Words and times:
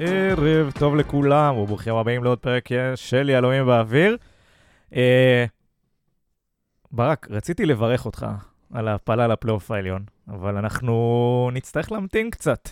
ערב 0.00 0.72
טוב 0.78 0.96
לכולם, 0.96 1.56
וברוכים 1.56 1.94
הבאים 1.94 2.24
לעוד 2.24 2.38
פרק 2.38 2.68
של 2.94 3.28
יהלומים 3.28 3.66
באוויר. 3.66 4.16
אה, 4.96 5.44
ברק, 6.92 7.26
רציתי 7.30 7.66
לברך 7.66 8.06
אותך 8.06 8.26
על 8.74 8.88
ההפלה 8.88 9.26
לפלייאוף 9.26 9.70
העליון, 9.70 10.02
אבל 10.28 10.56
אנחנו 10.56 11.50
נצטרך 11.52 11.92
להמתין 11.92 12.30
קצת 12.30 12.68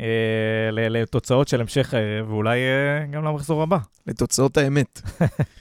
אה, 0.00 0.68
לתוצאות 0.72 1.48
של 1.48 1.60
המשך 1.60 1.94
הערב, 1.94 2.30
ואולי 2.30 2.58
אה, 2.58 3.06
גם 3.06 3.24
למחזור 3.24 3.62
הבא. 3.62 3.78
לתוצאות 4.06 4.56
האמת. 4.56 5.00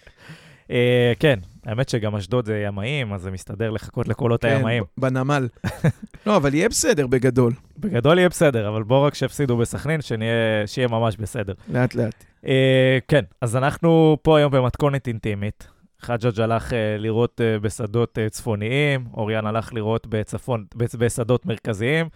אה, 0.71 1.13
כן, 1.19 1.39
האמת 1.65 1.89
שגם 1.89 2.15
אשדוד 2.15 2.45
זה 2.45 2.57
ימאים, 2.67 3.13
אז 3.13 3.21
זה 3.21 3.31
מסתדר 3.31 3.71
לחכות 3.71 4.07
לקולות 4.07 4.41
כן, 4.41 4.47
הימאים. 4.55 4.83
ב- 4.83 5.01
בנמל. 5.01 5.47
לא, 6.27 6.37
אבל 6.37 6.53
יהיה 6.53 6.69
בסדר 6.69 7.07
בגדול, 7.07 7.53
בגדול 7.79 8.17
יהיה 8.17 8.29
בסדר, 8.29 8.69
אבל 8.69 8.83
בואו 8.83 9.03
רק 9.03 9.13
שיפסידו 9.13 9.57
בסכנין, 9.57 10.01
שנהיה- 10.01 10.31
שיהיה 10.67 10.87
ממש 10.87 11.17
בסדר. 11.17 11.53
לאט 11.69 11.95
לאט. 11.95 12.23
אה, 12.47 12.97
כן, 13.07 13.23
אז 13.41 13.55
אנחנו 13.55 14.17
פה 14.21 14.37
היום 14.37 14.51
במתכונת 14.51 15.07
אינטימית. 15.07 15.67
חג'אג' 16.01 16.39
הלך 16.41 16.73
אה, 16.73 16.97
לראות 16.97 17.41
אה, 17.41 17.59
בשדות 17.59 18.17
אה, 18.19 18.29
צפוניים, 18.29 19.05
אוריאן 19.13 19.45
הלך 19.45 19.73
לראות 19.73 20.07
בצפון, 20.07 20.65
בצ- 20.75 20.97
בשדות 20.97 21.45
מרכזיים, 21.45 22.09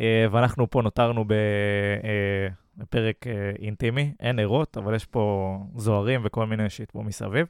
אה, 0.00 0.26
ואנחנו 0.30 0.70
פה 0.70 0.82
נותרנו 0.82 1.24
ב- 1.24 1.32
אה, 1.32 2.48
בפרק 2.76 3.26
אה, 3.26 3.32
אינטימי. 3.62 4.12
אין 4.20 4.38
ערות, 4.38 4.76
אבל 4.76 4.94
יש 4.94 5.04
פה 5.04 5.56
זוהרים 5.76 6.20
וכל 6.24 6.46
מיני 6.46 6.70
שיט 6.70 6.90
פה 6.90 7.02
מסביב. 7.02 7.46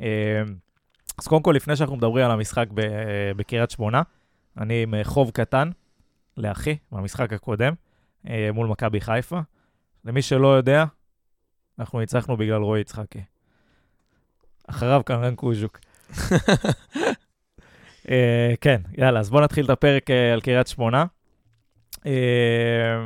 אה, 0.00 0.42
אז 1.18 1.26
קודם 1.26 1.42
כל, 1.42 1.52
לפני 1.56 1.76
שאנחנו 1.76 1.96
מדברים 1.96 2.24
על 2.24 2.30
המשחק 2.30 2.66
אה, 2.78 3.34
בקריית 3.36 3.70
שמונה, 3.70 4.02
אני 4.58 4.82
עם 4.82 4.94
אה, 4.94 5.04
חוב 5.04 5.30
קטן 5.30 5.70
לאחי 6.36 6.76
במשחק 6.92 7.32
הקודם, 7.32 7.72
אה, 8.28 8.50
מול 8.52 8.66
מכבי 8.66 9.00
חיפה. 9.00 9.40
למי 10.04 10.22
שלא 10.22 10.48
יודע, 10.48 10.84
אנחנו 11.78 12.00
ניצחנו 12.00 12.36
בגלל 12.36 12.62
רועי 12.62 12.80
יצחקי. 12.80 13.22
אחריו 14.66 15.02
קרן 15.04 15.34
קוז'וק. 15.34 15.78
אה, 18.10 18.54
כן, 18.60 18.80
יאללה, 18.98 19.20
אז 19.20 19.30
בואו 19.30 19.42
נתחיל 19.42 19.64
את 19.64 19.70
הפרק 19.70 20.10
אה, 20.10 20.32
על 20.32 20.40
קריית 20.40 20.66
שמונה. 20.66 21.04
אה, 22.06 23.04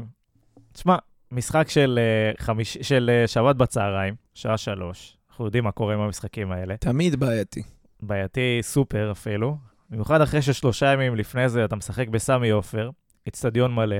תשמע, 0.73 0.97
משחק 1.33 1.69
של, 1.69 1.99
אה, 2.03 2.33
חמיש, 2.45 2.79
של 2.83 3.11
אה, 3.13 3.27
שבת 3.27 3.57
בצהריים, 3.57 4.15
שעה 4.35 4.57
שלוש. 4.57 5.18
אנחנו 5.39 5.47
יודעים 5.47 5.65
מה 5.65 5.73
קורה 5.73 5.95
עם 5.95 6.01
המשחקים 6.01 6.53
האלה. 6.53 6.77
תמיד 6.77 7.17
בעייתי. 7.21 7.63
בעייתי 8.01 8.59
סופר 8.63 9.13
אפילו. 9.13 9.57
במיוחד 9.91 10.21
אחרי 10.21 10.43
ששלושה 10.43 10.93
ימים 10.93 11.17
לפני 11.17 11.49
זה 11.49 11.65
אתה 11.65 11.77
משחק 11.77 12.09
בסמי 12.09 12.51
עופר, 12.51 12.91
אצטדיון 13.29 13.75
מלא, 13.75 13.97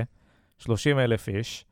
30 0.57 0.99
אלף 0.99 1.29
איש. 1.29 1.65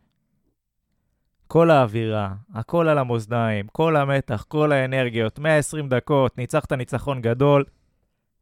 כל 1.48 1.72
האווירה, 1.72 2.34
הכל 2.54 2.88
על 2.88 2.98
המאזניים, 2.98 3.68
כל 3.68 3.96
המתח, 3.96 4.46
כל 4.48 4.72
האנרגיות, 4.72 5.40
120 5.40 5.90
דקות, 5.90 6.38
ניצחת 6.38 6.74
ניצחון 6.74 7.22
גדול, 7.22 7.64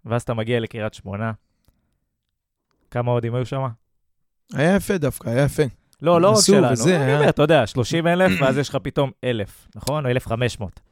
ואז 0.06 0.22
אתה 0.22 0.34
מגיע 0.34 0.60
לקריית 0.60 0.94
שמונה. 0.94 1.32
כמה 2.92 3.12
אוהדים 3.12 3.36
היו 3.36 3.45
שם? 3.45 3.67
היה 4.54 4.76
יפה 4.76 4.98
דווקא, 4.98 5.30
היה 5.30 5.44
יפה. 5.44 5.64
לא, 6.02 6.22
לא 6.22 6.32
רק 6.32 6.38
שלנו. 6.45 6.72
וזה, 6.72 7.04
אני 7.04 7.16
אומר, 7.16 7.30
אתה 7.30 7.42
יודע, 7.42 7.67
30 7.67 8.08
אלף, 8.08 8.42
ואז 8.42 8.58
יש 8.58 8.70
לך 8.70 8.78
פתאום 8.84 9.12
1,000, 9.23 9.67
נכון? 9.76 10.06
או 10.06 10.12
1,500. 10.12 10.84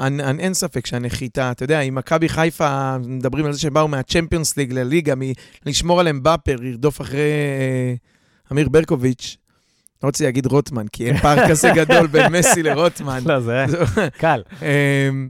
אין, 0.00 0.20
אין, 0.20 0.40
אין 0.40 0.54
ספק 0.54 0.86
שהנחיתה, 0.86 1.50
אתה 1.50 1.64
יודע, 1.64 1.80
אם 1.80 1.94
מכבי 1.94 2.28
חיפה, 2.28 2.98
מדברים 2.98 3.46
על 3.46 3.52
זה 3.52 3.60
שהם 3.60 3.74
באו 3.74 3.88
מה 3.88 4.00
Champions 4.00 4.56
League 4.56 4.72
לליגה, 4.72 5.14
מ- 5.14 5.32
לשמור 5.66 6.00
עליהם 6.00 6.22
באפר, 6.22 6.56
לרדוף 6.60 7.00
אחרי 7.00 7.20
אה, 7.20 7.94
אמיר 8.52 8.68
ברקוביץ'. 8.68 9.36
לא 10.02 10.08
רוצה 10.08 10.24
להגיד 10.24 10.46
רוטמן, 10.46 10.88
כי 10.88 11.06
אין 11.06 11.16
פער 11.16 11.36
כזה 11.50 11.70
גדול 11.74 12.06
בין 12.06 12.32
מסי 12.32 12.62
לרוטמן. 12.62 13.22
לא, 13.26 13.40
זה 13.40 13.64
קל. 14.18 14.42
אמ, 14.62 15.28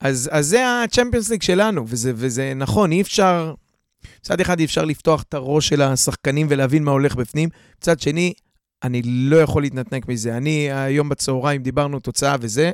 אז, 0.00 0.30
אז 0.32 0.46
זה 0.46 0.82
ה 0.84 0.89
Champions 0.89 1.30
League 1.30 1.42
שלנו, 1.42 1.84
וזה, 1.88 2.12
וזה 2.14 2.52
נכון, 2.56 2.92
אי 2.92 3.00
אפשר, 3.00 3.54
מצד 4.20 4.40
אחד 4.40 4.58
אי 4.58 4.64
אפשר 4.64 4.84
לפתוח 4.84 5.22
את 5.22 5.34
הראש 5.34 5.68
של 5.68 5.82
השחקנים 5.82 6.46
ולהבין 6.50 6.84
מה 6.84 6.90
הולך 6.90 7.14
בפנים, 7.14 7.48
מצד 7.78 8.00
שני, 8.00 8.32
אני 8.82 9.02
לא 9.04 9.36
יכול 9.36 9.62
להתנתק 9.62 10.08
מזה. 10.08 10.36
אני 10.36 10.72
היום 10.72 11.08
בצהריים 11.08 11.62
דיברנו 11.62 12.00
תוצאה 12.00 12.36
וזה, 12.40 12.70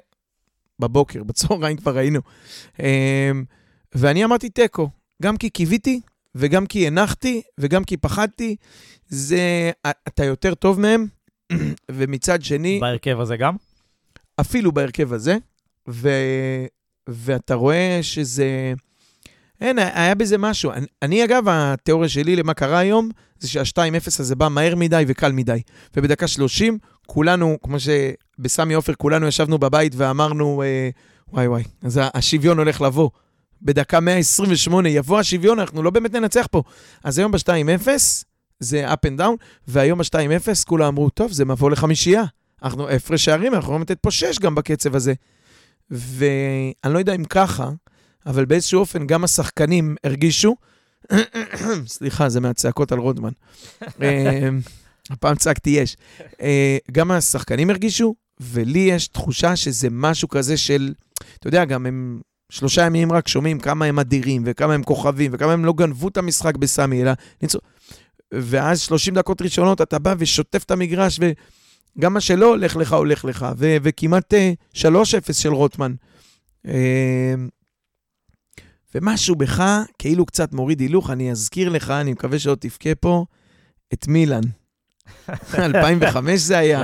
בבוקר, 0.80 1.22
בצהריים 1.24 1.76
כבר 1.76 1.96
היינו. 1.96 2.20
אמ, 2.80 3.44
ואני 3.94 4.24
אמרתי 4.24 4.50
תיקו, 4.50 4.88
גם 5.22 5.36
כי 5.36 5.50
קיוויתי, 5.50 6.00
וגם 6.34 6.66
כי 6.66 6.86
הנחתי, 6.86 7.42
וגם 7.58 7.84
כי 7.84 7.96
פחדתי, 7.96 8.56
זה, 9.08 9.70
אתה 10.08 10.24
יותר 10.24 10.54
טוב 10.54 10.80
מהם, 10.80 11.06
ומצד 11.90 12.42
שני... 12.42 12.80
בהרכב 12.80 13.20
הזה 13.20 13.36
גם? 13.36 13.56
אפילו 14.40 14.72
בהרכב 14.72 15.12
הזה, 15.12 15.36
ו... 15.88 16.08
ואתה 17.08 17.54
רואה 17.54 17.98
שזה... 18.02 18.72
אין, 19.60 19.78
היה 19.78 20.14
בזה 20.14 20.38
משהו. 20.38 20.72
אני, 20.72 20.86
אני, 21.02 21.24
אגב, 21.24 21.44
התיאוריה 21.48 22.08
שלי 22.08 22.36
למה 22.36 22.54
קרה 22.54 22.78
היום, 22.78 23.10
זה 23.38 23.48
שה-2-0 23.48 24.06
הזה 24.06 24.36
בא 24.36 24.48
מהר 24.48 24.74
מדי 24.76 25.04
וקל 25.06 25.32
מדי. 25.32 25.62
ובדקה 25.96 26.28
30, 26.28 26.78
כולנו, 27.06 27.58
כמו 27.62 27.76
שבסמי 28.40 28.74
עופר, 28.74 28.94
כולנו 28.94 29.26
ישבנו 29.26 29.58
בבית 29.58 29.92
ואמרנו, 29.96 30.62
אה, 30.62 30.90
וואי 31.32 31.46
וואי, 31.46 31.62
אז 31.82 32.00
השוויון 32.14 32.58
הולך 32.58 32.80
לבוא. 32.80 33.10
בדקה 33.62 34.00
128 34.00 34.88
יבוא 34.88 35.18
השוויון, 35.18 35.58
אנחנו 35.58 35.82
לא 35.82 35.90
באמת 35.90 36.14
ננצח 36.14 36.46
פה. 36.50 36.62
אז 37.04 37.18
היום 37.18 37.32
ב-2-0, 37.32 37.88
זה 38.60 38.92
up 38.92 39.06
and 39.06 39.20
down, 39.20 39.36
והיום 39.68 39.98
ב-2-0, 39.98 40.64
כולם 40.66 40.86
אמרו, 40.86 41.10
טוב, 41.10 41.32
זה 41.32 41.44
מבוא 41.44 41.70
לחמישייה. 41.70 42.24
אנחנו 42.62 42.88
הפרש 42.88 43.24
שערים, 43.24 43.54
אנחנו 43.54 43.64
יכולים 43.64 43.82
לתת 43.82 43.98
פה 44.00 44.10
שש 44.10 44.38
גם 44.38 44.54
בקצב 44.54 44.94
הזה. 44.94 45.14
ואני 45.90 46.94
לא 46.94 46.98
יודע 46.98 47.14
אם 47.14 47.24
ככה, 47.24 47.70
אבל 48.26 48.44
באיזשהו 48.44 48.80
אופן 48.80 49.06
גם 49.06 49.24
השחקנים 49.24 49.96
הרגישו, 50.04 50.56
סליחה, 51.86 52.28
זה 52.28 52.40
מהצעקות 52.40 52.92
על 52.92 52.98
רודמן. 52.98 53.32
אה, 54.02 54.48
הפעם 55.10 55.36
צעקתי 55.36 55.70
יש. 55.70 55.96
אה, 56.42 56.78
גם 56.92 57.10
השחקנים 57.10 57.70
הרגישו, 57.70 58.14
ולי 58.40 58.78
יש 58.78 59.08
תחושה 59.08 59.56
שזה 59.56 59.88
משהו 59.90 60.28
כזה 60.28 60.56
של, 60.56 60.94
אתה 61.38 61.48
יודע, 61.48 61.64
גם 61.64 61.86
הם 61.86 62.20
שלושה 62.50 62.86
ימים 62.86 63.12
רק 63.12 63.28
שומעים 63.28 63.60
כמה 63.60 63.84
הם 63.84 63.98
אדירים, 63.98 64.42
וכמה 64.46 64.74
הם 64.74 64.82
כוכבים, 64.82 65.30
וכמה 65.34 65.52
הם 65.52 65.64
לא 65.64 65.72
גנבו 65.72 66.08
את 66.08 66.16
המשחק 66.16 66.56
בסמי, 66.56 67.02
אלא. 67.02 67.12
ואז 68.34 68.80
30 68.80 69.14
דקות 69.14 69.42
ראשונות 69.42 69.80
אתה 69.80 69.98
בא 69.98 70.14
ושוטף 70.18 70.62
את 70.64 70.70
המגרש, 70.70 71.20
וגם 71.98 72.14
מה 72.14 72.20
שלא 72.20 72.46
הולך 72.46 72.76
לך, 72.76 72.92
הולך 72.92 73.24
לך. 73.24 73.46
ו- 73.56 73.76
וכמעט 73.82 74.34
אה, 74.34 74.52
3-0 74.74 74.82
של 75.32 75.52
רוטמן. 75.52 75.94
אה, 76.66 77.34
ומשהו 78.94 79.36
בך 79.36 79.62
כאילו 79.98 80.26
קצת 80.26 80.52
מוריד 80.52 80.80
הילוך, 80.80 81.10
אני 81.10 81.30
אזכיר 81.30 81.68
לך, 81.68 81.90
אני 81.90 82.12
מקווה 82.12 82.38
שעוד 82.38 82.58
תבכה 82.58 82.94
פה, 82.94 83.24
את 83.92 84.08
מילאן. 84.08 84.42
2005 85.58 86.40
זה 86.40 86.58
היה. 86.58 86.82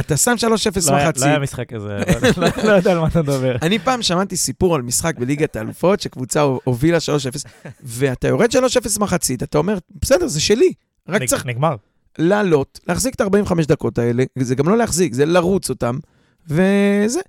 אתה 0.00 0.16
שם 0.16 0.34
3-0 0.40 0.44
לא 0.44 0.50
מחצית. 0.96 1.22
לא 1.22 1.26
היה 1.26 1.38
משחק 1.38 1.68
כזה, 1.74 1.88
לא- 2.36 2.48
לא 2.64 2.72
יודע 2.72 2.92
על 2.92 2.98
מה 2.98 3.06
אתה 3.08 3.22
מדבר. 3.22 3.56
אני 3.62 3.78
פעם 3.78 4.02
שמעתי 4.02 4.36
סיפור 4.36 4.74
על 4.74 4.82
משחק 4.82 5.18
בליגת 5.18 5.56
האלופות, 5.56 6.00
שקבוצה 6.00 6.40
הובילה 6.40 6.98
3-0, 6.98 7.48
ואתה 7.82 8.28
יורד 8.28 8.50
3-0 8.52 8.56
מחצית, 9.00 9.42
אתה 9.42 9.58
אומר, 9.58 9.78
בסדר, 10.02 10.26
זה 10.26 10.40
שלי. 10.40 10.72
רק 11.08 11.22
צריך 11.24 11.46
נגמר. 11.46 11.76
לעלות, 12.18 12.80
להחזיק 12.88 13.14
את 13.14 13.20
ה-45 13.20 13.66
דקות 13.68 13.98
האלה, 13.98 14.24
זה 14.38 14.54
גם 14.54 14.68
לא 14.68 14.76
להחזיק, 14.76 15.14
זה 15.14 15.26
לרוץ 15.26 15.70
אותם, 15.70 15.98
וזה. 16.46 17.20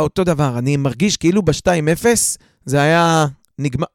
אותו 0.00 0.24
דבר, 0.24 0.58
אני 0.58 0.76
מרגיש 0.76 1.16
כאילו 1.16 1.42
ב-2-0 1.42 2.06
זה 2.64 2.80
היה 2.82 3.26
נגמר. 3.58 3.86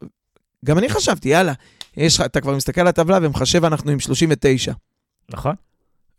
גם 0.66 0.78
אני 0.78 0.90
חשבתי, 0.90 1.30
יאללה, 1.30 1.54
יש, 1.98 2.22
אתה 2.22 2.42
כבר 2.42 2.56
מסתכל 2.56 2.82
על 2.82 2.88
הטבלה 2.88 3.20
ומחשב, 3.22 3.66
אנחנו 3.66 3.92
עם 3.92 4.00
39. 4.00 4.72
נכון? 5.32 5.56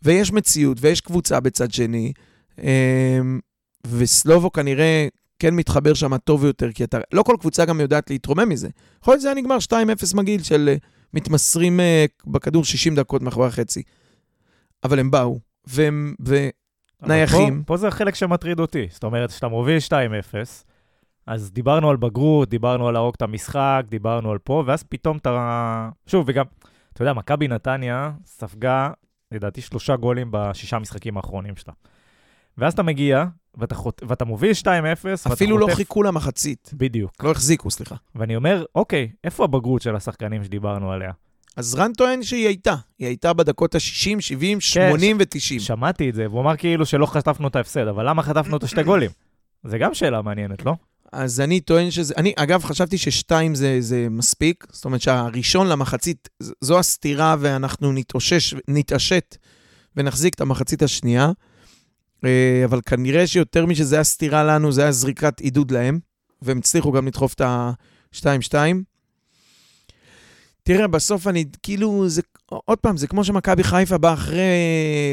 ויש 0.03 0.33
מציאות, 0.33 0.79
ויש 0.81 1.01
קבוצה 1.01 1.41
בצד 1.41 1.73
שני, 1.73 2.13
אמ, 2.59 3.41
וסלובו 3.87 4.53
כנראה 4.53 5.09
כן 5.39 5.55
מתחבר 5.55 5.95
שם 5.95 6.17
טוב 6.17 6.45
יותר, 6.45 6.73
כי 6.73 6.85
אתה, 6.85 6.99
לא 7.13 7.23
כל 7.23 7.37
קבוצה 7.41 7.65
גם 7.65 7.81
יודעת 7.81 8.11
להתרומם 8.11 8.49
מזה. 8.49 8.69
יכול 9.03 9.13
להיות 9.13 9.21
שזה 9.21 9.29
היה 9.29 9.35
נגמר 9.35 9.57
2-0 9.73 10.17
מגעיל 10.17 10.43
של 10.43 10.69
אה, 10.69 10.77
מתמסרים 11.15 11.81
אה, 11.81 12.05
בכדור 12.27 12.65
60 12.65 12.95
דקות 12.95 13.23
מאחורי 13.23 13.47
החצי. 13.47 13.83
אבל 14.85 14.99
הם 14.99 15.11
באו, 15.11 15.39
והם, 15.67 16.15
ו... 16.27 16.49
נייחים. 17.03 17.59
פה, 17.59 17.67
פה 17.67 17.77
זה 17.77 17.89
החלק 17.89 18.15
שמטריד 18.15 18.61
אותי. 18.61 18.87
זאת 18.91 19.05
אומרת, 19.05 19.31
כשאתה 19.31 19.49
מוביל 19.49 19.79
2-0, 19.89 19.91
אז 21.27 21.53
דיברנו 21.53 21.91
על 21.91 21.97
בגרות, 21.97 22.49
דיברנו 22.49 22.89
על 22.89 22.95
להרוג 22.95 23.15
את 23.17 23.23
המשחק, 23.23 23.85
דיברנו 23.89 24.31
על 24.31 24.39
פה, 24.39 24.63
ואז 24.67 24.83
פתאום 24.83 25.17
אתה... 25.17 25.89
שוב, 26.07 26.25
וגם, 26.29 26.45
אתה 26.99 27.05
יודע, 27.05 27.13
מכבי 27.13 27.49
נתניה 27.49 28.11
ספגה, 28.27 28.91
לדעתי, 29.33 29.61
שלושה 29.61 29.97
גולים 29.97 30.29
בשישה 30.31 30.79
משחקים 30.79 31.17
האחרונים 31.17 31.57
שלה. 31.57 31.73
ואז 32.59 32.73
אתה 32.73 32.83
מגיע, 32.83 33.25
ואתה, 33.55 33.75
חוט... 33.75 34.03
ואתה 34.09 34.25
מוביל 34.25 34.53
2-0, 34.63 34.67
ואתה 35.05 35.33
אפילו 35.33 35.59
לא 35.59 35.65
חוטף- 35.67 35.77
חיכו 35.77 36.03
למחצית. 36.03 36.71
בדיוק. 36.75 37.25
לא 37.25 37.31
החזיקו, 37.31 37.71
סליחה. 37.71 37.95
ואני 38.15 38.37
אומר, 38.37 38.65
אוקיי, 38.75 39.11
איפה 39.25 39.45
הבגרות 39.45 39.83
של 39.83 39.97
השחקנים 39.97 40.45
שדיברנו 40.45 40.93
עליה? 40.93 41.13
אז 41.57 41.75
רן 41.75 41.93
טוען 41.93 42.23
שהיא 42.23 42.47
הייתה. 42.47 42.75
היא 42.99 43.07
הייתה 43.07 43.33
בדקות 43.33 43.75
ה-60, 43.75 43.81
70, 44.21 44.61
80 44.61 45.17
ו-90. 45.21 45.61
שמעתי 45.61 46.11
את 46.11 46.15
זה, 46.15 46.27
והוא 46.31 46.41
אמר 46.41 46.57
כאילו 46.57 46.87
שלא 46.87 47.07
חטפנו 47.07 47.49
את 47.49 47.57
ההפסד, 47.57 47.87
אבל 47.89 48.09
למה 48.09 48.23
חטפנו 48.23 48.57
את 48.57 48.63
השתי 48.63 48.83
גולים? 48.83 49.11
זה 49.65 49.79
גם 49.79 49.95
שאלה 49.95 50.23
מעניינת, 50.23 50.65
לא? 50.65 50.75
אז 51.13 51.41
אני 51.41 51.61
טוען 51.61 51.91
שזה... 51.91 52.15
אני, 52.17 52.33
אגב, 52.37 52.65
חשבתי 52.65 52.99
ששתיים 52.99 53.55
זה, 53.55 53.77
זה 53.81 54.07
מספיק. 54.11 54.67
זאת 54.73 54.85
אומרת 54.85 55.01
שהראשון 55.01 55.69
למחצית, 55.69 56.29
זו 56.61 56.79
הסתירה, 56.79 57.37
ואנחנו 57.41 57.93
נתאושש, 57.93 58.55
נתעשת 58.69 59.37
ונחזיק 59.97 60.35
את 60.35 60.41
המחצית 60.41 60.83
השנייה. 60.83 61.33
אה, 62.25 62.63
אבל 62.65 62.81
כנראה 62.87 63.27
שיותר 63.27 63.67
משזה 63.67 64.01
הסתירה 64.01 64.45
לנו, 64.45 64.73
זה 64.73 64.83
היה 64.83 64.93
זריקת 64.93 65.41
עידוד 65.41 65.71
להם, 65.71 65.99
והם 66.43 66.59
הצליחו 66.59 66.93
גם 66.93 67.07
לדחוף 67.07 67.35
את 67.35 67.41
ה-2-2. 67.41 68.55
תראה, 70.63 70.87
בסוף 70.87 71.27
אני, 71.27 71.45
כאילו, 71.63 72.09
זה, 72.09 72.23
עוד 72.47 72.79
פעם, 72.79 72.97
זה 72.97 73.07
כמו 73.07 73.25
שמכבי 73.25 73.65
חיפה 73.65 73.99
באה 73.99 74.13
אחרי 74.13 74.43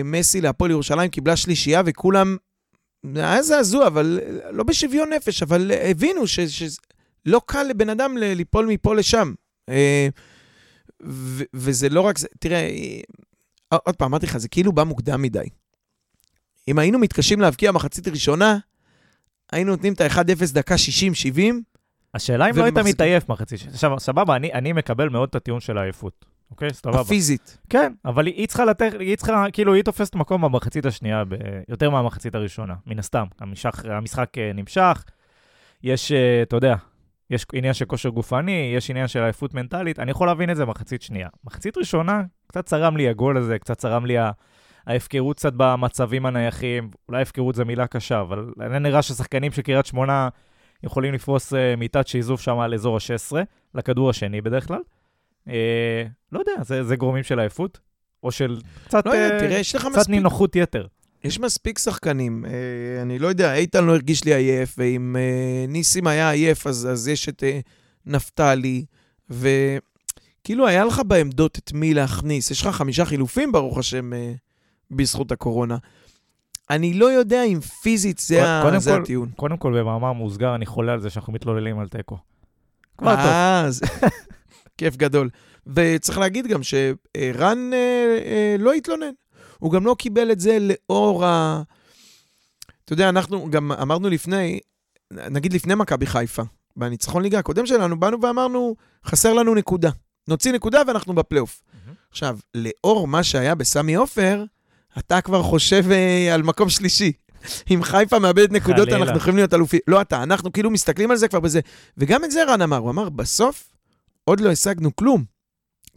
מסי 0.03 0.41
להפועל 0.41 0.71
ירושלים, 0.71 1.09
קיבלה 1.09 1.35
שלישייה, 1.35 1.81
וכולם 1.85 2.37
היה 3.15 3.43
זעזוע, 3.43 3.87
אבל 3.87 4.19
לא 4.51 4.63
בשוויון 4.63 5.09
נפש, 5.13 5.43
אבל 5.43 5.71
הבינו 5.71 6.21
שלא 6.27 7.41
קל 7.45 7.63
לבן 7.63 7.89
אדם 7.89 8.17
ל- 8.17 8.33
ליפול 8.33 8.65
מפה 8.65 8.95
לשם. 8.95 9.33
אה, 9.69 10.07
ו- 11.07 11.43
וזה 11.53 11.89
לא 11.89 12.01
רק 12.01 12.17
זה, 12.17 12.27
תראה, 12.39 12.57
אה, 12.59 12.99
עוד 13.83 13.95
פעם, 13.95 14.07
אמרתי 14.07 14.25
לך, 14.25 14.37
זה 14.37 14.47
כאילו 14.47 14.71
בא 14.71 14.83
מוקדם 14.83 15.21
מדי. 15.21 15.43
אם 16.67 16.79
היינו 16.79 16.99
מתקשים 16.99 17.41
להבקיע 17.41 17.71
מחצית 17.71 18.07
ראשונה, 18.07 18.57
היינו 19.51 19.71
נותנים 19.71 19.93
את 19.93 20.01
ה-1-0 20.01 20.53
דקה 20.53 20.75
60-70, 20.75 21.39
השאלה 22.13 22.49
אם 22.49 22.57
לא 22.57 22.63
היית 22.63 22.73
ומחזיקים. 22.73 22.93
מתעייף 22.93 23.29
מחצית. 23.29 23.59
ש- 23.59 23.65
עכשיו, 23.67 23.99
סבבה, 23.99 24.35
אני, 24.35 24.53
אני 24.53 24.73
מקבל 24.73 25.09
מאוד 25.09 25.29
את 25.29 25.35
הטיעון 25.35 25.59
של 25.59 25.77
העייפות. 25.77 26.25
אוקיי? 26.51 26.69
סבבה. 26.73 27.01
הפיזית. 27.01 27.57
כן, 27.69 27.93
אבל 28.05 28.25
היא 28.25 28.35
היא 28.35 28.47
צריכה 28.47 28.65
לתת, 28.65 28.91
היא 28.99 29.15
צריכה, 29.15 29.45
כאילו, 29.53 29.73
היא 29.73 29.83
תופסת 29.83 30.15
מקום 30.15 30.41
במחצית 30.41 30.85
השנייה, 30.85 31.23
ב, 31.25 31.35
יותר 31.69 31.89
מהמחצית 31.89 32.35
הראשונה, 32.35 32.73
מן 32.85 32.99
הסתם. 32.99 33.25
המשך, 33.39 33.85
המשחק 33.89 34.37
אה, 34.37 34.51
נמשך, 34.53 35.03
יש, 35.83 36.11
אה, 36.11 36.41
אתה 36.41 36.55
יודע, 36.55 36.75
יש 37.29 37.45
עניין 37.53 37.73
של 37.73 37.85
כושר 37.85 38.09
גופני, 38.09 38.73
יש 38.77 38.89
עניין 38.89 39.07
של 39.07 39.23
עייפות 39.23 39.53
מנטלית, 39.53 39.99
אני 39.99 40.11
יכול 40.11 40.27
להבין 40.27 40.49
את 40.49 40.55
זה 40.55 40.65
מחצית 40.65 41.01
שנייה. 41.01 41.27
מחצית 41.43 41.77
ראשונה, 41.77 42.23
קצת 42.47 42.65
צרם 42.65 42.97
לי 42.97 43.09
הגול 43.09 43.37
הזה, 43.37 43.59
קצת 43.59 43.77
צרם 43.77 44.05
לי 44.05 44.17
ה- 44.17 44.31
ההפקרות 44.87 45.37
קצת 45.37 45.53
במצבים 45.57 46.25
הנייחים, 46.25 46.89
אולי 47.09 47.21
הפקרות 47.21 47.55
זה 47.55 47.65
מילה 47.65 47.87
קשה, 47.87 48.21
אבל 48.21 48.45
היה 48.59 48.79
נראה 48.79 49.01
ששחקנים 49.01 49.51
של 49.51 49.61
קריית 49.61 49.85
שמונה 49.85 50.29
יכולים 50.83 51.13
לפרוס 51.13 51.53
אה, 51.53 51.75
מיטת 51.75 52.07
שיזוף 52.07 52.41
שם 52.41 52.59
על 52.59 52.73
אזור 52.73 52.95
ה-16, 52.95 53.35
לכדור 53.75 54.09
השני 54.09 54.41
בדרך 54.41 54.67
כלל. 54.67 54.79
אה, 55.49 56.03
לא 56.31 56.39
יודע, 56.39 56.51
זה, 56.63 56.83
זה 56.83 56.95
גורמים 56.95 57.23
של 57.23 57.39
עייפות? 57.39 57.79
או 58.23 58.31
של 58.31 58.59
קצת, 58.85 59.05
לא 59.05 59.11
יודע, 59.11 59.35
אה, 59.35 59.39
תראה, 59.39 59.57
יש 59.59 59.75
לך 59.75 59.81
קצת 59.81 59.91
מספיק 59.97 60.09
נינוחות 60.09 60.55
יתר. 60.55 60.87
יש 61.23 61.39
מספיק 61.39 61.79
שחקנים, 61.79 62.45
אה, 62.45 62.51
אני 63.01 63.19
לא 63.19 63.27
יודע, 63.27 63.55
איתן 63.55 63.85
לא 63.85 63.91
הרגיש 63.91 64.23
לי 64.23 64.33
עייף, 64.33 64.75
ואם 64.77 65.15
אה, 65.19 65.65
ניסים 65.67 66.07
היה 66.07 66.29
עייף, 66.31 66.67
אז, 66.67 66.87
אז 66.91 67.07
יש 67.07 67.29
את 67.29 67.43
אה, 67.43 67.59
נפתלי, 68.05 68.85
וכאילו 69.29 70.67
היה 70.67 70.85
לך 70.85 71.01
בעמדות 71.07 71.57
את 71.57 71.73
מי 71.73 71.93
להכניס. 71.93 72.51
יש 72.51 72.61
לך 72.61 72.67
חמישה 72.75 73.05
חילופים, 73.05 73.51
ברוך 73.51 73.77
השם, 73.77 74.13
אה, 74.13 74.31
בזכות 74.91 75.31
הקורונה. 75.31 75.77
אני 76.69 76.93
לא 76.93 77.05
יודע 77.05 77.43
אם 77.43 77.59
פיזית 77.59 78.19
זה, 78.19 78.35
קודם- 78.35 78.47
ה, 78.47 78.61
קודם 78.63 78.79
זה 78.79 78.91
כל- 78.91 79.01
הטיעון. 79.01 79.29
קודם 79.35 79.57
כל, 79.57 79.79
במאמר 79.79 80.13
מוסגר, 80.13 80.55
אני 80.55 80.65
חולה 80.65 80.93
על 80.93 80.99
זה 80.99 81.09
שאנחנו 81.09 81.33
מתלוללים 81.33 81.79
על 81.79 81.87
תיקו. 81.87 82.17
כבר 82.97 83.15
טוב. 83.15 83.25
כיף 84.77 84.95
גדול. 84.95 85.29
וצריך 85.67 86.17
להגיד 86.17 86.47
גם 86.47 86.63
שרן 86.63 87.73
אה, 87.73 88.17
אה, 88.25 88.55
לא 88.59 88.73
התלונן. 88.73 89.11
הוא 89.59 89.71
גם 89.71 89.85
לא 89.85 89.95
קיבל 89.99 90.31
את 90.31 90.39
זה 90.39 90.57
לאור 90.61 91.25
ה... 91.25 91.61
אתה 92.85 92.93
יודע, 92.93 93.09
אנחנו 93.09 93.51
גם 93.51 93.71
אמרנו 93.71 94.09
לפני, 94.09 94.59
נגיד 95.11 95.53
לפני 95.53 95.75
מכבי 95.75 96.05
חיפה, 96.05 96.43
בניצחון 96.75 97.23
ליגה 97.23 97.39
הקודם 97.39 97.65
שלנו, 97.65 97.99
באנו 97.99 98.21
ואמרנו, 98.21 98.75
חסר 99.05 99.33
לנו 99.33 99.55
נקודה. 99.55 99.89
נוציא 100.27 100.51
נקודה 100.51 100.81
ואנחנו 100.87 101.15
בפלייאוף. 101.15 101.61
מהמם. 101.73 101.95
עכשיו, 102.11 102.37
לאור 102.55 103.07
מה 103.07 103.23
שהיה 103.23 103.55
בסמי 103.55 103.95
עופר, 103.95 104.43
אתה 104.99 105.21
כבר 105.21 105.43
חושב 105.43 105.85
אה, 105.91 106.33
על 106.33 106.43
מקום 106.43 106.69
שלישי. 106.69 107.11
אם 107.71 107.83
חיפה 107.83 108.19
מאבדת 108.19 108.51
נקודות, 108.51 108.87
חלילה. 108.89 109.03
אנחנו 109.03 109.17
יכולים 109.17 109.35
להיות 109.35 109.53
אלופים. 109.53 109.79
לא 109.87 110.01
אתה, 110.01 110.23
אנחנו 110.23 110.51
כאילו 110.51 110.71
מסתכלים 110.71 111.11
על 111.11 111.17
זה 111.17 111.27
כבר 111.27 111.39
בזה. 111.39 111.59
וגם 111.97 112.23
את 112.23 112.31
זה 112.31 112.43
רן 112.43 112.61
אמר, 112.61 112.77
הוא 112.77 112.89
אמר, 112.89 113.09
בסוף 113.09 113.74
עוד 114.25 114.39
לא 114.39 114.51
השגנו 114.51 114.95
כלום. 114.95 115.23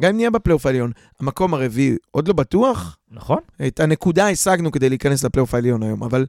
גם 0.00 0.10
אם 0.10 0.16
נהיה 0.16 0.30
בפלייאוף 0.30 0.66
העליון, 0.66 0.92
המקום 1.20 1.54
הרביעי 1.54 1.96
עוד 2.10 2.28
לא 2.28 2.34
בטוח, 2.34 2.98
נכון? 3.10 3.38
את 3.66 3.80
הנקודה 3.80 4.28
השגנו 4.28 4.72
כדי 4.72 4.88
להיכנס 4.88 5.24
לפלייאוף 5.24 5.54
העליון 5.54 5.82
היום, 5.82 6.02
אבל 6.02 6.26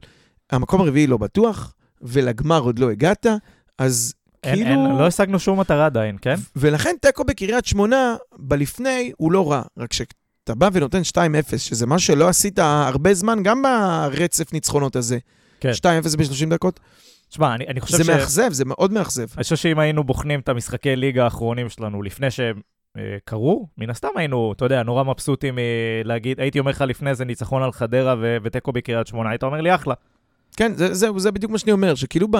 המקום 0.50 0.80
הרביעי 0.80 1.06
לא 1.06 1.16
בטוח, 1.16 1.74
ולגמר 2.02 2.60
עוד 2.60 2.78
לא 2.78 2.90
הגעת, 2.90 3.26
אז 3.78 4.14
אין, 4.44 4.54
כאילו... 4.54 4.70
אין, 4.70 4.98
לא 4.98 5.06
השגנו 5.06 5.38
שום 5.38 5.60
מטרה 5.60 5.86
עדיין, 5.86 6.16
כן? 6.22 6.34
ולכן 6.56 6.94
תיקו 7.00 7.24
בקריית 7.24 7.66
שמונה, 7.66 8.16
בלפני, 8.38 9.12
הוא 9.16 9.32
לא 9.32 9.50
רע. 9.50 9.62
רק 9.78 9.90
כשאתה 9.90 10.54
בא 10.54 10.68
ונותן 10.72 11.00
2-0, 11.52 11.58
שזה 11.58 11.86
מה 11.86 11.98
שלא 11.98 12.28
עשית 12.28 12.58
הרבה 12.58 13.14
זמן, 13.14 13.42
גם 13.42 13.62
ברצף 13.62 14.52
ניצחונות 14.52 14.96
הזה. 14.96 15.18
כן. 15.60 15.70
2-0 15.70 16.16
ב-30 16.16 16.50
דקות. 16.50 16.80
תשמע, 17.30 17.54
אני, 17.54 17.66
אני 17.66 17.80
חושב 17.80 17.96
זה 17.96 18.04
ש... 18.04 18.08
מאכזב, 18.08 18.52
זה 18.52 18.64
מאוד 18.64 18.92
מאכזב. 18.92 19.26
אני 19.36 19.42
חושב 19.42 19.56
שאם 19.56 19.78
היינו 19.78 20.04
בוחנים 20.04 20.40
את 20.40 20.48
המשחקי 20.48 20.96
ליגה 20.96 21.24
האחרונים 21.24 21.68
שלנו 21.68 22.02
לפני 22.02 22.30
שהם 22.30 22.60
אה, 22.96 23.16
קרו, 23.24 23.68
מן 23.78 23.90
הסתם 23.90 24.08
היינו, 24.16 24.52
אתה 24.52 24.64
יודע, 24.64 24.82
נורא 24.82 25.04
מבסוטים 25.04 25.58
אה, 25.58 25.64
להגיד, 26.04 26.40
הייתי 26.40 26.58
אומר 26.58 26.70
לך 26.70 26.80
לפני 26.80 27.14
זה 27.14 27.24
ניצחון 27.24 27.62
על 27.62 27.72
חדרה 27.72 28.14
ו- 28.20 28.36
ותיקו 28.42 28.72
בקריית 28.72 29.06
שמונה, 29.06 29.30
היית 29.30 29.42
אומר 29.42 29.60
לי 29.60 29.74
אחלה. 29.74 29.94
כן, 30.56 30.74
זה, 30.74 30.94
זה, 30.94 31.08
זה 31.16 31.30
בדיוק 31.30 31.52
מה 31.52 31.58
שאני 31.58 31.72
אומר, 31.72 31.94
שכאילו 31.94 32.28
ב... 32.30 32.36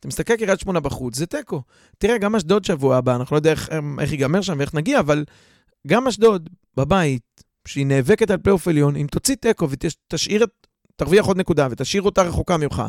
אתה 0.00 0.08
מסתכל 0.08 0.36
קריית 0.36 0.60
שמונה 0.60 0.80
בחוץ, 0.80 1.16
זה 1.16 1.26
תיקו. 1.26 1.62
תראה, 1.98 2.18
גם 2.18 2.34
אשדוד 2.34 2.64
שבוע 2.64 2.96
הבא, 2.96 3.16
אנחנו 3.16 3.34
לא 3.34 3.38
יודע 3.38 3.50
איך, 3.50 3.70
איך 4.00 4.12
ייגמר 4.12 4.40
שם 4.40 4.54
ואיך 4.58 4.74
נגיע, 4.74 5.00
אבל 5.00 5.24
גם 5.86 6.06
אשדוד 6.06 6.48
בבית, 6.76 7.44
שהיא 7.66 7.86
נאבקת 7.86 8.30
על 8.30 8.36
פלייאוף 8.36 8.68
עליון, 8.68 8.96
אם 8.96 9.06
תוציא 9.10 9.34
תיקו 9.34 9.68
ותשאיר 9.70 10.44
את... 10.44 10.50
תרוויח 10.96 11.26
עוד 11.26 11.36
נקודה 11.36 11.68
ותשאיר 11.70 12.02
אותה 12.02 12.22
רחוקה 12.22 12.56
ממך, 12.56 12.82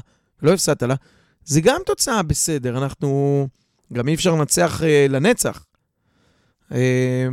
לא 0.44 0.54
הפסדת 0.54 0.84
לה, 0.84 0.96
זה 1.44 1.62
גם 1.62 1.82
תוצאה 1.86 2.24
בסדר. 2.24 2.78
אנחנו... 2.78 3.48
גם 3.94 4.08
אי 4.08 4.14
אפשר 4.14 4.36
לנצח 4.36 4.84
אה, 4.84 5.06
לנצח. 5.10 5.66
אה, 6.72 7.28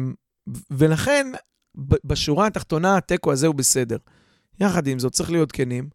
ולכן, 0.71 1.27
בשורה 2.05 2.47
התחתונה, 2.47 2.97
התיקו 2.97 3.33
הזה 3.33 3.47
הוא 3.47 3.55
בסדר. 3.55 3.97
יחד 4.61 4.87
עם 4.87 4.99
זאת, 4.99 5.13
צריך 5.13 5.31
להיות 5.31 5.53
כנים. 5.53 5.89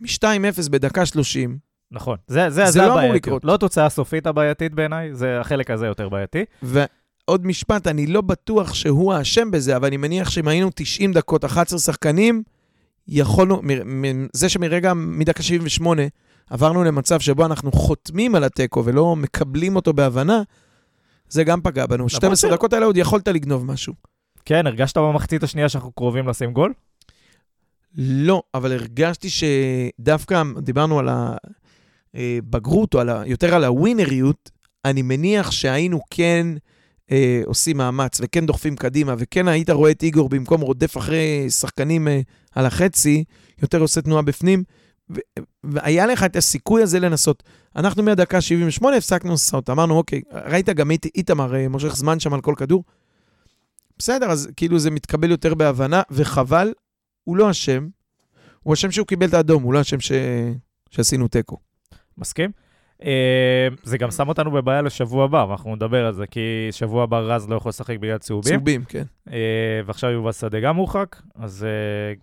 מ-2-0 0.00 0.70
בדקה 0.70 1.06
30, 1.06 1.58
נכון, 1.90 2.16
זה, 2.26 2.50
זה, 2.50 2.64
זה 2.66 2.70
זה 2.70 2.82
לא 2.82 3.00
אמור. 3.00 3.12
לקרות. 3.14 3.44
לא 3.44 3.54
התוצאה 3.54 3.86
הסופית 3.86 4.26
הבעייתית 4.26 4.74
בעיניי, 4.74 5.14
זה 5.14 5.40
החלק 5.40 5.70
הזה 5.70 5.86
יותר 5.86 6.08
בעייתי. 6.08 6.44
ועוד 6.62 7.46
משפט, 7.46 7.86
אני 7.86 8.06
לא 8.06 8.20
בטוח 8.20 8.74
שהוא 8.74 9.12
האשם 9.12 9.50
בזה, 9.50 9.76
אבל 9.76 9.86
אני 9.86 9.96
מניח 9.96 10.30
שאם 10.30 10.48
היינו 10.48 10.70
90 10.74 11.12
דקות, 11.12 11.44
11 11.44 11.78
שחקנים, 11.78 12.42
יכולנו, 13.08 13.60
מ- 13.62 14.02
מ- 14.02 14.26
זה 14.32 14.48
שמרגע, 14.48 14.94
מדקה 14.94 15.42
78, 15.42 16.02
עברנו 16.50 16.84
למצב 16.84 17.20
שבו 17.20 17.46
אנחנו 17.46 17.72
חותמים 17.72 18.34
על 18.34 18.44
התיקו 18.44 18.84
ולא 18.84 19.16
מקבלים 19.16 19.76
אותו 19.76 19.92
בהבנה, 19.92 20.42
זה 21.28 21.44
גם 21.44 21.60
פגע 21.60 21.86
בנו. 21.86 22.08
12 22.08 22.50
ש- 22.50 22.54
דקות 22.54 22.72
האלה 22.72 22.86
עוד 22.86 22.96
יכולת 22.96 23.28
לגנוב 23.28 23.64
משהו. 23.64 23.94
כן, 24.44 24.66
הרגשת 24.66 24.98
במחצית 24.98 25.42
השנייה 25.42 25.68
שאנחנו 25.68 25.92
קרובים 25.92 26.28
לשים 26.28 26.52
גול? 26.52 26.72
לא, 27.98 28.42
אבל 28.54 28.72
הרגשתי 28.72 29.28
שדווקא, 29.30 30.42
דיברנו 30.58 30.98
על 30.98 31.08
הבגרות, 32.14 32.94
או 32.94 33.00
על 33.00 33.08
ה, 33.08 33.22
יותר 33.26 33.54
על 33.54 33.64
הווינריות, 33.64 34.50
אני 34.84 35.02
מניח 35.02 35.50
שהיינו 35.50 36.00
כן 36.10 36.46
אה, 37.10 37.42
עושים 37.46 37.76
מאמץ, 37.76 38.20
וכן 38.22 38.46
דוחפים 38.46 38.76
קדימה, 38.76 39.14
וכן 39.18 39.48
היית 39.48 39.70
רואה 39.70 39.90
את 39.90 40.02
איגור 40.02 40.28
במקום 40.28 40.60
רודף 40.60 40.96
אחרי 40.96 41.50
שחקנים 41.50 42.08
אה, 42.08 42.20
על 42.54 42.66
החצי, 42.66 43.24
יותר 43.62 43.78
עושה 43.80 44.00
תנועה 44.00 44.22
בפנים, 44.22 44.62
ו- 45.10 45.40
והיה 45.64 46.06
לך 46.06 46.22
את 46.24 46.36
הסיכוי 46.36 46.82
הזה 46.82 47.00
לנסות. 47.00 47.42
אנחנו 47.76 48.02
מהדקה 48.02 48.40
78 48.40 48.96
הפסקנו 48.96 49.30
לנסות, 49.30 49.70
אמרנו, 49.70 49.94
אוקיי, 49.96 50.22
ראית 50.32 50.68
גם 50.68 50.90
איתמר 50.90 51.54
אה, 51.54 51.68
מושך 51.68 51.96
זמן 51.96 52.20
שם 52.20 52.34
על 52.34 52.40
כל 52.40 52.54
כדור? 52.56 52.84
בסדר, 53.98 54.26
אז 54.30 54.48
כאילו 54.56 54.78
זה 54.78 54.90
מתקבל 54.90 55.30
יותר 55.30 55.54
בהבנה, 55.54 56.02
וחבל, 56.10 56.72
הוא 57.24 57.36
לא 57.36 57.50
אשם. 57.50 57.88
הוא 58.62 58.74
אשם 58.74 58.90
שהוא 58.90 59.06
קיבל 59.06 59.26
את 59.28 59.34
האדום, 59.34 59.62
הוא 59.62 59.72
לא 59.74 59.80
אשם 59.80 60.00
ש... 60.00 60.12
שעשינו 60.90 61.28
תיקו. 61.28 61.56
מסכים? 62.18 62.50
אה, 63.04 63.68
זה 63.82 63.98
גם 63.98 64.10
שם 64.10 64.28
אותנו 64.28 64.50
בבעיה 64.50 64.82
לשבוע 64.82 65.24
הבא, 65.24 65.46
ואנחנו 65.48 65.76
נדבר 65.76 66.06
על 66.06 66.14
זה, 66.14 66.26
כי 66.26 66.40
שבוע 66.70 67.02
הבא 67.02 67.18
רז 67.18 67.48
לא 67.48 67.56
יכול 67.56 67.68
לשחק 67.68 67.96
בגלל 67.98 68.18
צהובים. 68.18 68.54
צהובים, 68.56 68.84
כן. 68.84 69.04
אה, 69.32 69.36
ועכשיו 69.86 70.10
יובל 70.10 70.32
שדה 70.32 70.60
גם 70.60 70.76
מורחק, 70.76 71.16
אז 71.34 71.66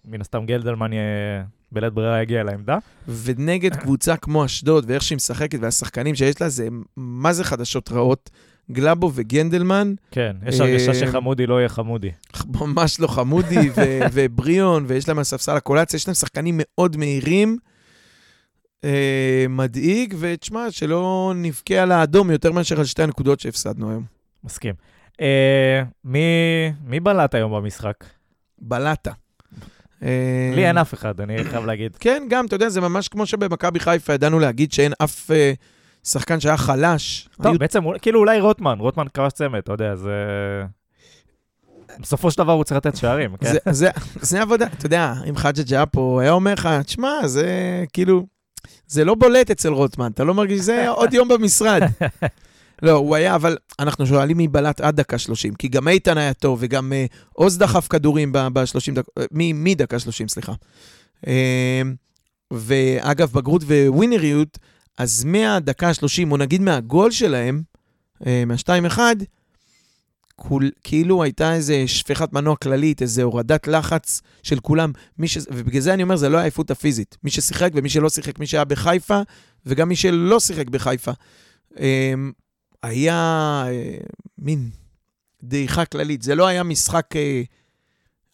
מן 0.05 0.21
הסתם 0.21 0.45
גלדלמן 0.45 0.93
יהיה- 0.93 1.43
בלית 1.74 1.94
ברירה 1.94 2.22
יגיע 2.22 2.44
לעמדה. 2.44 2.77
ונגד 3.24 3.75
קבוצה 3.75 4.18
כמו 4.18 4.46
אשדוד, 4.46 4.86
ואיך 4.88 5.03
שהיא 5.03 5.15
משחקת, 5.15 5.60
והשחקנים 5.62 6.15
שיש 6.15 6.42
לה, 6.42 6.50
זה 6.50 6.68
מה 6.98 7.34
זה 7.34 7.44
חדשות 7.44 7.92
רעות. 7.92 8.30
גלאבו 8.72 9.12
וגנדלמן, 9.13 9.94
כן, 10.12 10.36
יש 10.46 10.60
הרגשה 10.60 10.88
אה, 10.88 10.94
שחמודי 10.94 11.46
לא 11.46 11.60
יהיה 11.60 11.70
חמודי. 11.70 12.12
ממש 12.62 13.00
לא 13.00 13.08
חמודי, 13.08 13.70
ו- 13.75 14.00
ובריאון, 14.13 14.86
ויש 14.88 15.08
להם 15.08 15.18
על 15.18 15.24
ספסל 15.24 15.56
הקולציה, 15.56 15.98
יש 15.98 16.08
להם 16.08 16.15
שחקנים 16.15 16.56
מאוד 16.58 16.98
מהירים. 16.98 17.58
אה, 18.84 19.46
מדאיג, 19.50 20.15
ותשמע, 20.20 20.72
שלא 20.72 21.34
נבכה 21.36 21.75
על 21.75 21.92
האדום 21.92 22.32
יותר 22.32 22.51
מאשר 22.51 22.80
על 22.80 22.86
שתי 22.86 23.03
הנקודות 23.03 23.39
שהפסדנו 23.39 23.89
היום. 23.89 24.03
מסכים. 24.44 24.75
אה, 25.22 25.84
מי, 26.03 26.20
מי 26.86 27.00
בלט 27.00 27.36
היום 27.36 27.51
במשחק? 27.51 28.03
בלטה. 28.62 29.12
אה, 30.03 30.10
לי 30.55 30.67
אין 30.67 30.77
אף 30.77 30.93
אחד, 30.93 31.22
אני 31.22 31.43
חייב 31.43 31.65
להגיד. 31.65 31.95
כן, 32.00 32.24
גם, 32.29 32.45
אתה 32.45 32.55
יודע, 32.55 32.69
זה 32.69 32.81
ממש 32.81 33.07
כמו 33.07 33.25
שבמכבי 33.25 33.79
חיפה 33.79 34.13
ידענו 34.13 34.39
להגיד 34.39 34.74
שאין 34.74 34.93
אף 35.03 35.31
אה, 35.31 35.53
שחקן 36.03 36.39
שהיה 36.39 36.57
חלש. 36.57 37.29
טוב, 37.38 37.48
היו- 37.48 37.60
בעצם, 37.60 37.83
כאילו 38.01 38.19
אולי 38.19 38.39
רוטמן, 38.39 38.79
רוטמן 38.79 39.05
כבש 39.13 39.31
צמד, 39.31 39.55
אתה 39.60 39.72
יודע, 39.72 39.95
זה... 39.95 40.12
בסופו 42.00 42.31
של 42.31 42.38
דבר 42.38 42.51
הוא 42.51 42.63
צריך 42.63 42.77
לתת 42.77 42.95
שערים, 42.98 43.36
כן? 43.38 43.51
זה, 43.51 43.60
זה, 43.72 43.89
זה 44.22 44.41
עבודה, 44.41 44.65
אתה 44.77 44.86
יודע, 44.86 45.13
אם 45.29 45.38
חג'ג' 45.38 45.74
היה 45.74 45.86
פה, 45.86 46.19
היה 46.22 46.31
אומר 46.31 46.53
לך, 46.53 46.69
תשמע, 46.86 47.12
זה 47.25 47.48
כאילו, 47.93 48.25
זה 48.88 49.05
לא 49.05 49.15
בולט 49.15 49.51
אצל 49.51 49.69
רוטמן, 49.69 50.12
אתה 50.12 50.24
לא 50.24 50.33
מרגיש, 50.33 50.62
זה 50.62 50.89
עוד 50.89 51.13
יום 51.13 51.27
במשרד. 51.27 51.81
לא, 52.82 52.92
הוא 52.92 53.15
היה, 53.15 53.36
אבל 53.36 53.58
אנחנו 53.80 54.08
שואלים 54.08 54.38
מי 54.38 54.48
בלט 54.48 54.82
עד 54.82 54.96
דקה 54.96 55.18
30, 55.18 55.53
כי 55.53 55.68
גם 55.68 55.88
איתן 55.88 56.18
היה 56.18 56.34
טוב, 56.34 56.60
וגם 56.62 56.94
אה, 56.94 57.06
עוז 57.34 57.58
דחף 57.58 57.88
כדורים 57.88 58.32
ב-30 58.32 58.94
דקות, 58.94 59.13
מדקה 59.32 60.00
30, 60.00 60.27
סליחה. 60.27 60.53
אה, 61.27 61.82
ואגב, 62.53 63.32
בגרות 63.32 63.62
ווינריות, 63.88 64.58
אז 64.98 65.24
מהדקה 65.24 65.88
ה-30, 65.88 66.32
או 66.32 66.38
נגיד 66.38 66.62
מהגול 66.62 67.12
שלהם, 67.12 67.62
אה, 68.25 68.44
מה-2-1, 68.46 69.00
כול, 70.36 70.72
כאילו 70.84 71.24
הייתה 71.24 71.53
איזה 71.53 71.84
שפיכת 71.88 72.34
מנוע 72.34 72.56
כללית, 72.56 73.01
איזה 73.01 73.24
הורדת 73.24 73.68
לחץ 73.68 74.22
של 74.44 74.60
כולם. 74.60 74.92
ש... 75.25 75.38
ובגלל 75.51 75.82
זה 75.82 75.94
אני 75.94 76.03
אומר, 76.03 76.15
זה 76.15 76.30
לא 76.30 76.38
העייפות 76.38 76.72
הפיזית. 76.72 77.18
מי 77.24 77.32
ששיחק 77.32 77.72
ומי 77.74 77.89
שלא 77.89 78.10
שיחק, 78.10 78.39
מי 78.39 78.48
שהיה 78.48 78.65
בחיפה, 78.65 79.22
וגם 79.65 79.89
מי 79.89 79.96
שלא 79.96 80.39
שיחק 80.39 80.70
בחיפה. 80.70 81.12
היה 82.83 83.63
אה, 83.67 83.97
מין 84.37 84.69
דעיכה 85.43 85.85
כללית. 85.85 86.21
זה 86.21 86.35
לא 86.35 86.47
היה 86.47 86.63
משחק 86.63 87.15
אה, 87.15 87.41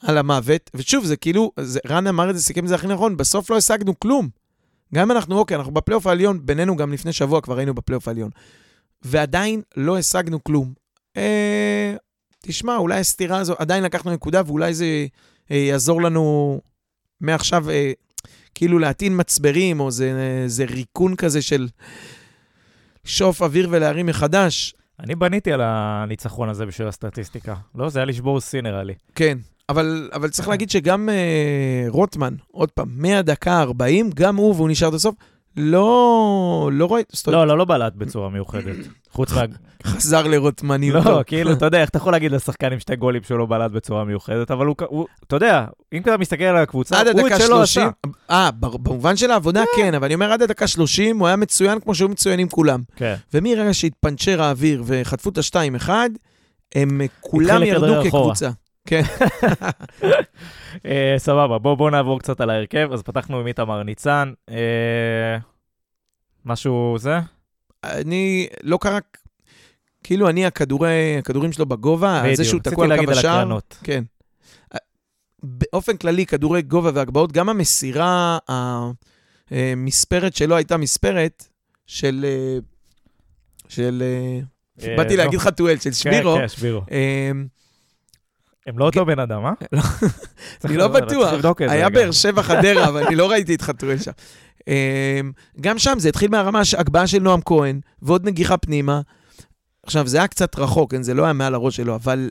על 0.02 0.18
המוות. 0.18 0.70
ושוב, 0.74 1.06
זה 1.06 1.16
כאילו, 1.16 1.52
זה, 1.60 1.80
רן 1.88 2.08
אמר 2.08 2.30
את 2.30 2.36
זה, 2.36 2.44
סיכם 2.44 2.64
את 2.64 2.70
זה 2.70 2.76
הכי 2.76 2.88
נכון, 2.88 3.18
בסוף 3.18 3.50
לא 3.50 3.58
השגנו 3.58 4.00
כלום. 4.00 4.30
גם 4.94 5.12
אם 5.12 5.18
אנחנו, 5.18 5.40
אוקיי, 5.40 5.58
אנחנו 5.58 5.72
בפלייאוף 5.74 6.08
העליון, 6.08 6.46
בינינו 6.46 6.76
גם 6.76 6.94
לפני 6.94 7.14
שבוע 7.14 7.42
כבר 7.42 7.58
היינו 7.58 7.74
בפלייאוף 7.74 8.08
העליון. 8.08 8.30
ועדיין 9.02 9.62
לא 9.78 9.98
השגנו 9.98 10.44
כלום. 10.44 10.74
אה, 11.18 11.96
תשמע, 12.42 12.78
אולי 12.78 13.00
הסתירה 13.00 13.38
הזו, 13.38 13.56
עדיין 13.58 13.84
לקחנו 13.84 14.14
נקודה 14.14 14.42
ואולי 14.46 14.74
זה 14.74 14.86
אה, 15.52 15.58
יעזור 15.58 16.02
לנו 16.02 16.60
מעכשיו 17.22 17.70
אה, 17.70 17.92
כאילו 18.56 18.80
להטעין 18.80 19.20
מצברים, 19.20 19.80
או 19.80 19.92
זה, 19.92 20.12
אה, 20.12 20.48
זה 20.48 20.66
ריקון 20.66 21.16
כזה 21.16 21.42
של 21.42 21.68
שוף 23.04 23.42
אוויר 23.42 23.68
ולהרים 23.72 24.06
מחדש. 24.06 24.74
אני 25.00 25.16
בניתי 25.16 25.52
על 25.54 25.62
הניצחון 25.64 26.50
הזה 26.50 26.66
בשביל 26.66 26.88
הסטטיסטיקה. 26.88 27.56
לא, 27.76 27.90
זה 27.90 28.00
היה 28.00 28.06
לשבור 28.06 28.40
שיא 28.40 28.62
נראה 28.62 28.84
לי. 28.84 28.94
כן, 29.16 29.38
אבל, 29.70 30.10
אבל 30.14 30.30
צריך 30.30 30.48
להגיד 30.48 30.70
שגם 30.70 31.10
אה, 31.10 31.86
רוטמן, 31.88 32.36
עוד 32.52 32.72
פעם, 32.72 32.88
מהדקה 32.92 33.54
ה-40, 33.54 34.06
גם 34.14 34.36
הוא, 34.36 34.56
והוא 34.56 34.70
נשאר 34.70 34.88
עד 34.88 34.94
הסוף, 34.94 35.16
לא, 35.60 36.70
לא 36.74 36.86
רואה, 36.86 37.02
לא, 37.28 37.48
לא, 37.48 37.58
לא 37.58 37.66
בלט 37.66 37.94
בצורה 37.96 38.30
מיוחדת. 38.30 38.76
חוץ 39.12 39.32
מה... 39.32 39.42
חזר 39.84 40.28
לרוטמניות. 40.28 41.06
לא, 41.06 41.24
כאילו, 41.26 41.54
אתה 41.54 41.66
יודע, 41.66 41.82
איך 41.82 41.90
אתה 41.90 41.98
יכול 41.98 42.14
להגיד 42.14 42.32
לשחקן 42.32 42.74
עם 42.74 42.80
שתי 42.80 42.96
גולים 42.96 43.24
שהוא 43.24 43.38
לא 43.38 43.46
בלט 43.46 43.72
בצורה 43.72 44.04
מיוחדת, 44.04 44.52
אבל 44.52 44.66
הוא, 44.66 45.06
אתה 45.28 45.36
יודע, 45.36 45.66
אם 45.94 46.02
אתה 46.02 46.18
מסתכל 46.18 46.44
על 46.44 46.58
הקבוצה, 46.58 47.02
הוא 47.02 47.28
את 47.28 47.38
שלו 47.38 47.48
30, 47.48 47.62
עשה. 47.62 47.90
אה, 48.30 48.52
במובן 48.62 49.16
של 49.16 49.32
העבודה 49.32 49.64
כן, 49.76 49.94
אבל 49.94 50.06
אני 50.06 50.14
אומר 50.14 50.32
עד 50.32 50.42
הדקה 50.42 50.68
30, 50.68 51.20
הוא 51.20 51.28
היה 51.28 51.36
מצוין 51.36 51.80
כמו 51.80 51.96
שהיו 51.96 52.10
מצוינים 52.10 52.50
כולם. 52.50 52.82
כן. 52.96 53.16
ומרגע 53.34 53.74
שהתפנצ'ר 53.74 54.42
האוויר 54.42 54.84
וחטפו 54.86 55.30
את 55.30 55.38
השתיים 55.38 55.76
אחד, 55.76 56.10
הם 56.76 57.02
כולם 57.20 57.64
ירדו. 57.64 58.04
כקבוצה. 58.04 58.50
כן, 58.88 59.02
אה, 60.86 61.16
סבבה, 61.18 61.58
בואו 61.58 61.78
בוא 61.78 61.92
נעבור 61.92 62.20
קצת 62.20 62.42
על 62.42 62.50
ההרכב. 62.50 62.90
אז 62.94 63.02
פתחנו 63.02 63.40
עם 63.40 63.48
איתמר 63.48 63.84
ניצן. 63.84 64.34
אה, 64.50 65.38
משהו 66.46 66.96
זה? 67.00 67.20
אני 67.84 68.48
לא 68.64 68.78
קרה, 68.82 69.00
כאילו 70.04 70.30
אני 70.30 70.46
הכדורי, 70.46 71.18
הכדורים 71.20 71.52
שלו 71.52 71.66
בגובה, 71.66 72.22
על 72.22 72.36
זה 72.36 72.46
שהוא 72.46 72.62
תקוע 72.62 72.86
על 72.86 73.06
קו 73.06 73.12
השער. 73.12 73.60
כן. 73.84 74.04
באופן 75.44 75.98
כללי, 75.98 76.26
כדורי 76.26 76.62
גובה 76.62 76.92
והגבהות, 76.94 77.32
גם 77.32 77.50
המסירה 77.50 78.38
המספרת 79.52 80.36
שלו 80.36 80.56
הייתה 80.56 80.78
מספרת 80.78 81.48
של... 81.88 82.26
אה, 82.28 82.58
של... 83.68 84.04
אה, 84.06 84.40
אה, 84.88 84.98
באתי 84.98 85.18
לא. 85.18 85.24
להגיד 85.24 85.40
חתואל, 85.40 85.78
של 85.78 85.84
כן, 85.84 85.94
שבירו. 85.94 86.36
כן, 86.36 86.48
שבירו. 86.48 86.82
הם 88.68 88.80
לא 88.80 88.86
אותו 88.86 89.06
בן 89.06 89.20
אדם, 89.20 89.46
אה? 89.46 89.52
לא. 89.72 89.82
אני 90.66 90.78
לא 90.78 90.88
בטוח. 90.88 91.34
היה. 91.60 91.90
באר 91.90 92.12
שבע 92.12 92.44
חדרה, 92.44 92.88
אבל 92.88 93.04
אני 93.04 93.16
לא 93.16 93.32
ראיתי 93.32 93.56
את 93.56 93.62
חתואל 93.62 93.98
שם. 93.98 94.12
אמ, 94.68 94.74
גם 95.62 95.80
שם 95.80 96.00
זה 96.00 96.10
התחיל 96.10 96.32
מהרמה 96.32 96.62
הגבהה 96.78 97.08
של 97.08 97.20
נועם 97.20 97.42
כהן, 97.46 97.80
ועוד 98.02 98.26
נגיחה 98.26 98.58
פנימה. 98.58 99.02
עכשיו, 99.84 100.08
זה 100.08 100.18
היה 100.18 100.28
קצת 100.28 100.60
רחוק, 100.60 100.92
כן? 100.92 101.04
זה 101.04 101.14
לא 101.14 101.24
היה 101.24 101.34
מעל 101.34 101.54
הראש 101.54 101.76
שלו, 101.76 101.96
אבל 101.96 102.30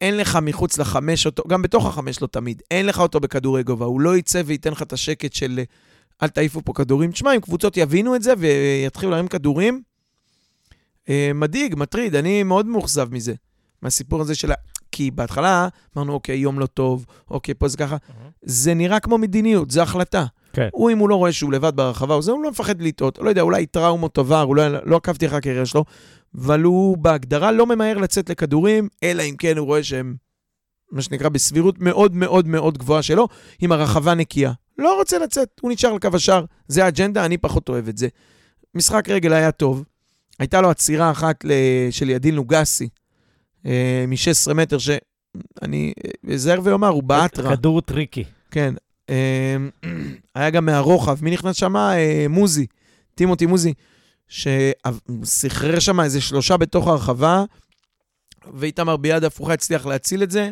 אין 0.00 0.16
לך 0.16 0.38
מחוץ 0.42 0.78
לחמש 0.78 1.26
אותו, 1.26 1.42
גם 1.48 1.62
בתוך 1.62 1.86
החמש 1.86 2.22
לא 2.22 2.26
תמיד, 2.26 2.62
אין 2.70 2.86
לך 2.86 3.00
אותו 3.00 3.20
בכדורי 3.20 3.62
גובה. 3.62 3.86
הוא 3.86 4.00
לא 4.00 4.16
יצא 4.16 4.42
וייתן 4.46 4.72
לך 4.72 4.82
את 4.82 4.92
השקט 4.92 5.32
של 5.32 5.60
אל 6.22 6.28
תעיפו 6.28 6.62
פה 6.64 6.72
כדורים. 6.72 7.12
תשמע, 7.12 7.34
אם 7.34 7.40
קבוצות 7.40 7.76
יבינו 7.76 8.16
את 8.16 8.22
זה 8.22 8.34
ויתחילו 8.38 9.10
להרים 9.10 9.28
כדורים, 9.28 9.82
אה, 11.08 11.30
מדאיג, 11.34 11.74
מטריד, 11.76 12.14
אני 12.14 12.42
מאוד 12.42 12.66
מאוכזב 12.66 13.14
מזה, 13.14 13.34
מהסיפור 13.82 14.20
הזה 14.20 14.34
של 14.34 14.52
ה... 14.52 14.54
כי 14.96 15.10
בהתחלה 15.10 15.68
אמרנו, 15.96 16.12
אוקיי, 16.12 16.36
יום 16.36 16.58
לא 16.58 16.66
טוב, 16.66 17.06
אוקיי, 17.30 17.54
פה 17.54 17.68
זה 17.68 17.76
ככה. 17.76 17.96
אהה. 17.96 18.28
זה 18.42 18.74
נראה 18.74 19.00
כמו 19.00 19.18
מדיניות, 19.18 19.70
זו 19.70 19.82
החלטה. 19.82 20.24
כן. 20.52 20.68
הוא, 20.72 20.90
אם 20.90 20.98
הוא 20.98 21.08
לא 21.08 21.14
רואה 21.14 21.32
שהוא 21.32 21.52
לבד 21.52 21.76
ברחבה, 21.76 22.14
או 22.14 22.22
זה, 22.22 22.32
הוא 22.32 22.42
לא 22.42 22.50
מפחד 22.50 22.82
לטעות. 22.82 23.18
לא 23.18 23.28
יודע, 23.28 23.42
אולי 23.42 23.66
טראומות 23.66 24.18
עבר, 24.18 24.40
הוא 24.40 24.56
לא, 24.56 24.62
לא 24.84 24.96
עקבתי 24.96 25.26
אחרי 25.26 25.38
הקריירה 25.38 25.66
שלו, 25.66 25.84
אבל 26.34 26.62
הוא 26.62 26.98
בהגדרה 26.98 27.52
לא 27.52 27.66
ממהר 27.66 27.98
לצאת 27.98 28.30
לכדורים, 28.30 28.88
אלא 29.02 29.22
אם 29.22 29.34
כן 29.38 29.58
הוא 29.58 29.66
רואה 29.66 29.82
שהם, 29.82 30.16
מה 30.92 31.02
שנקרא, 31.02 31.28
בסבירות 31.28 31.78
מאוד 31.78 32.14
מאוד 32.14 32.48
מאוד 32.48 32.78
גבוהה 32.78 33.02
שלו, 33.02 33.28
עם 33.60 33.72
הרחבה 33.72 34.14
נקייה. 34.14 34.52
לא 34.78 34.98
רוצה 34.98 35.18
לצאת, 35.18 35.48
הוא 35.60 35.72
נשאר 35.72 35.90
על 35.90 35.98
קו 35.98 36.08
השער, 36.14 36.44
זה 36.68 36.84
האג'נדה, 36.84 37.24
אני 37.24 37.38
פחות 37.38 37.68
אוהב 37.68 37.88
את 37.88 37.98
זה. 37.98 38.08
משחק 38.74 39.08
רגל 39.08 39.32
היה 39.32 39.52
טוב, 39.52 39.84
הייתה 40.38 40.60
לו 40.60 40.70
עצירה 40.70 41.10
אחת. 41.10 41.44
של 41.90 42.10
ידין 42.10 42.34
לוגסי, 42.34 42.88
אה, 43.66 44.04
מ-16 44.08 44.54
מטר, 44.54 44.78
שאני 44.78 45.92
אזהר 46.34 46.60
ואומר, 46.62 46.88
הוא 46.88 47.02
בעט 47.02 47.38
רע. 47.38 47.56
כדור 47.56 47.80
tricky. 47.80 48.24
כן. 48.50 48.74
אה, 49.10 49.56
היה 50.34 50.50
גם 50.50 50.66
מהרוחב, 50.66 51.24
מי 51.24 51.30
נכנס 51.30 51.56
שם? 51.56 51.76
אה, 51.76 52.26
מוזי, 52.28 52.66
טימותי 53.14 53.46
מוזי, 53.46 53.74
שסחרר 54.28 55.78
שם 55.78 56.00
איזה 56.00 56.20
שלושה 56.20 56.56
בתוך 56.56 56.88
הרחבה, 56.88 57.44
ואיתמר 58.54 58.96
ביד 58.96 59.24
הפוכה 59.24 59.52
הצליח 59.52 59.86
להציל 59.86 60.22
את 60.22 60.30
זה. 60.30 60.50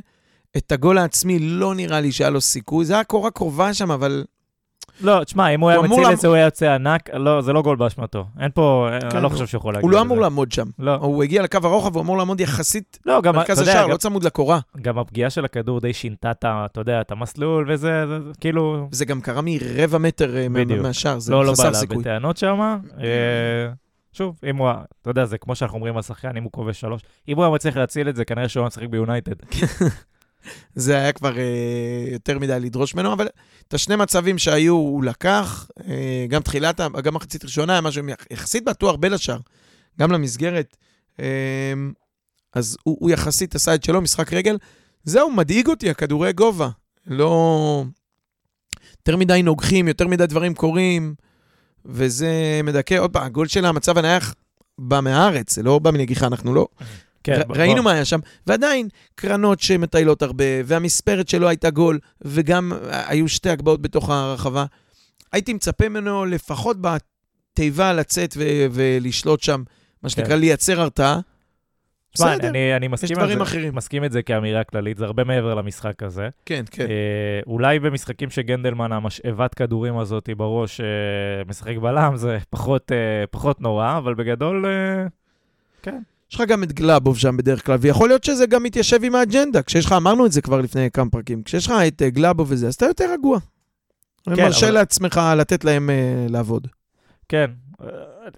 את 0.56 0.72
הגול 0.72 0.98
העצמי 0.98 1.38
לא 1.38 1.74
נראה 1.74 2.00
לי 2.00 2.12
שהיה 2.12 2.30
לו 2.30 2.40
סיכוי, 2.40 2.84
זה 2.84 2.94
היה 2.94 3.04
קורה 3.04 3.30
קרובה 3.30 3.74
שם, 3.74 3.90
אבל 3.90 4.24
לא, 5.00 5.24
תשמע, 5.24 5.48
אם 5.48 5.60
הוא 5.60 5.70
היה 5.70 5.82
מציל 5.82 6.04
את 6.12 6.18
זה, 6.20 6.28
הוא 6.28 6.36
היה 6.36 6.44
יוצא 6.44 6.70
ענק. 6.74 7.10
לא, 7.14 7.40
זה 7.40 7.52
לא 7.52 7.62
גול 7.62 7.76
באשמתו. 7.76 8.24
אין 8.40 8.50
פה, 8.54 8.88
כן, 9.00 9.06
אני 9.06 9.22
לא 9.22 9.28
הוא- 9.28 9.32
חושב 9.32 9.46
שהוא 9.46 9.58
יכול 9.58 9.74
להגיד 9.74 9.84
הוא 9.84 9.90
לא 9.90 10.00
אמור. 10.00 10.20
לעמוד 10.20 10.52
שם. 10.52 10.66
לא, 10.78 10.94
הוא 10.94 11.22
הגיע 11.22 11.42
לקו 11.42 11.58
הרוחב, 11.62 11.94
הוא 11.94 12.02
אמור 12.02 12.18
לעמוד 12.18 12.40
יחסית 12.40 12.98
לא, 13.06 13.20
מרכז 13.34 13.60
השער, 13.60 13.86
לא 13.86 13.96
צמוד 13.96 14.24
לקורה. 14.24 14.58
גם 14.82 14.98
הפגיעה 14.98 15.30
של 15.30 15.44
הכדור 15.44 15.80
די 15.80 15.92
שינתה 15.92 16.30
את 16.30 16.44
אתה 16.44 16.80
יודע, 16.80 17.00
את 17.00 17.10
המסלול 17.12 17.66
וזה, 17.72 18.06
זה- 18.06 18.20
זה- 18.20 18.30
כאילו, 18.40 18.88
זה 18.90 19.04
גם 19.04 19.20
קרה 19.20 19.40
מרבע 19.44 19.98
מטר 19.98 20.36
אה. 20.36 20.46
מהשער, 20.82 21.18
זה 21.18 21.32
לא, 21.32 21.44
לא 21.44 21.50
בא 21.52 21.56
חסר 21.56 21.74
סיכוי. 21.74 21.96
בטענות 21.98 22.36
שם. 22.36 22.60
אה, 23.00 23.06
שוב, 24.12 24.38
אם 24.50 24.56
הוא, 24.56 24.70
אתה 25.02 25.10
יודע, 25.10 25.24
זה 25.24 25.38
כמו 25.38 25.54
שאנחנו 25.54 25.76
אומרים 25.76 25.96
על 25.96 26.02
שחקן, 26.02 26.36
אם 26.36 26.42
הוא 26.42 26.52
כובש 26.52 26.80
שלוש. 26.80 27.02
אם 27.28 27.36
הוא 27.36 27.44
היה 27.44 27.54
מצליח 27.54 27.76
להציל 27.76 28.08
את 28.08 28.16
זה, 28.16 28.24
כנראה 28.24 28.48
שהוא 28.48 28.60
היה 28.60 28.66
משחק 28.66 28.86
ביונייטד. 28.88 29.32
זה 30.74 30.96
היה 30.96 31.12
כבר 31.12 31.38
אה, 31.38 32.04
יותר 32.12 32.38
מדי 32.38 32.60
לדרוש 32.60 32.94
ממנו, 32.94 33.12
אבל 33.12 33.28
את 33.68 33.74
השני 33.74 33.96
מצבים 33.96 34.38
שהיו 34.38 34.72
הוא 34.74 35.04
לקח, 35.04 35.68
אה, 35.88 36.26
גם 36.28 36.42
תחילת, 36.42 36.80
גם 37.02 37.14
מחצית 37.14 37.44
ראשונה 37.44 37.72
היה 37.72 37.80
משהו 37.80 38.08
יח- 38.08 38.26
יחסית 38.30 38.64
בטוח 38.64 38.96
בין 38.96 39.12
השאר, 39.12 39.38
גם 40.00 40.12
למסגרת. 40.12 40.76
אה, 41.20 41.72
אז 42.54 42.76
הוא, 42.82 42.96
הוא 43.00 43.10
יחסית 43.10 43.54
עשה 43.54 43.74
את 43.74 43.84
שלו, 43.84 44.00
משחק 44.00 44.32
רגל. 44.32 44.58
זהו, 45.04 45.30
מדאיג 45.32 45.66
אותי, 45.68 45.90
הכדורי 45.90 46.32
גובה. 46.32 46.68
לא... 47.06 47.84
יותר 48.92 49.16
מדי 49.16 49.42
נוגחים, 49.42 49.88
יותר 49.88 50.08
מדי 50.08 50.26
דברים 50.26 50.54
קורים, 50.54 51.14
וזה 51.84 52.60
מדכא. 52.64 52.94
עוד 52.94 53.10
פעם, 53.12 53.22
הגול 53.26 53.46
של 53.48 53.64
המצב 53.64 53.98
הנייח, 53.98 54.34
בא 54.78 55.00
מהארץ, 55.00 55.54
זה 55.54 55.62
לא 55.62 55.78
בא 55.78 55.90
מנגיחה, 55.90 56.26
אנחנו 56.26 56.54
לא... 56.54 56.66
כן, 57.24 57.40
ר- 57.48 57.58
ראינו. 57.60 57.82
מה 57.82 57.92
היה 57.92 58.04
שם, 58.04 58.20
ועדיין 58.46 58.88
קרנות 59.14 59.60
שמטיילות 59.60 60.22
הרבה, 60.22 60.44
והמספרת 60.64 61.28
שלו 61.28 61.48
הייתה 61.48 61.70
גול, 61.70 61.98
וגם 62.20 62.72
היו 62.90 63.28
שתי 63.28 63.50
הגבהות 63.50 63.82
בתוך 63.82 64.10
הרחבה. 64.10 64.64
הייתי 65.32 65.52
מצפה 65.52 65.88
ממנו 65.88 66.24
לפחות 66.24 66.76
בתיבה 66.80 67.92
לצאת 67.92 68.34
ו- 68.36 68.66
ולשלוט 68.70 69.40
שם, 69.42 69.62
מה 70.02 70.08
שנקרא 70.08 70.28
כן. 70.34 70.38
לייצר 70.40 70.80
הרתעה. 70.80 71.20
בסדר, 72.14 72.48
אני, 72.48 72.76
אני 72.76 72.88
מסכים 72.88 73.16
על 73.18 73.22
דברים 73.22 73.38
זה, 73.38 73.42
אחרים. 73.42 73.74
מסכים 73.74 74.04
את 74.04 74.12
זה 74.12 74.22
כאמירה 74.22 74.64
כללית, 74.64 74.96
זה 74.96 75.04
הרבה 75.04 75.24
מעבר 75.24 75.54
למשחק 75.54 76.02
הזה. 76.02 76.28
כן, 76.46 76.64
כן. 76.70 76.86
אה, 76.86 77.40
אולי 77.46 77.78
במשחקים 77.78 78.30
שגנדלמן, 78.30 78.92
המשאבת 78.92 79.54
כדורים 79.54 79.98
הזאת 79.98 80.28
בראש, 80.36 80.80
אה, 80.80 80.86
משחק 81.48 81.76
בלם, 81.76 82.16
זה 82.16 82.38
פחות, 82.50 82.92
אה, 82.92 83.26
פחות 83.30 83.60
נורא, 83.60 83.98
אבל 83.98 84.14
בגדול, 84.14 84.66
אה, 84.66 85.06
כן. 85.82 86.02
יש 86.34 86.40
לך 86.40 86.48
גם 86.48 86.62
את 86.62 86.72
גלאבוב 86.72 87.18
שם 87.18 87.36
בדרך 87.36 87.66
כלל, 87.66 87.76
ויכול 87.80 88.08
להיות 88.08 88.24
שזה 88.24 88.46
גם 88.46 88.62
מתיישב 88.62 89.04
עם 89.04 89.14
האג'נדה. 89.14 89.62
כשיש 89.62 89.86
לך, 89.86 89.92
אמרנו 89.92 90.26
את 90.26 90.32
זה 90.32 90.42
כבר 90.42 90.60
לפני 90.60 90.90
כמה 90.90 91.10
פרקים, 91.10 91.42
כשיש 91.42 91.66
לך 91.66 91.72
את 91.88 92.02
אה, 92.02 92.10
גלאבוב 92.10 92.46
וזה, 92.50 92.66
אז 92.66 92.74
אתה 92.74 92.86
יותר 92.86 93.12
רגוע. 93.12 93.38
כן, 94.24 94.30
מרשה 94.44 94.66
אבל- 94.66 94.74
לעצמך 94.74 95.20
לתת 95.36 95.64
להם 95.64 95.90
אה, 95.90 96.26
לעבוד. 96.28 96.68
כן. 97.28 97.50
אה, 97.82 97.86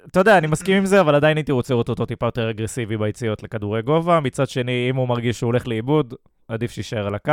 אתה 0.07 0.21
יודע, 0.21 0.39
אני 0.39 0.47
מסכים 0.47 0.77
עם 0.77 0.87
זה, 0.87 1.01
אבל 1.01 1.15
עדיין 1.15 1.37
הייתי 1.37 1.53
רוצה 1.53 1.75
לראות 1.75 1.89
אותו 1.89 2.07
טיפה 2.07 2.27
יותר 2.27 2.51
אגרסיבי 2.51 2.97
ביציאות 2.97 3.43
לכדורי 3.43 3.83
גובה. 3.83 4.21
מצד 4.21 4.49
שני, 4.49 4.87
אם 4.91 4.97
הוא 4.97 5.09
מרגיש 5.09 5.39
שהוא 5.39 5.49
הולך 5.49 5.67
לאיבוד, 5.69 6.15
עדיף 6.49 6.71
שיישאר 6.71 7.07
על 7.07 7.15
הקו. 7.15 7.33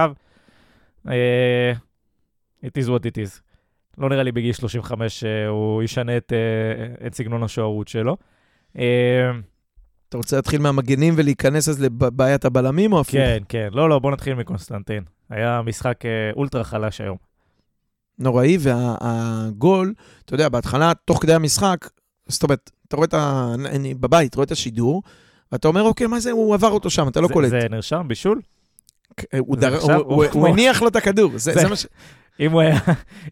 אה, 1.10 1.72
it 2.66 2.84
is 2.84 2.88
what 2.88 3.02
it 3.02 3.18
is. 3.28 3.40
לא 3.98 4.10
נראה 4.10 4.24
לי 4.24 4.32
בגיל 4.32 4.54
35 4.54 5.20
שהוא 5.20 5.84
ישנה 5.84 6.18
את, 6.18 6.34
אה, 6.34 7.08
את 7.08 7.14
סגנון 7.16 7.44
השוערות 7.44 7.88
שלו. 7.88 8.18
אה, 8.78 9.32
אתה 10.14 10.18
רוצה 10.18 10.36
להתחיל 10.36 10.62
מהמגנים 10.62 11.14
ולהיכנס 11.18 11.70
אז 11.70 11.82
לבעיית 11.82 12.46
הבלמים 12.46 12.94
או 12.94 13.00
הפוך? 13.00 13.12
כן, 13.12 13.44
כן. 13.50 13.68
לא, 13.72 13.90
לא, 13.90 14.00
בוא 14.00 14.12
נתחיל 14.12 14.34
מקונסטנטין. 14.34 15.04
היה 15.30 15.62
משחק 15.66 16.06
אה, 16.06 16.10
אולטרה 16.36 16.64
חלש 16.64 17.02
היום. 17.02 17.18
נוראי, 18.20 18.58
והגול, 18.60 19.94
אתה 20.26 20.34
יודע, 20.34 20.50
בהתחלה, 20.50 20.92
תוך 21.06 21.22
כדי 21.22 21.34
המשחק, 21.34 21.90
זאת 22.28 22.44
אומרת, 22.44 22.72
אתה 22.88 22.96
רואה 22.96 23.06
את 23.06 23.14
ה... 23.14 23.54
אני 23.66 23.94
בבית, 23.94 24.36
רואה 24.36 24.46
את 24.46 24.52
השידור, 24.52 25.04
ואתה 25.52 25.68
אומר, 25.68 25.82
אוקיי, 25.82 26.08
מה 26.08 26.20
זה, 26.20 26.32
הוא 26.32 26.54
עבר 26.54 26.70
אותו 26.72 26.90
שם, 26.90 27.08
אתה 27.08 27.22
לא 27.22 27.28
זה- 27.28 27.34
קולט. 27.34 27.50
זה 27.50 27.60
נרשם 27.70 28.06
בישול? 28.08 28.42
הוא 29.40 29.58
זה 29.60 29.70
דר- 29.70 29.78
הוא- 29.82 29.92
הוא- 29.94 30.04
הוא- 30.04 30.26
הוא 30.34 30.48
הניח 30.48 30.82
לו 30.82 30.88
את 30.88 30.96
הכדור, 30.96 31.32
זה 31.32 31.38
זה- 31.54 31.62
זה 31.62 31.68
מה 31.70 31.76
ש... 31.76 31.86
אם, 32.40 32.52
הוא 32.52 32.62
היה, 32.62 32.80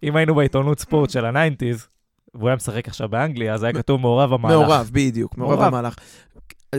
אם 0.03 0.15
היינו 0.15 0.35
בעיתונות 0.35 0.79
ספורט 0.79 1.09
של 1.09 1.25
ה 1.25 1.31
nineties, 1.31 1.87
והוא 2.33 2.47
היה 2.49 2.55
משחק 2.55 2.87
עכשיו 2.87 3.09
באנגליה, 3.09 3.53
אז 3.53 3.63
היה 3.63 3.73
כתוב 3.73 4.01
מעורב 4.01 4.33
המהלך. 4.33 4.55
מעורב, 4.57 4.89
בדיוק, 4.93 5.37
מעורב 5.37 5.59
מעורב. 5.59 5.93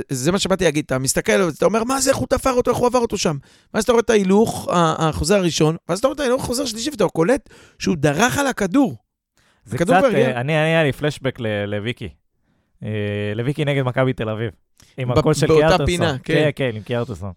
זה 0.09 0.33
מה 0.33 0.39
שבאתי 0.39 0.65
להגיד, 0.65 0.85
אתה 0.85 0.99
מסתכל, 0.99 1.49
אתה 1.59 1.65
אומר, 1.65 1.85
מה 1.85 2.01
זה, 2.01 2.11
איך 2.11 2.19
הוא 2.19 2.27
תפר 2.31 2.53
אותו, 2.53 2.71
איך 2.71 2.79
הוא 2.79 2.87
עבר 2.87 2.99
אותו 2.99 3.19
שם? 3.19 3.37
ואז 3.75 3.85
אתה 3.85 3.93
רואה 3.93 4.03
את 4.03 4.11
ההילוך, 4.11 4.69
החוזר 4.73 5.37
הראשון, 5.37 5.77
ואז 5.89 5.99
אתה 5.99 6.07
רואה 6.07 6.15
את 6.15 6.21
ההילוך 6.21 6.45
החוזר 6.45 6.63
השלישי, 6.63 6.91
ואתה 6.91 7.05
קולט 7.09 7.49
שהוא 7.79 7.97
דרך 7.97 8.39
על 8.39 8.47
הכדור. 8.47 8.97
זה 9.65 9.77
הכדור 9.77 9.99
קצת. 9.99 10.05
אה, 10.15 10.41
אני, 10.41 10.41
אני 10.41 10.53
היה 10.53 10.85
לי 10.85 10.93
פלשבק 10.93 11.39
לוויקי. 11.67 12.09
אה, 12.83 13.33
לוויקי 13.35 13.65
נגד 13.65 13.83
מכבי 13.83 14.13
תל 14.13 14.29
אביב. 14.29 14.51
עם 14.97 15.13
הקול 15.13 15.35
של 15.35 15.47
באותה 15.47 15.67
קיארטרסון. 15.67 15.87
פינה, 15.87 16.17
כן. 16.19 16.35
כן, 16.35 16.51
כן, 16.57 16.71
עם 16.75 16.83
קיארטרסון. 16.83 17.33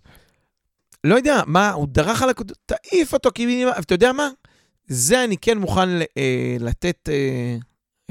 לא 1.04 1.16
יודע, 1.16 1.42
מה, 1.46 1.72
הוא 1.72 1.88
דרך 1.92 2.22
על 2.22 2.30
הכדור, 2.30 2.56
תעיף 2.66 3.14
אותו, 3.14 3.30
כי... 3.36 3.66
אתה 3.80 3.94
יודע 3.94 4.12
מה? 4.12 4.30
זה 4.88 5.24
אני 5.24 5.38
כן 5.38 5.58
מוכן 5.58 5.90
אה, 6.18 6.58
לתת 6.60 7.10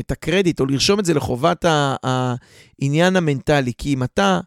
את 0.01 0.11
הקרדיט, 0.11 0.61
או 0.61 0.67
לרשום 0.67 1.01
את 1.01 1.05
זה 1.05 1.15
לחובת 1.15 1.65
העניין 2.03 3.17
המנטלי. 3.17 3.73
כי 3.79 3.95
אם 3.95 4.03
אתה, 4.03 4.41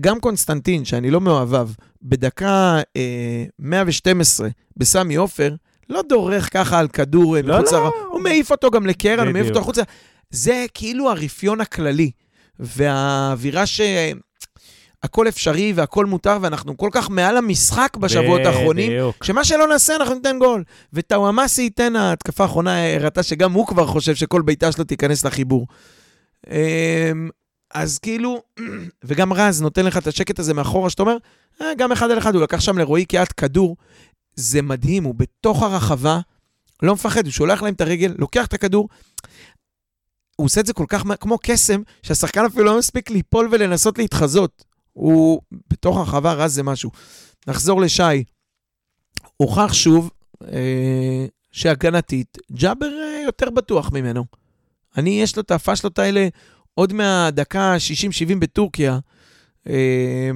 גם 0.00 0.20
קונסטנטין, 0.20 0.84
שאני 0.84 1.10
לא 1.10 1.20
מאוהביו, 1.20 1.68
בדקה 2.02 2.80
אה, 2.96 3.44
112 3.58 4.48
בסמי 4.76 5.14
עופר, 5.14 5.54
לא 5.88 6.02
דורך 6.08 6.52
ככה 6.52 6.78
על 6.78 6.88
כדור 6.88 7.36
אה, 7.36 7.42
לא, 7.42 7.54
מחוץ 7.54 7.72
לא. 7.72 7.78
לרע. 7.78 7.90
הוא 8.10 8.20
מעיף 8.20 8.50
אותו 8.50 8.70
גם 8.70 8.86
לקרן, 8.86 9.26
הוא 9.26 9.32
מעיף. 9.32 9.46
אותו 9.46 9.58
החוצה. 9.58 9.82
זה 10.30 10.66
כאילו 10.74 11.10
הרפיון 11.10 11.60
הכללי, 11.60 12.10
והאווירה 12.58 13.66
ש... 13.66 13.80
הכל 15.02 15.28
אפשרי 15.28 15.72
והכל 15.72 16.06
מותר, 16.06 16.38
ואנחנו 16.40 16.76
כל 16.76 16.88
כך 16.92 17.10
מעל 17.10 17.36
המשחק 17.36 17.96
בשבועות 17.96 18.40
האחרונים, 18.46 18.90
בדיוק. 18.92 19.24
שמה 19.24 19.44
שלא 19.44 19.68
נעשה 19.68 19.96
אנחנו 19.96 20.14
ניתן 20.14 20.38
גול. 20.38 20.64
וטאוואמאסי 20.92 21.62
ייתן, 21.62 21.96
ההתקפה 21.96 22.42
האחרונה 22.42 22.94
הראתה 22.94 23.22
שגם 23.22 23.52
הוא 23.52 23.66
כבר 23.66 23.86
חושב 23.86 24.14
שכל 24.14 24.42
בעיטה 24.42 24.72
שלו 24.72 24.84
תיכנס 24.84 25.24
לחיבור. 25.24 25.66
אמ, 26.50 27.28
אז 27.74 27.98
כאילו, 27.98 28.42
וגם 29.04 29.32
רז 29.32 29.62
נותן 29.62 29.86
לך 29.86 29.96
את 29.96 30.06
השקט 30.06 30.38
הזה 30.38 30.54
מאחורה, 30.54 30.90
שאתה 30.90 31.02
אומר, 31.02 31.16
אה, 31.62 31.74
גם 31.78 31.92
אחד 31.92 32.10
על 32.10 32.18
אחד, 32.18 32.34
הוא 32.34 32.42
לקח 32.42 32.60
שם 32.60 32.78
לרועי 32.78 33.04
קיאט 33.04 33.32
כדור. 33.36 33.76
זה 34.34 34.62
מדהים, 34.62 35.04
הוא 35.04 35.14
בתוך 35.14 35.62
הרחבה, 35.62 36.20
לא 36.82 36.94
מפחד, 36.94 37.24
הוא 37.24 37.32
שולח 37.32 37.62
להם 37.62 37.74
את 37.74 37.80
הרגל, 37.80 38.14
לוקח 38.18 38.46
את 38.46 38.54
הכדור. 38.54 38.88
הוא 40.36 40.44
עושה 40.44 40.60
את 40.60 40.66
זה 40.66 40.72
כל 40.72 40.84
כך 40.88 41.02
כמו 41.20 41.38
קסם, 41.42 41.82
שהשחקן 42.02 42.44
אפילו 42.44 42.64
לא 42.64 42.78
מספיק 42.78 43.10
ליפול 43.10 43.48
ולנסות 43.52 43.98
להתחזות. 43.98 44.71
הוא 44.92 45.42
בתוך 45.70 45.96
הרחבה, 45.96 46.32
רז 46.32 46.54
זה 46.54 46.62
משהו. 46.62 46.90
נחזור 47.46 47.80
לשי. 47.80 48.24
הוכח 49.36 49.72
שוב 49.72 50.10
אה, 50.52 51.26
שהגנתית, 51.52 52.38
ג'אבר 52.52 52.86
אה, 52.86 53.22
יותר 53.24 53.50
בטוח 53.50 53.92
ממנו. 53.92 54.24
אני, 54.96 55.22
יש 55.22 55.36
לו 55.36 55.42
את 55.42 55.50
הפאשלות 55.50 55.98
האלה 55.98 56.28
עוד 56.74 56.92
מהדקה 56.92 57.76
60-70 58.32 58.34
בטורקיה. 58.38 58.98
אה, 59.68 60.30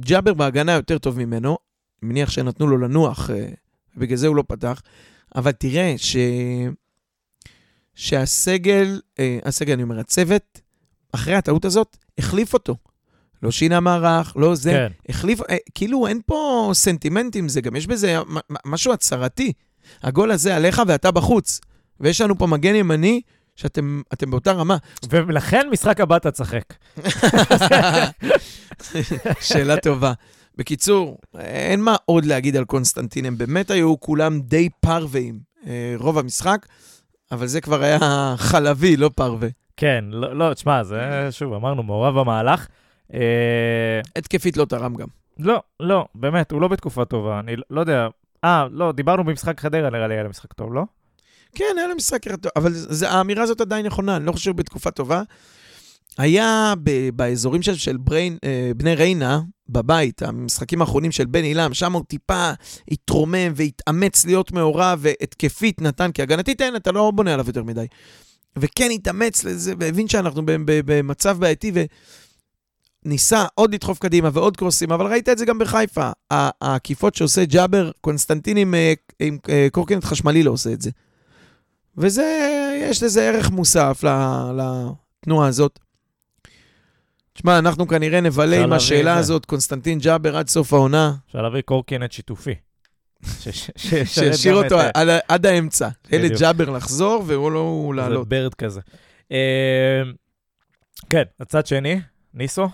ג'אבר 0.00 0.34
בהגנה 0.34 0.72
יותר 0.72 0.98
טוב 0.98 1.18
ממנו, 1.18 1.58
אני 2.02 2.10
מניח 2.10 2.30
שנתנו 2.30 2.66
לו 2.66 2.78
לנוח, 2.78 3.30
אה, 3.30 3.48
ובגלל 3.96 4.16
זה 4.16 4.26
הוא 4.26 4.36
לא 4.36 4.44
פתח. 4.48 4.82
אבל 5.34 5.52
תראה 5.52 5.94
ש... 5.96 6.16
שהסגל, 7.94 9.00
אה, 9.18 9.38
הסגל, 9.44 9.72
אני 9.72 9.82
אומר, 9.82 9.98
הצוות, 9.98 10.60
אחרי 11.12 11.34
הטעות 11.34 11.64
הזאת, 11.64 11.96
החליף 12.18 12.54
אותו. 12.54 12.76
לא 13.46 13.50
שינה 13.50 13.80
מערך, 13.80 14.32
לא 14.36 14.54
זה. 14.54 14.70
כן. 14.70 14.92
החליף, 15.08 15.40
אה, 15.50 15.56
כאילו 15.74 16.06
אין 16.06 16.20
פה 16.26 16.70
סנטימנטים, 16.74 17.48
זה 17.48 17.60
גם 17.60 17.76
יש 17.76 17.86
בזה 17.86 18.18
משהו 18.66 18.92
הצהרתי. 18.92 19.52
הגול 20.02 20.30
הזה 20.30 20.56
עליך 20.56 20.82
ואתה 20.86 21.10
בחוץ. 21.10 21.60
ויש 22.00 22.20
לנו 22.20 22.38
פה 22.38 22.46
מגן 22.46 22.74
ימני 22.74 23.20
שאתם 23.56 24.02
אתם 24.12 24.30
באותה 24.30 24.52
רמה. 24.52 24.76
ולכן 25.10 25.68
משחק 25.72 26.00
הבא 26.00 26.16
אתה 26.16 26.30
תשחק. 26.30 26.74
שאלה 29.48 29.76
טובה. 29.76 30.12
בקיצור, 30.56 31.18
אין 31.38 31.80
מה 31.80 31.96
עוד 32.04 32.24
להגיד 32.24 32.56
על 32.56 32.64
קונסטנטין, 32.64 33.24
הם 33.24 33.38
באמת 33.38 33.70
היו 33.70 34.00
כולם 34.00 34.40
די 34.40 34.68
פרווים 34.80 35.38
אה, 35.66 35.94
רוב 35.98 36.18
המשחק, 36.18 36.66
אבל 37.32 37.46
זה 37.46 37.60
כבר 37.60 37.82
היה 37.82 38.34
חלבי, 38.36 38.96
לא 38.96 39.10
פרווה. 39.14 39.48
כן, 39.76 40.04
לא, 40.08 40.36
לא, 40.36 40.54
תשמע, 40.54 40.84
זה, 40.84 41.28
שוב, 41.30 41.52
אמרנו, 41.52 41.82
מעורב 41.82 42.20
במהלך. 42.20 42.66
אה, 43.14 43.20
התקפית 44.16 44.56
לא 44.56 44.64
תרם 44.64 44.94
גם. 44.94 45.06
לא, 45.38 45.62
לא, 45.80 46.06
באמת, 46.14 46.50
הוא 46.52 46.60
לא 46.60 46.68
בתקופה 46.68 47.04
טובה. 47.04 47.40
אני 47.40 47.56
לא- 47.56 47.62
לא 47.70 47.80
יודע. 47.80 48.08
אה, 48.44 48.66
לא, 48.70 48.92
דיברנו 48.92 49.24
במשחק 49.24 49.60
חדרה, 49.60 49.90
נראה 49.90 50.08
לי 50.08 50.14
היה 50.14 50.22
למשחק 50.22 50.52
טוב, 50.52 50.74
לא? 50.74 50.82
כן, 51.54 51.64
היה 51.78 51.86
לו 51.86 51.96
משחק 51.96 52.24
טוב, 52.28 52.52
אבל 52.56 52.72
זה, 52.72 53.10
האמירה 53.10 53.42
הזאת 53.42 53.60
עדיין 53.60 53.86
נכונה, 53.86 54.16
אני 54.16 54.26
לא 54.26 54.32
חושב 54.32 54.56
בתקופה 54.56 54.90
טובה. 54.90 55.22
היה 56.18 56.74
ב, 56.82 57.08
באזורים 57.10 57.62
של, 57.62 57.74
של 57.74 57.96
בריין, 57.96 58.38
אה, 58.44 58.70
בני 58.76 58.94
ריינה, 58.94 59.40
בבית, 59.68 60.22
המשחקים 60.22 60.80
האחרונים 60.80 61.12
של 61.12 61.24
בן 61.24 61.42
עילם, 61.44 61.74
שם 61.74 61.92
הוא 61.92 62.04
טיפה 62.08 62.50
התרומם 62.90 63.52
והתאמץ 63.54 64.26
להיות 64.26 64.52
מעורב 64.52 64.98
והתקפית 65.02 65.80
נתן, 65.82 66.12
כי 66.12 66.22
הגנתית 66.22 66.60
אין, 66.60 66.76
אתה 66.76 66.92
לא 66.92 67.10
בונה 67.10 67.34
עליו 67.34 67.46
יותר 67.46 67.62
מדי. 67.62 67.86
וכן 68.58 68.88
התאמץ 68.94 69.44
לזה, 69.44 69.74
והבין 69.80 70.08
שאנחנו 70.08 70.42
במצב 70.66 71.38
בעייתי, 71.40 71.72
וניסה 73.06 73.44
עוד 73.54 73.74
לדחוף 73.74 73.98
קדימה 73.98 74.30
ועוד 74.32 74.56
קרוסים, 74.56 74.92
אבל 74.92 75.06
ראית 75.06 75.28
את 75.28 75.38
זה 75.38 75.44
גם 75.46 75.58
בחיפה. 75.58 76.10
העקיפות 76.30 77.14
שעושה 77.14 77.44
ג'אבר, 77.44 77.90
קונסטנטין 78.00 78.56
עם, 78.56 78.74
אה, 78.74 78.92
עם 79.20 79.38
אה, 79.48 79.66
קורקינט 79.72 80.04
חשמלי 80.04 80.42
לא 80.42 80.50
עושה 80.50 80.72
את 80.72 80.82
זה. 80.82 80.90
וזה, 81.96 82.78
יש 82.82 83.02
לזה 83.02 83.28
ערך 83.28 83.50
מוסף 83.50 84.04
לתנועה 84.56 85.48
הזאת. 85.48 85.78
תשמע, 87.32 87.58
אנחנו 87.58 87.88
כנראה 87.88 88.20
נבלה 88.20 88.62
עם 88.62 88.72
השאלה 88.72 89.14
זה. 89.14 89.20
הזאת, 89.20 89.46
קונסטנטין 89.46 89.98
ג'אבר 89.98 90.36
עד 90.36 90.48
סוף 90.48 90.72
העונה, 90.72 91.14
אפשר 91.26 91.42
להביא 91.42 91.60
קורקינט 91.60 92.12
שיתופי. 92.12 92.54
שישאיר 94.06 94.54
אותו 94.54 94.80
אה, 94.80 95.18
עד, 95.28 95.46
האמצע. 95.46 95.88
בדיוק. 96.12 96.32
לג'אבר 96.32 96.70
לחזור 96.70 97.24
והוא 97.26 97.52
לא 97.52 97.90
זה 97.90 97.96
לעלות. 97.96 98.28
ברד 98.28 98.54
כזה. 98.54 98.80
אה, 99.32 100.02
כן, 101.10 101.22
הצד 101.40 101.66
שני, 101.66 102.00
ניסו. 102.34 102.68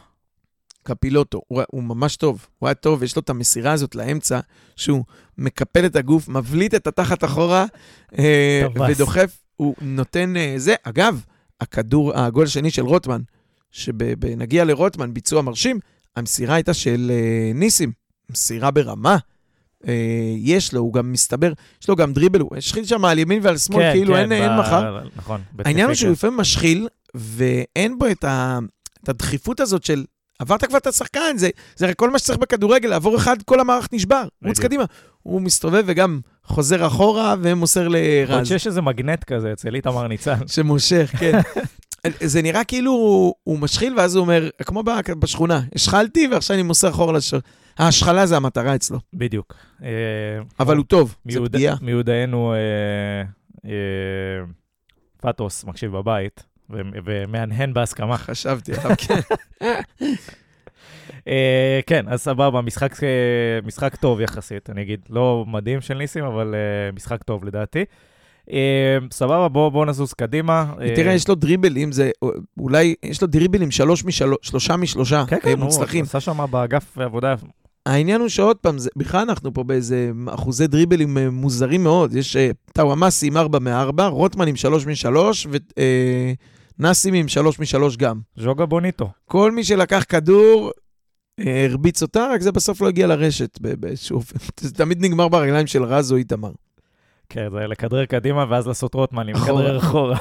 קפילוטו, 0.82 1.42
הוא, 1.48 1.62
הוא 1.70 1.82
ממש 1.82 2.16
טוב, 2.16 2.46
הוא 2.58 2.68
היה 2.68 2.74
טוב, 2.74 3.02
יש 3.02 3.16
לו 3.16 3.22
את 3.22 3.30
המסירה 3.30 3.72
הזאת 3.72 3.94
לאמצע, 3.94 4.40
שהוא 4.76 5.04
מקפל 5.38 5.86
את 5.86 5.96
הגוף, 5.96 6.28
מבליט 6.28 6.74
את 6.74 6.86
התחת 6.86 7.24
אחורה, 7.24 7.66
אה. 8.18 8.66
ודוחף, 8.88 9.38
הוא 9.56 9.74
נותן 9.80 10.36
אה, 10.36 10.54
זה. 10.56 10.74
אגב, 10.82 11.24
הכדור, 11.60 12.18
הגול 12.18 12.44
השני 12.44 12.70
של 12.70 12.82
רוטמן, 12.82 13.20
שנגיע 13.70 14.64
לרוטמן, 14.64 15.14
ביצוע 15.14 15.42
מרשים, 15.42 15.78
המסירה 16.16 16.54
הייתה 16.54 16.74
של 16.74 17.10
אה, 17.14 17.52
ניסים, 17.54 17.92
מסירה 18.30 18.70
ברמה. 18.70 19.16
אה, 19.88 20.34
יש 20.36 20.74
לו, 20.74 20.80
הוא 20.80 20.92
גם 20.92 21.12
מסתבר, 21.12 21.52
יש 21.82 21.88
לו 21.88 21.96
גם 21.96 22.12
דריבל, 22.12 22.40
הוא 22.40 22.56
השחיל 22.56 22.84
שם 22.84 23.04
על 23.04 23.18
ימין 23.18 23.40
ועל 23.42 23.58
שמאל, 23.58 23.82
כן, 23.82 23.92
כאילו 23.92 24.14
כן, 24.14 24.20
אין, 24.20 24.28
ב- 24.28 24.32
אין 24.32 24.58
מחר. 24.58 24.98
נכון. 25.16 25.40
העניין 25.58 25.86
הוא. 25.86 25.94
שהוא 25.94 26.12
לפעמים 26.12 26.36
משחיל, 26.36 26.88
ואין 27.14 27.98
בו 27.98 28.06
את, 28.06 28.24
ה, 28.24 28.58
את 29.02 29.08
הדחיפות 29.08 29.60
הזאת 29.60 29.84
של 29.84 30.04
עברת 30.42 30.64
כבר 30.64 30.78
את 30.78 30.86
השחקן, 30.86 31.36
זה, 31.36 31.50
זה 31.76 31.84
הרי 31.84 31.94
כל 31.96 32.10
מה 32.10 32.18
שצריך 32.18 32.38
בכדורגל, 32.38 32.88
לעבור 32.88 33.16
אחד, 33.16 33.42
כל 33.42 33.60
המערך 33.60 33.88
נשבר, 33.92 34.22
רוץ. 34.44 34.58
קדימה. 34.60 34.84
הוא 35.22 35.40
מסתובב 35.40 35.82
וגם 35.86 36.20
חוזר 36.44 36.86
אחורה 36.86 37.34
ומוסר 37.42 37.84
עוד 37.86 37.92
לרז. 38.28 38.48
שיש 38.48 38.66
איזה 38.66 38.82
מגנט 38.82 39.24
כזה 39.24 39.52
אצל 39.52 39.74
איתמר 39.74 40.06
ניצן. 40.06 40.46
שמושך, 40.54 41.10
כן. 41.18 41.40
זה 42.20 42.42
נראה 42.42 42.64
כאילו 42.64 42.90
הוא, 42.92 43.34
הוא 43.44 43.58
משחיל, 43.58 43.94
ואז 43.98 44.14
הוא 44.16 44.22
אומר, 44.22 44.48
כמו 44.64 44.82
בשכונה, 45.18 45.60
השחלתי 45.74 46.28
ועכשיו 46.32 46.54
אני 46.54 46.62
מוסר 46.62 46.88
אחורה 46.90 47.12
לשור. 47.12 47.40
ההשחלה 47.78 48.26
זה 48.26 48.36
המטרה 48.36 48.74
אצלו, 48.74 48.98
בדיוק. 49.14 49.54
אה, 49.82 49.88
אבל 50.60 50.76
הוא 50.76 50.84
טוב, 50.84 51.14
זה 51.30 51.40
מיוד- 51.40 51.52
פגיעה. 51.52 51.76
מיודענו 51.80 52.52
אה, 52.54 52.58
אה, 53.70 54.44
פטוס 55.20 55.64
מקשיב 55.64 55.92
בבית, 55.96 56.42
ומהנהן 56.70 57.74
בהסכמה. 57.74 58.16
חשבתי 58.18 58.72
עליו, 58.72 58.96
כן. 59.06 59.20
אה, 61.28 61.80
כן, 61.86 62.08
אז 62.08 62.20
סבבה, 62.20 62.60
משחק, 62.60 63.02
אה, 63.04 63.08
משחק 63.64 63.96
טוב 63.96 64.20
יחסית, 64.20 64.70
אני 64.70 64.82
אגיד. 64.82 65.00
לא 65.10 65.44
מדהים 65.48 65.80
של 65.80 65.94
ניסים, 65.94 66.24
אבל 66.24 66.54
אה, 66.54 66.92
משחק 66.92 67.22
טוב 67.22 67.44
לדעתי. 67.44 67.84
סבבה, 69.12 69.48
בואו 69.48 69.70
בוא 69.70 69.86
נזוז 69.86 70.12
קדימה. 70.12 70.72
אה, 70.80 70.96
תראה, 70.96 71.12
יש 71.12 71.28
לו 71.28 71.34
דריבלים, 71.34 71.92
זה 71.92 72.10
אולי, 72.58 72.94
יש 73.02 73.22
לו 73.22 73.28
דריבלים 73.28 73.70
שלוש 73.70 74.04
משלוש, 74.04 74.38
שלושה 74.42 74.76
משלושה, 74.76 75.24
כן, 75.28 75.38
כן, 75.42 75.50
הוא 75.50 75.58
מוצלחים. 75.58 76.04
עשה 76.04 76.20
שם 76.20 76.46
באגף 76.50 76.98
עבודה. 76.98 77.34
העניין 77.86 78.20
הוא 78.20 78.28
שעוד 78.28 78.56
פעם, 78.56 78.78
זה- 78.78 78.90
בכלל 78.96 79.20
אנחנו 79.20 79.54
פה 79.54 79.62
באיזה 79.64 80.10
אחוזי 80.28 80.66
דריבלים 80.66 81.18
אה, 81.18 81.30
מוזרים 81.30 81.82
מאוד. 81.82 82.14
יש 82.14 82.36
אה, 82.36 82.50
טאוואמאסי 82.72 83.26
עם 83.26 83.36
4 83.36 83.58
מ-4, 83.58 84.02
רוטמן 84.02 84.48
עם 84.48 84.56
3 84.56 84.86
מ-3, 84.86 85.16
ונאסים 86.78 87.14
עם 87.14 87.28
3 87.28 87.58
מ-3 87.58 87.96
גם. 87.98 88.20
ז'וגה 88.36 88.66
בוניטו. 88.66 89.10
כל 89.24 89.52
מי 89.52 89.64
שלקח 89.64 90.04
כדור, 90.08 90.70
אה, 91.40 91.66
הרביץ 91.70 92.02
אותה, 92.02 92.26
רק 92.34 92.40
זה 92.40 92.52
בסוף 92.52 92.80
לא 92.80 92.88
הגיע 92.88 93.06
לרשת 93.06 93.58
באיזשהו 93.60 94.16
אופן. 94.16 94.38
זה 94.60 94.74
תמיד 94.74 94.98
נגמר 95.00 95.28
ברגליים 95.28 95.66
של 95.66 95.82
רז 95.84 96.12
או 96.12 96.16
איתמר. 96.16 96.52
כן, 97.28 97.48
זה 97.50 97.66
לכדרר 97.66 98.04
קדימה 98.04 98.44
ואז 98.50 98.66
לעשות 98.66 98.94
רוטמנים, 98.94 99.34
אחורה. 99.36 99.62
לכדרר 99.62 99.78
אחורה. 99.78 100.18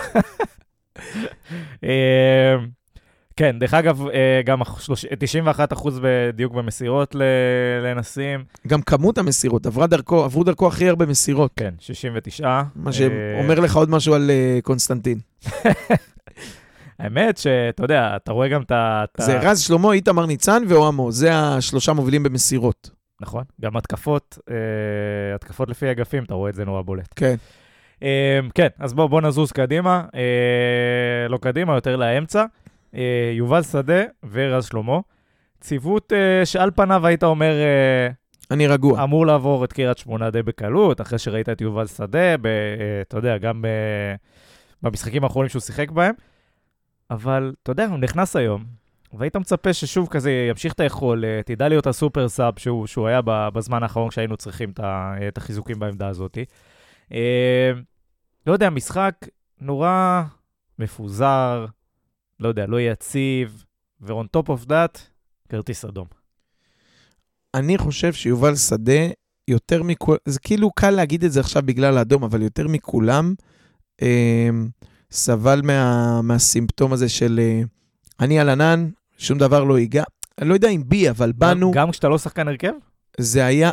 כן, 3.42 3.60
דרך 3.60 3.74
אגב, 3.74 4.08
אה, 4.08 4.42
גם 4.46 4.62
השלוש- 4.62 5.06
91% 5.06 6.00
בדיוק 6.02 6.54
במסירות 6.54 7.16
ל- 7.16 7.22
לנשאים. 7.84 8.44
גם 8.68 8.82
כמות 8.82 9.18
המסירות, 9.18 9.66
עברה 9.66 9.88
דרכו, 9.88 10.24
עברו 10.24 10.44
דרכו 10.44 10.68
הכי 10.68 10.90
הרבה 10.90 11.06
מסירות. 11.06 11.52
כן, 11.56 11.74
69. 11.80 12.62
מה 12.76 12.88
אה, 12.88 12.94
שאומר 12.94 13.60
לך 13.60 13.76
עוד 13.76 13.90
משהו 13.90 14.14
על 14.14 14.30
אה, 14.32 14.60
קונסטנטין. 14.64 15.20
האמת 17.00 17.38
שאתה 17.38 17.84
יודע, 17.84 18.16
אתה 18.16 18.32
רואה 18.32 18.48
גם 18.48 18.62
את 18.62 18.72
ה... 18.72 19.04
זה 19.18 19.40
רז 19.40 19.60
שלמה, 19.60 19.92
איתמר 19.94 20.26
ניצן 20.26 20.64
ואוהמו, 20.68 21.12
זה 21.12 21.30
השלושה 21.34 21.94
מובילים 21.94 22.24
במסירות. 22.24 22.90
נכון, 23.22 23.44
גם 23.62 23.78
התקפות, 23.78 24.38
התקפות 25.36 25.70
לפי 25.70 25.92
אגפים, 25.92 26.24
אתה 26.24 26.34
רואה 26.34 26.50
את 26.50 26.56
זה 26.56 26.66
נורא 26.66 26.82
בולט. 26.82 27.14
כן. 27.16 27.36
כן, 28.56 28.68
אז 28.80 28.94
בואו 28.94 29.10
בוא 29.10 29.22
נזוז 29.22 29.52
קדימה, 29.52 30.04
לא 31.30 31.38
קדימה, 31.38 31.76
יותר 31.76 31.96
לאמצע. 31.96 32.46
אה, 32.96 33.32
יובל 33.34 33.64
שדה 33.64 34.04
ורז 34.32 34.66
שלמה. 34.66 35.00
ציוות 35.62 36.14
אה, 36.14 36.46
שעל 36.46 36.72
פניו 36.76 37.08
היית 37.08 37.24
אומר, 37.24 37.54
אה, 37.54 38.10
אני 38.52 38.68
רגוע. 38.68 39.04
אמור 39.04 39.26
לעבור 39.26 39.66
את 39.66 39.74
קריית 39.74 39.98
שמונה 39.98 40.30
די 40.30 40.44
בקלות, 40.44 41.02
אחרי 41.02 41.20
שראית 41.20 41.50
את 41.50 41.62
יובל 41.62 41.88
שדה, 41.88 42.38
ב, 42.42 42.48
אתה 43.02 43.18
יודע, 43.18 43.38
גם 43.38 43.62
ב, 43.62 43.68
במשחקים 44.82 45.24
האחרונים 45.24 45.50
שהוא 45.50 45.62
שיחק 45.62 45.92
בהם. 45.92 46.14
אבל, 47.12 47.54
אתה 47.64 47.72
יודע, 47.72 47.86
הוא 47.86 47.98
נכנס 47.98 48.36
היום, 48.36 48.64
והיית 49.14 49.36
מצפה 49.36 49.74
ששוב 49.74 50.08
כזה 50.08 50.48
ימשיך 50.50 50.74
את 50.74 50.80
היכולת, 50.80 51.50
ידע 51.50 51.68
להיות 51.68 51.88
הסופר 51.88 52.30
סאב 52.30 52.60
שהוא, 52.60 52.88
שהוא 52.88 53.08
היה 53.08 53.22
בזמן 53.26 53.84
האחרון 53.84 54.10
כשהיינו 54.10 54.38
צריכים 54.38 54.72
את, 55.28 55.38
החיזוקים 55.38 55.80
בעמדה 55.80 56.08
הזאת. 56.08 56.38
לא 58.48 58.54
יודע, 58.54 58.70
משחק 58.70 59.16
נורא 59.62 60.24
מפוזר, 60.80 61.66
לא 62.42 62.48
יודע, 62.48 62.66
לא 62.66 62.82
יציב, 62.82 63.64
ו-on 64.02 64.38
top 64.38 64.48
of 64.48 64.70
that, 64.70 65.00
כרטיס 65.50 65.86
אדום. 65.86 66.08
אני 67.54 67.78
חושב 67.78 68.14
שיובל 68.14 68.56
שדה, 68.56 69.02
יותר 69.48 69.84
מכול, 69.84 70.18
זה 70.26 70.40
כאילו 70.40 70.72
קל 70.72 70.90
להגיד 70.90 71.24
את 71.24 71.32
זה 71.32 71.40
עכשיו 71.40 71.62
בגלל 71.66 71.98
האדום, 71.98 72.24
אבל 72.24 72.42
יותר 72.42 72.68
מכולם, 72.68 73.34
אה, 74.02 74.50
סבל 75.12 75.62
מה, 75.64 76.22
מהסימפטום 76.22 76.94
הזה 76.94 77.10
של 77.10 77.40
אה, 77.44 77.62
אני 78.20 78.40
על 78.40 78.50
ענן, 78.50 78.90
שום 79.18 79.38
דבר 79.38 79.64
לא 79.64 79.80
ייגע. 79.80 80.04
אני 80.42 80.50
לא 80.50 80.54
יודע 80.54 80.70
אם 80.70 80.84
בי, 80.88 81.10
אבל 81.10 81.32
בנו, 81.32 81.72
גם, 81.72 81.82
גם 81.82 81.92
כשאתה 81.92 82.10
לא 82.10 82.18
שחקן 82.18 82.48
הרכב? 82.48 82.74
זה 83.18 83.46
היה... 83.46 83.72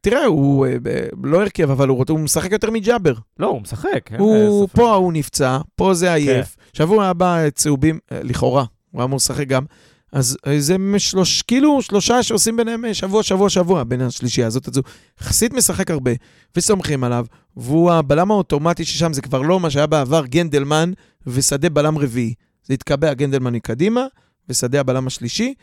תראה, 0.00 0.24
הוא 0.24 0.66
אה, 0.66 0.76
לא 1.22 1.40
הרכב, 1.40 1.70
אבל 1.70 1.88
הוא, 1.88 2.04
הוא 2.08 2.20
משחק 2.20 2.52
יותר 2.52 2.70
מג'אבר. 2.70 3.14
לא, 3.38 3.46
הוא 3.46 3.62
משחק. 3.62 4.10
אין 4.12 4.20
הוא. 4.20 4.68
כן. 4.68 4.76
פה 4.76 4.94
הוא 4.94 5.12
נפצע, 5.12 5.58
פה 5.76 5.94
זה 5.94 6.14
עייף. 6.14 6.56
שבוע 6.72 7.06
הבא 7.06 7.50
צהובים, 7.50 7.98
אה, 8.12 8.20
לכאורה, 8.22 8.64
הוא 8.90 9.04
אמור 9.04 9.16
לשחק 9.16 9.46
גם. 9.46 9.64
אז 10.12 10.36
אה, 10.46 10.60
זה 10.60 10.78
משלוש, 10.78 11.42
כאילו 11.42 11.82
שלושה 11.82 12.22
שעושים 12.22 12.56
ביניהם 12.56 12.84
אה, 12.84 12.94
שבוע, 12.94 13.22
שבוע, 13.22 13.50
שבוע, 13.50 13.84
בין 13.84 14.00
השלישייה 14.00 14.46
הזאת. 14.46 14.68
אז 14.68 14.76
הוא 14.76 14.84
יחסית 15.20 15.52
משחק 15.52 15.90
הרבה, 15.90 16.10
וסומכים 16.56 17.04
עליו, 17.04 17.26
והוא 17.56 17.92
הבלם 17.92 18.30
האוטומטי 18.30 18.84
ששם, 18.84 19.12
זה 19.12 19.22
כבר 19.22 19.42
לא 19.42 19.60
מה 19.60 19.70
שהיה 19.70 19.86
בעבר, 19.86 20.26
גנדלמן 20.26 20.92
ושדה 21.26 21.70
בלם 21.70 21.98
רביעי. 21.98 22.34
זה 22.64 22.74
התקבע, 22.74 23.14
גנדלמן 23.14 23.54
מקדימה, 23.54 24.06
ושדה 24.48 24.80
הבלם 24.80 25.06
השלישי. 25.06 25.54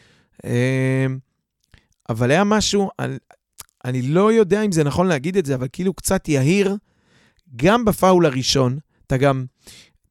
אבל 2.10 2.32
היה 2.32 2.44
משהו, 2.44 2.90
אני, 3.00 3.18
אני 3.86 4.02
לא 4.02 4.34
יודע 4.34 4.62
אם 4.62 4.72
זה 4.72 4.84
נכון 4.84 5.08
להגיד 5.08 5.38
את 5.38 5.46
זה, 5.46 5.56
אבל 5.56 5.68
כאילו 5.74 5.94
קצת 5.94 6.28
יהיר, 6.28 6.78
גם 7.56 7.86
בפאול 7.86 8.26
הראשון, 8.26 8.78
אתה 9.08 9.18
גם, 9.18 9.46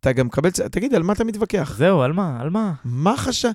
אתה 0.00 0.12
גם 0.12 0.26
מקבל, 0.26 0.50
תגיד, 0.50 0.94
על 0.94 1.02
מה 1.02 1.12
אתה 1.12 1.24
מתווכח? 1.24 1.74
זהו, 1.78 2.02
על 2.02 2.12
מה? 2.12 2.40
על 2.40 2.50
מה? 2.50 2.72
מה 2.84 3.16
חשב? 3.16 3.50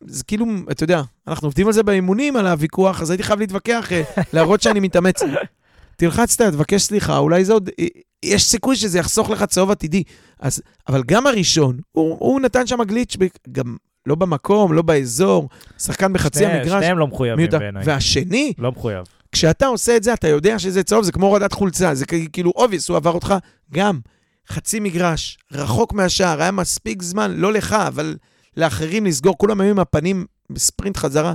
זה 0.00 0.24
כאילו, 0.24 0.46
אתה 0.70 0.84
יודע, 0.84 1.02
אנחנו 1.28 1.46
עובדים 1.46 1.66
על 1.66 1.72
זה 1.72 1.82
באימונים, 1.82 2.36
על 2.36 2.46
הוויכוח, 2.46 3.02
אז 3.02 3.10
הייתי 3.10 3.22
חייב 3.22 3.40
להתווכח, 3.40 3.92
אה, 3.92 4.02
להראות 4.32 4.62
שאני 4.62 4.80
מתאמץ. 4.80 5.22
תלחץ, 5.96 6.34
אתה, 6.34 6.50
תבקש 6.50 6.82
סליחה, 6.82 7.18
אולי 7.18 7.44
זה 7.44 7.52
עוד... 7.52 7.70
אה, 7.80 7.86
יש 8.22 8.44
סיכוי 8.44 8.76
שזה 8.76 8.98
יחסוך 8.98 9.30
לך 9.30 9.44
צהוב 9.44 9.70
עתידי. 9.70 10.02
אז, 10.40 10.62
אבל 10.88 11.02
גם 11.06 11.26
הראשון, 11.26 11.78
הוא, 11.92 12.16
הוא 12.18 12.40
נתן 12.40 12.66
שם 12.66 12.82
גליץ', 12.82 13.16
גם 13.52 13.76
לא 14.08 14.14
במקום, 14.14 14.72
לא 14.72 14.82
באזור, 14.82 15.48
שחקן 15.78 16.12
בחצי 16.12 16.38
שני- 16.38 16.46
המגרש. 16.52 16.82
שניהם 16.82 16.98
לא 16.98 17.06
מחויבים 17.06 17.36
מיותר. 17.38 17.58
בעיניי. 17.58 17.82
והשני, 17.86 18.52
לא 18.58 18.72
מחויב. 18.72 19.04
כשאתה 19.32 19.66
עושה 19.66 19.96
את 19.96 20.02
זה, 20.02 20.12
אתה 20.14 20.28
יודע 20.28 20.58
שזה 20.58 20.82
צהוב, 20.82 21.02
זה 21.04 21.12
כמו 21.12 21.26
הורדת 21.26 21.52
חולצה, 21.52 21.94
זה 21.94 22.06
כאילו 22.06 22.52
obvious, 22.56 22.88
הוא 22.88 22.96
עבר 22.96 23.10
אותך 23.12 23.34
גם 23.72 24.00
חצי 24.48 24.80
מגרש, 24.80 25.38
רחוק 25.52 25.92
מהשער, 25.92 26.42
היה 26.42 26.50
מספיק 26.50 27.02
זמן, 27.02 27.32
לא 27.36 27.52
לך, 27.52 27.72
אבל 27.72 28.16
לאחרים 28.56 29.06
לסגור, 29.06 29.38
כולם 29.38 29.60
היו 29.60 29.70
עם 29.70 29.78
הפנים 29.78 30.26
בספרינט 30.50 30.96
חזרה. 30.96 31.34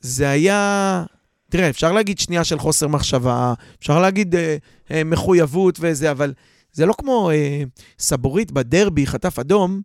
זה 0.00 0.28
היה... 0.30 1.04
תראה, 1.50 1.68
אפשר 1.70 1.92
להגיד 1.92 2.18
שנייה 2.18 2.44
של 2.44 2.58
חוסר 2.58 2.88
מחשבה, 2.88 3.54
אפשר 3.78 4.00
להגיד 4.00 4.34
אה, 4.34 4.56
אה, 4.90 5.04
מחויבות 5.04 5.78
וזה, 5.80 6.10
אבל 6.10 6.32
זה 6.72 6.86
לא 6.86 6.94
כמו 6.98 7.30
אה, 7.30 7.62
סבורית 7.98 8.52
בדרבי, 8.52 9.06
חטף 9.06 9.38
אדום, 9.38 9.80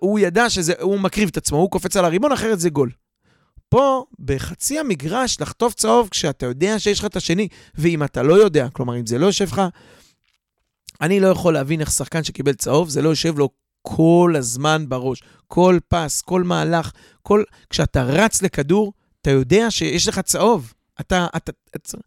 הוא 0.00 0.18
ידע 0.18 0.50
שזה, 0.50 0.72
הוא 0.80 1.00
מקריב 1.00 1.28
את 1.28 1.36
עצמו, 1.36 1.58
הוא 1.58 1.70
קופץ 1.70 1.96
על 1.96 2.04
הריבון, 2.04 2.32
אחרת 2.32 2.60
זה 2.60 2.70
גול. 2.70 2.90
פה, 3.68 4.04
בחצי 4.18 4.78
המגרש, 4.78 5.40
לחטוף 5.40 5.74
צהוב 5.74 6.08
כשאתה 6.08 6.46
יודע 6.46 6.78
שיש 6.78 6.98
לך 6.98 7.04
את 7.04 7.16
השני, 7.16 7.48
ואם 7.74 8.04
אתה 8.04 8.22
לא 8.22 8.34
יודע, 8.34 8.68
כלומר, 8.72 8.98
אם 8.98 9.06
זה 9.06 9.18
לא 9.18 9.26
יושב 9.26 9.44
לך, 9.44 9.62
אני 11.00 11.20
לא 11.20 11.28
יכול 11.28 11.54
להבין 11.54 11.80
איך 11.80 11.90
שחקן 11.90 12.24
שקיבל 12.24 12.52
צהוב, 12.52 12.88
זה 12.88 13.02
לא 13.02 13.08
יושב 13.08 13.38
לו 13.38 13.48
כל 13.82 14.34
הזמן 14.38 14.84
בראש. 14.88 15.22
כל 15.46 15.78
פס, 15.88 16.22
כל 16.22 16.42
מהלך, 16.42 16.90
כל... 17.22 17.42
כשאתה 17.70 18.02
רץ 18.02 18.42
לכדור, 18.42 18.92
אתה 19.20 19.30
יודע 19.30 19.70
שיש 19.70 20.08
לך 20.08 20.18
צהוב. 20.18 20.72
אתה... 21.00 21.26
אתה, 21.36 21.52
אתה... 21.76 21.98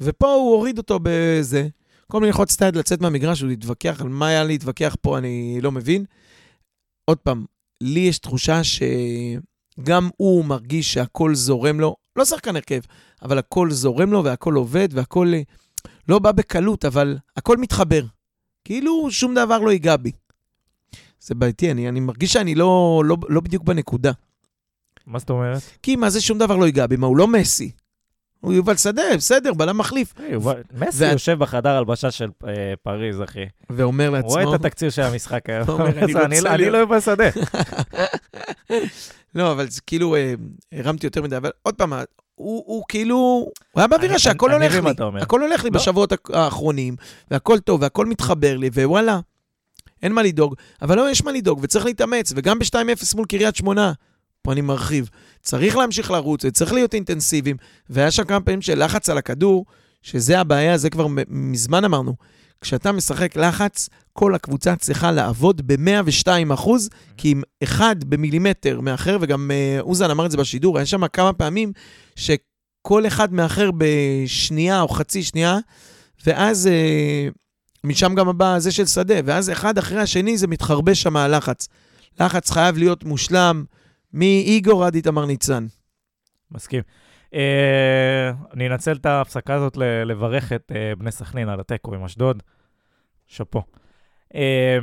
ופה 0.00 0.32
הוא 0.32 0.54
הוריד 0.54 0.78
אותו 0.78 0.98
בזה. 1.02 1.68
כל 2.10 2.20
מיני 2.20 2.32
את 2.56 2.62
היד 2.62 2.76
לצאת 2.76 3.00
מהמגרש 3.00 3.42
ולהתווכח 3.42 4.00
על 4.00 4.08
מה 4.08 4.28
היה 4.28 4.44
להתווכח 4.44 4.96
פה, 5.00 5.18
אני 5.18 5.58
לא 5.62 5.72
מבין. 5.72 6.04
עוד 7.04 7.18
פעם, 7.18 7.44
לי 7.80 8.00
יש 8.00 8.18
תחושה 8.18 8.60
שגם 8.64 10.08
הוא 10.16 10.44
מרגיש 10.44 10.92
שהכל 10.92 11.34
זורם 11.34 11.80
לו, 11.80 11.96
לא 12.16 12.24
שחקן 12.24 12.56
הרכב, 12.56 12.80
אבל 13.22 13.38
הכל 13.38 13.70
זורם 13.70 14.12
לו 14.12 14.24
והכל 14.24 14.54
עובד 14.54 14.88
והכל 14.92 15.32
אה, 15.34 15.42
לא 16.08 16.18
בא 16.18 16.32
בקלות, 16.32 16.84
אבל 16.84 17.18
הכל 17.36 17.56
מתחבר. 17.56 18.04
כאילו 18.64 19.10
שום 19.10 19.34
דבר 19.34 19.58
לא 19.58 19.70
ייגע 19.70 19.96
בי. 19.96 20.12
זה 21.20 21.34
בעייתי, 21.34 21.70
אני, 21.70 21.88
אני 21.88 22.00
מרגיש 22.00 22.32
שאני 22.32 22.54
לא, 22.54 23.02
לא, 23.04 23.16
לא 23.28 23.40
בדיוק 23.40 23.64
בנקודה. 23.64 24.12
מה 25.06 25.18
זאת 25.18 25.30
אומרת? 25.30 25.62
כי 25.82 25.96
מה 25.96 26.10
זה 26.10 26.20
שום 26.20 26.38
דבר 26.38 26.56
לא 26.56 26.64
ייגע 26.64 26.86
בי? 26.86 26.96
מה, 26.96 27.06
הוא 27.06 27.16
לא 27.16 27.28
מסי. 27.28 27.70
הוא 28.44 28.52
יובל 28.52 28.76
שדה, 28.76 29.02
בסדר, 29.16 29.54
בלם 29.54 29.78
מחליף. 29.78 30.14
יובל- 30.28 30.62
מסי 30.78 31.12
יושב 31.12 31.38
בחדר 31.38 31.70
הלבשה 31.70 32.10
של 32.10 32.28
אה, 32.46 32.52
פריז, 32.82 33.22
אחי. 33.22 33.44
ואומר 33.70 34.10
לעצמו... 34.10 34.28
רואה 34.30 34.42
את 34.42 34.60
התקציר 34.60 34.90
של 34.90 35.02
המשחק 35.02 35.50
היום. 35.50 35.82
"אני 36.24 36.40
לא- 36.40 36.56
לא 36.68 36.78
יובל 36.78 37.00
שדה. 37.00 37.24
לא, 39.34 39.52
אבל 39.52 39.68
זה 39.70 39.80
כאילו, 39.86 40.16
אה, 40.16 40.34
הרמתי 40.72 41.06
יותר 41.06 41.22
מדי, 41.22 41.36
אבל 41.36 41.50
עוד 41.62 41.74
פעם, 41.74 41.92
הוא, 42.34 42.62
הוא 42.66 42.82
כאילו, 42.88 43.16
הוא 43.16 43.52
היה 43.76 43.86
באווירה 43.86 44.18
שהכל 44.18 44.54
אני 44.54 44.66
הולך 44.68 44.84
לי. 44.84 44.90
הכל 45.22 45.42
הולך 45.42 45.64
לי 45.64 45.70
לא. 45.70 45.78
בשבועות 45.80 46.12
האחרונים, 46.32 46.96
והכל 47.30 47.58
טוב, 47.58 47.82
והכל 47.82 48.06
מתחבר 48.06 48.56
לי, 48.56 48.68
ווואלה, 48.68 49.20
אין 50.02 50.12
מה 50.12 50.22
לדאוג. 50.22 50.54
אבל 50.82 50.96
לא, 50.96 51.10
יש 51.10 51.24
מה 51.24 51.32
לדאוג, 51.32 51.58
וצריך 51.62 51.84
להתאמץ, 51.84 52.32
וגם 52.36 52.58
ב-2-0 52.58 52.76
מול 53.16 53.26
קריית 53.26 53.56
שמונה, 53.56 53.92
פה 54.44 54.52
אני 54.52 54.60
מרחיב, 54.60 55.10
צריך 55.42 55.76
להמשיך 55.76 56.10
לרוץ, 56.10 56.44
וצריך 56.44 56.72
להיות 56.72 56.94
אינטנסיביים, 56.94 57.56
והיה 57.90 58.10
שם 58.10 58.24
כמה 58.24 58.40
פעמים 58.40 58.62
של 58.62 58.84
לחץ 58.84 59.08
על 59.08 59.18
הכדור, 59.18 59.64
שזה 60.02 60.40
הבעיה, 60.40 60.78
זה 60.78 60.90
כבר 60.90 61.06
מזמן 61.28 61.84
אמרנו. 61.84 62.14
כשאתה 62.60 62.92
משחק 62.92 63.36
לחץ, 63.36 63.88
כל 64.12 64.34
הקבוצה 64.34 64.76
צריכה 64.76 65.12
לעבוד 65.12 65.62
ב-102 65.66 66.54
אחוז, 66.54 66.88
כי 67.16 67.32
אם 67.32 67.42
אחד 67.62 68.04
במילימטר 68.04 68.80
מאחר, 68.80 69.18
וגם 69.20 69.50
אה, 69.50 69.80
אוזן 69.80 70.10
אמר 70.10 70.26
את 70.26 70.30
זה 70.30 70.36
בשידור, 70.36 70.78
היה 70.78 70.86
שם 70.86 71.08
כמה 71.08 71.32
פעמים 71.32 71.72
שכל 72.16 73.06
אחד 73.06 73.32
מאחר 73.32 73.70
בשנייה 73.78 74.80
או 74.80 74.88
חצי 74.88 75.22
שנייה, 75.22 75.58
ואז 76.26 76.66
אה, 76.66 77.28
משם 77.84 78.14
גם 78.14 78.28
הבא 78.28 78.58
זה 78.58 78.72
של 78.72 78.86
שדה, 78.86 79.14
ואז 79.24 79.50
אחד 79.50 79.78
אחרי 79.78 80.00
השני 80.00 80.38
זה 80.38 80.46
מתחרבש 80.46 81.02
שם 81.02 81.16
הלחץ. 81.16 81.68
לחץ 82.20 82.50
חייב 82.50 82.78
להיות 82.78 83.04
מושלם 83.04 83.64
מאיגור 84.14 84.84
עד 84.84 84.94
איתמר 84.94 85.26
ניצן. 85.26 85.66
מסכים. 86.50 86.82
אה, 87.34 88.30
אני 88.52 88.66
אנצל 88.66 88.92
את 88.92 89.06
ההפסקה 89.06 89.54
הזאת 89.54 89.76
לברך 89.76 90.52
את 90.52 90.72
אה, 90.74 90.92
בני 90.98 91.12
סכנין 91.12 91.48
על 91.48 91.60
התיקו 91.60 91.94
עם 91.94 92.04
אשדוד. 92.04 92.42
שאפו. 93.26 93.62
אה, 94.34 94.78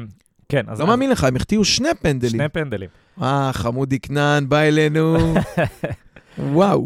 כן, 0.50 0.65
אז... 0.67 0.80
לא 0.80 0.88
מאמין 0.88 1.10
לך, 1.10 1.24
הם 1.24 1.36
החטיאו 1.36 1.65
שני 1.65 1.89
פנדלים. 2.02 2.32
שני 2.32 2.50
פנדלים. 2.50 2.89
אה, 3.22 3.50
חמודי 3.54 4.00
כנען 4.00 4.50
בא 4.50 4.60
אלינו. 4.60 5.17
וואו. 6.38 6.86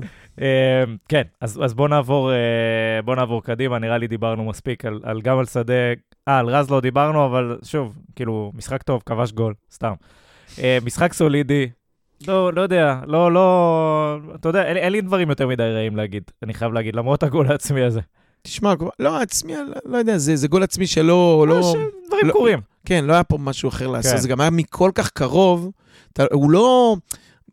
כן, 1.09 1.21
אז, 1.41 1.59
אז 1.63 1.73
בואו 1.73 1.87
נעבור, 1.87 2.31
אה, 2.31 3.01
בוא 3.05 3.15
נעבור 3.15 3.43
קדימה, 3.43 3.79
נראה 3.79 3.97
לי 3.97 4.07
דיברנו 4.07 4.45
מספיק 4.45 4.85
על, 4.85 4.99
על 5.03 5.21
גם 5.21 5.39
על 5.39 5.45
שדה, 5.45 5.73
אה, 6.27 6.39
על 6.39 6.47
רז 6.47 6.69
לא 6.69 6.81
דיברנו, 6.81 7.25
אבל 7.25 7.57
שוב, 7.63 7.97
כאילו, 8.15 8.51
משחק 8.55 8.83
טוב, 8.83 9.03
כבש 9.05 9.31
גול, 9.31 9.53
סתם. 9.71 9.93
משחק 10.83 11.13
סולידי, 11.13 11.69
לא, 12.27 12.53
לא 12.53 12.61
יודע, 12.61 12.99
לא, 13.07 13.31
לא, 13.31 14.17
אתה 14.35 14.49
יודע, 14.49 14.63
אין, 14.63 14.77
אין 14.77 14.91
לי 14.91 15.01
דברים 15.01 15.29
יותר 15.29 15.47
מדי 15.47 15.63
רעים 15.63 15.95
להגיד, 15.95 16.23
אני 16.43 16.53
חייב 16.53 16.73
להגיד, 16.73 16.95
למרות 16.95 17.23
הגול 17.23 17.47
העצמי 17.47 17.83
הזה. 17.83 17.99
תשמע, 18.41 18.73
לא, 18.99 19.21
עצמי, 19.21 19.53
לא, 19.55 19.61
לא 19.85 19.97
יודע, 19.97 20.17
זה, 20.17 20.35
זה 20.35 20.47
גול 20.47 20.63
עצמי 20.63 20.87
שלא... 20.87 21.45
לא, 21.47 21.59
לא, 21.59 21.75
דברים 22.07 22.27
לא- 22.27 22.33
קורים. 22.33 22.59
כן, 22.85 23.05
לא 23.05 23.13
היה 23.13 23.23
פה 23.23 23.37
משהו 23.37 23.69
אחר 23.69 23.87
לעשות, 23.87 24.11
כן. 24.11 24.17
זה 24.17 24.27
גם 24.27 24.41
היה 24.41 24.49
מכל 24.49 24.91
כך 24.95 25.09
קרוב, 25.09 25.71
אתה, 26.13 26.23
הוא 26.31 26.51
לא... 26.51 26.95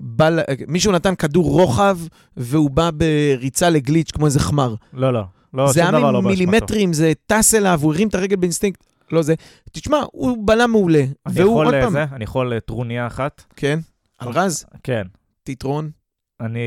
בא, 0.01 0.31
מישהו 0.69 0.93
נתן 0.93 1.15
כדור 1.15 1.51
רוחב, 1.51 1.99
והוא 2.37 2.71
בא 2.71 2.91
בריצה 2.95 3.71
לגליץ' 3.71 4.11
כמו 4.11 4.27
איזה 4.27 4.41
חמר. 4.41 4.75
לא, 4.93 5.13
לא, 5.13 5.23
לא, 5.55 5.73
זה 5.73 5.81
היה 5.81 5.91
לא 5.91 5.99
באשמתו. 6.01 6.23
מילימטרים, 6.29 6.93
זה 6.93 7.13
טס 7.27 7.55
אליו, 7.55 7.79
הוא 7.83 7.95
הרים 7.95 8.09
את 8.09 8.15
הרגל 8.15 8.37
באינסטינקט. 8.37 8.85
לא 9.13 9.23
זה. 9.23 9.35
תשמע, 9.73 10.01
הוא 10.13 10.37
בלם 10.47 10.71
מעולה. 10.71 11.05
אני 11.27 11.41
יכול 11.41 11.75
אה. 11.75 11.91
זה, 11.91 12.05
אני 12.13 12.25
יכול 12.25 12.53
אה, 12.53 12.61
טרוניה 12.61 13.07
אחת. 13.07 13.45
כן, 13.57 13.79
על 14.23 14.33
רז, 14.33 14.65
כן. 14.83 15.07
תיטרון. 15.43 15.91
אני 16.41 16.61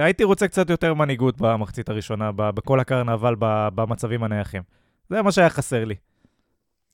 הייתי 0.00 0.24
רוצה 0.24 0.48
קצת 0.48 0.70
יותר 0.70 0.94
מנהיגות 0.94 1.40
במחצית 1.40 1.88
הראשונה, 1.88 2.30
בכל 2.36 2.80
הקרנבל, 2.80 3.34
במצבים 3.74 4.24
הנייחים. 4.24 4.62
זה 5.10 5.22
מה 5.22 5.32
שהיה 5.32 5.50
חסר 5.50 5.84
לי. 5.84 5.94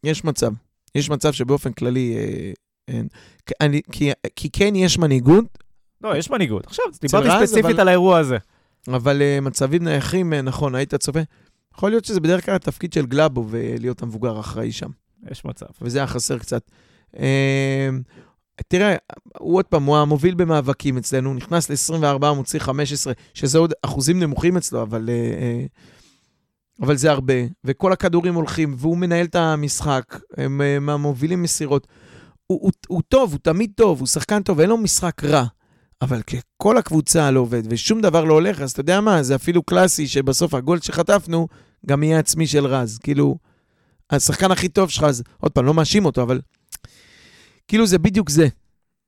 יש 0.04 0.24
מצב. 0.24 0.52
יש 0.94 1.10
מצב 1.10 1.32
שבאופן 1.32 1.72
כללי... 1.72 2.16
אה, 2.16 2.52
אין. 2.88 3.08
אני, 3.60 3.80
כי, 3.92 4.10
כי 4.36 4.50
כן 4.50 4.76
יש 4.76 4.98
מנהיגות, 4.98 5.58
לא, 6.00 6.16
יש 6.16 6.30
מנהיגות. 6.30 6.66
עכשיו, 6.66 6.84
דיברתי 7.00 7.28
רז, 7.28 7.48
ספציפית 7.48 7.64
אבל- 7.70 7.80
על 7.80 7.88
האירוע 7.88 8.18
הזה. 8.18 8.36
אבל 8.88 9.22
uh, 9.22 9.40
מצבים 9.40 9.84
נייחים, 9.84 10.32
uh, 10.32 10.36
נכון, 10.36 10.74
היית 10.74 10.94
צופה. 10.94 11.20
יכול 11.74 11.90
להיות 11.90 12.04
שזה 12.04 12.20
בדרך 12.20 12.46
כלל 12.46 12.54
התפקיד 12.54 12.92
של 12.92 13.06
גלאבו 13.06 13.46
ולהיות 13.50 14.02
המבוגר 14.02 14.36
האחראי 14.36 14.72
שם, 14.72 14.90
יש 15.30 15.44
מצב. 15.44 15.66
וזה 15.82 15.98
היה 15.98 16.06
חסר 16.06 16.38
קצת. 16.38 16.70
Uh, 17.14 17.18
תראה, 18.68 18.96
הוא 19.38 19.56
עוד 19.56 19.64
פעם, 19.64 19.84
הוא 19.84 19.96
המוביל 19.96 20.34
במאבקים 20.34 20.98
אצלנו, 20.98 21.28
הוא 21.28 21.36
נכנס 21.36 21.90
ל-24, 21.90 22.32
מוציא 22.34 22.60
15, 22.60 23.12
שזה 23.34 23.58
עוד 23.58 23.72
אחוזים 23.82 24.20
נמוכים 24.20 24.56
אצלו, 24.56 24.82
אבל, 24.82 25.08
uh, 25.08 25.70
uh, 25.70 26.84
אבל 26.84 26.96
זה 26.96 27.10
הרבה. 27.10 27.34
וכל 27.64 27.92
הכדורים 27.92 28.34
הולכים, 28.34 28.74
והוא 28.78 28.98
מנהל 28.98 29.26
את 29.26 29.34
המשחק, 29.34 30.20
הם 30.36 30.60
מהמובילים 30.86 31.42
מסירות. 31.42 31.86
הוא, 32.46 32.58
הוא, 32.62 32.72
הוא 32.88 33.02
טוב, 33.08 33.32
הוא 33.32 33.40
תמיד 33.42 33.72
טוב, 33.76 33.98
הוא 34.00 34.06
שחקן 34.06 34.42
טוב, 34.42 34.60
אין 34.60 34.68
לו 34.68 34.76
משחק 34.76 35.24
רע. 35.24 35.44
אבל 36.02 36.20
כשכל 36.26 36.78
הקבוצה 36.78 37.30
לא 37.30 37.40
עובד 37.40 37.62
ושום 37.68 38.00
דבר 38.00 38.24
לא 38.24 38.34
הולך, 38.34 38.60
אז 38.60 38.70
אתה 38.70 38.80
יודע 38.80 39.00
מה, 39.00 39.22
זה 39.22 39.34
אפילו 39.34 39.62
קלאסי 39.62 40.08
שבסוף 40.08 40.54
הגול 40.54 40.80
שחטפנו 40.80 41.48
גם 41.86 42.02
יהיה 42.02 42.18
עצמי 42.18 42.46
של 42.46 42.66
רז. 42.66 42.98
כאילו, 42.98 43.38
השחקן 44.10 44.50
הכי 44.50 44.68
טוב 44.68 44.90
שלך, 44.90 45.04
אז 45.04 45.22
עוד 45.40 45.52
פעם, 45.52 45.66
לא 45.66 45.74
מאשים 45.74 46.04
אותו, 46.04 46.22
אבל 46.22 46.40
כאילו 47.68 47.86
זה 47.86 47.98
בדיוק 47.98 48.30
זה. 48.30 48.48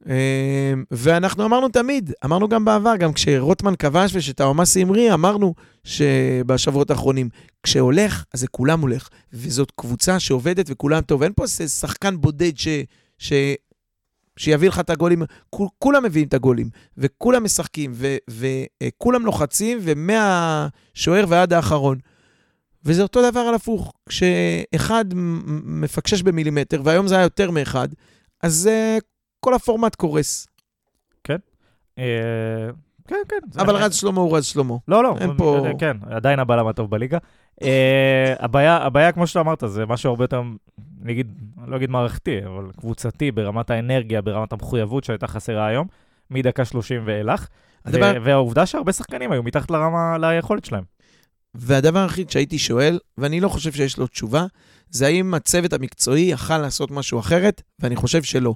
אה, 0.09 0.73
ואנחנו 0.91 1.45
אמרנו 1.45 1.69
תמיד, 1.69 2.13
אמרנו 2.25 2.49
גם 2.49 2.65
בעבר, 2.65 2.97
גם 2.97 3.13
כשרוטמן 3.13 3.77
כבש 3.77 4.11
ושטאומאסי 4.15 4.83
המריא, 4.83 5.15
אמרנו 5.15 5.55
שבשבועות 5.85 6.91
האחרונים, 6.91 7.29
כשהולך, 7.63 8.25
אז 8.35 8.41
זה 8.41 8.47
כולם 8.49 8.81
הולך. 8.81 9.09
וזאת 9.33 9.73
קבוצה 9.77 10.21
שעובדת 10.21 10.67
וכולם 10.69 11.01
טוב. 11.01 11.23
אין 11.23 11.33
פה 11.37 11.43
איזה 11.43 11.69
שחקן 11.69 12.21
בודד 12.21 12.59
ש... 12.59 12.69
ש... 13.19 13.33
שיביא 14.37 14.69
לך 14.69 14.81
את 14.81 14.91
הגולים, 14.91 15.23
כול, 15.51 15.69
כולם 15.79 16.05
מביאים 16.05 16.29
את 16.29 16.35
הגולים, 16.35 16.71
וכולם 16.97 17.45
משחקים, 17.45 17.93
וכולם 18.29 19.27
לוחצים, 19.27 19.79
ומהשוער 19.83 21.25
ועד 21.29 21.53
האחרון. 21.53 21.99
וזה 22.85 23.03
אותו 23.03 23.31
דבר 23.31 23.41
על 23.41 23.55
הפוך. 23.55 23.93
כשאחד 24.09 25.05
מפקשש 25.65 26.23
במילימטר, 26.23 26.81
והיום 26.85 27.07
זה 27.07 27.15
היה 27.15 27.23
יותר 27.23 27.51
מאחד, 27.51 27.89
אז 28.43 28.69
uh, 28.73 29.03
כל 29.41 29.55
הפורמט 29.55 29.95
קורס. 29.95 30.47
אה, 31.99 32.71
כן, 33.09 33.17
כן. 33.29 33.37
זה- 33.51 33.61
אבל 33.61 33.77
רז 33.77 33.95
שלמה 33.95 34.21
הוא 34.21 34.37
רז 34.37 34.45
שלמה. 34.47 34.75
לא, 34.89 35.03
לא, 35.03 35.15
אין 35.21 35.31
פה- 35.37 35.67
כן, 35.79 35.97
עדיין 36.11 36.39
הבלם 36.39 36.67
הטוב 36.67 36.91
בליגה. 36.91 37.19
אה, 37.63 38.35
הבעיה, 38.39 38.77
הבעיה, 38.77 39.13
כמו 39.13 39.27
שאתה 39.27 39.41
אמרת, 39.41 39.63
זה 39.67 39.87
משהו 39.87 40.11
הרבה 40.11 40.25
יותר, 40.25 40.43
נגיד, 41.03 41.33
אני 41.63 41.71
לא 41.71 41.77
אגיד 41.77 41.91
מערכתי, 41.91 42.39
אבל 42.47 42.65
קבוצתי, 42.81 43.31
ברמת 43.33 43.71
האנרגיה, 43.71 44.23
ברמת 44.23 44.53
המחויבות 44.53 45.05
שהייתה 45.05 45.27
חסרה 45.27 45.67
היום, 45.67 45.87
מדקה 46.31 46.65
30 46.65 47.03
ואילך. 47.05 47.47
והעובדה 48.25 48.67
שהרבה 48.67 48.93
שחקנים 48.93 49.33
היו 49.33 49.43
מתחת 49.43 49.71
לרמה, 49.71 50.17
ליכולת 50.19 50.65
שלהם. 50.65 50.85
והדבר 51.55 51.99
היחיד 51.99 52.31
שהייתי 52.31 52.59
שואל, 52.59 52.99
ואני 53.19 53.41
לא 53.41 53.49
חושב 53.49 53.73
שיש 53.73 53.97
לו 53.99 54.07
תשובה, 54.07 54.47
זה 54.91 55.07
האם 55.07 55.35
הצוות 55.35 55.73
המקצועי 55.73 56.23
יכל 56.23 56.59
לעשות 56.59 56.91
משהו 56.91 57.19
אחרת, 57.21 57.63
ואני 57.79 57.97
חושב 57.97 58.23
שלא. 58.23 58.55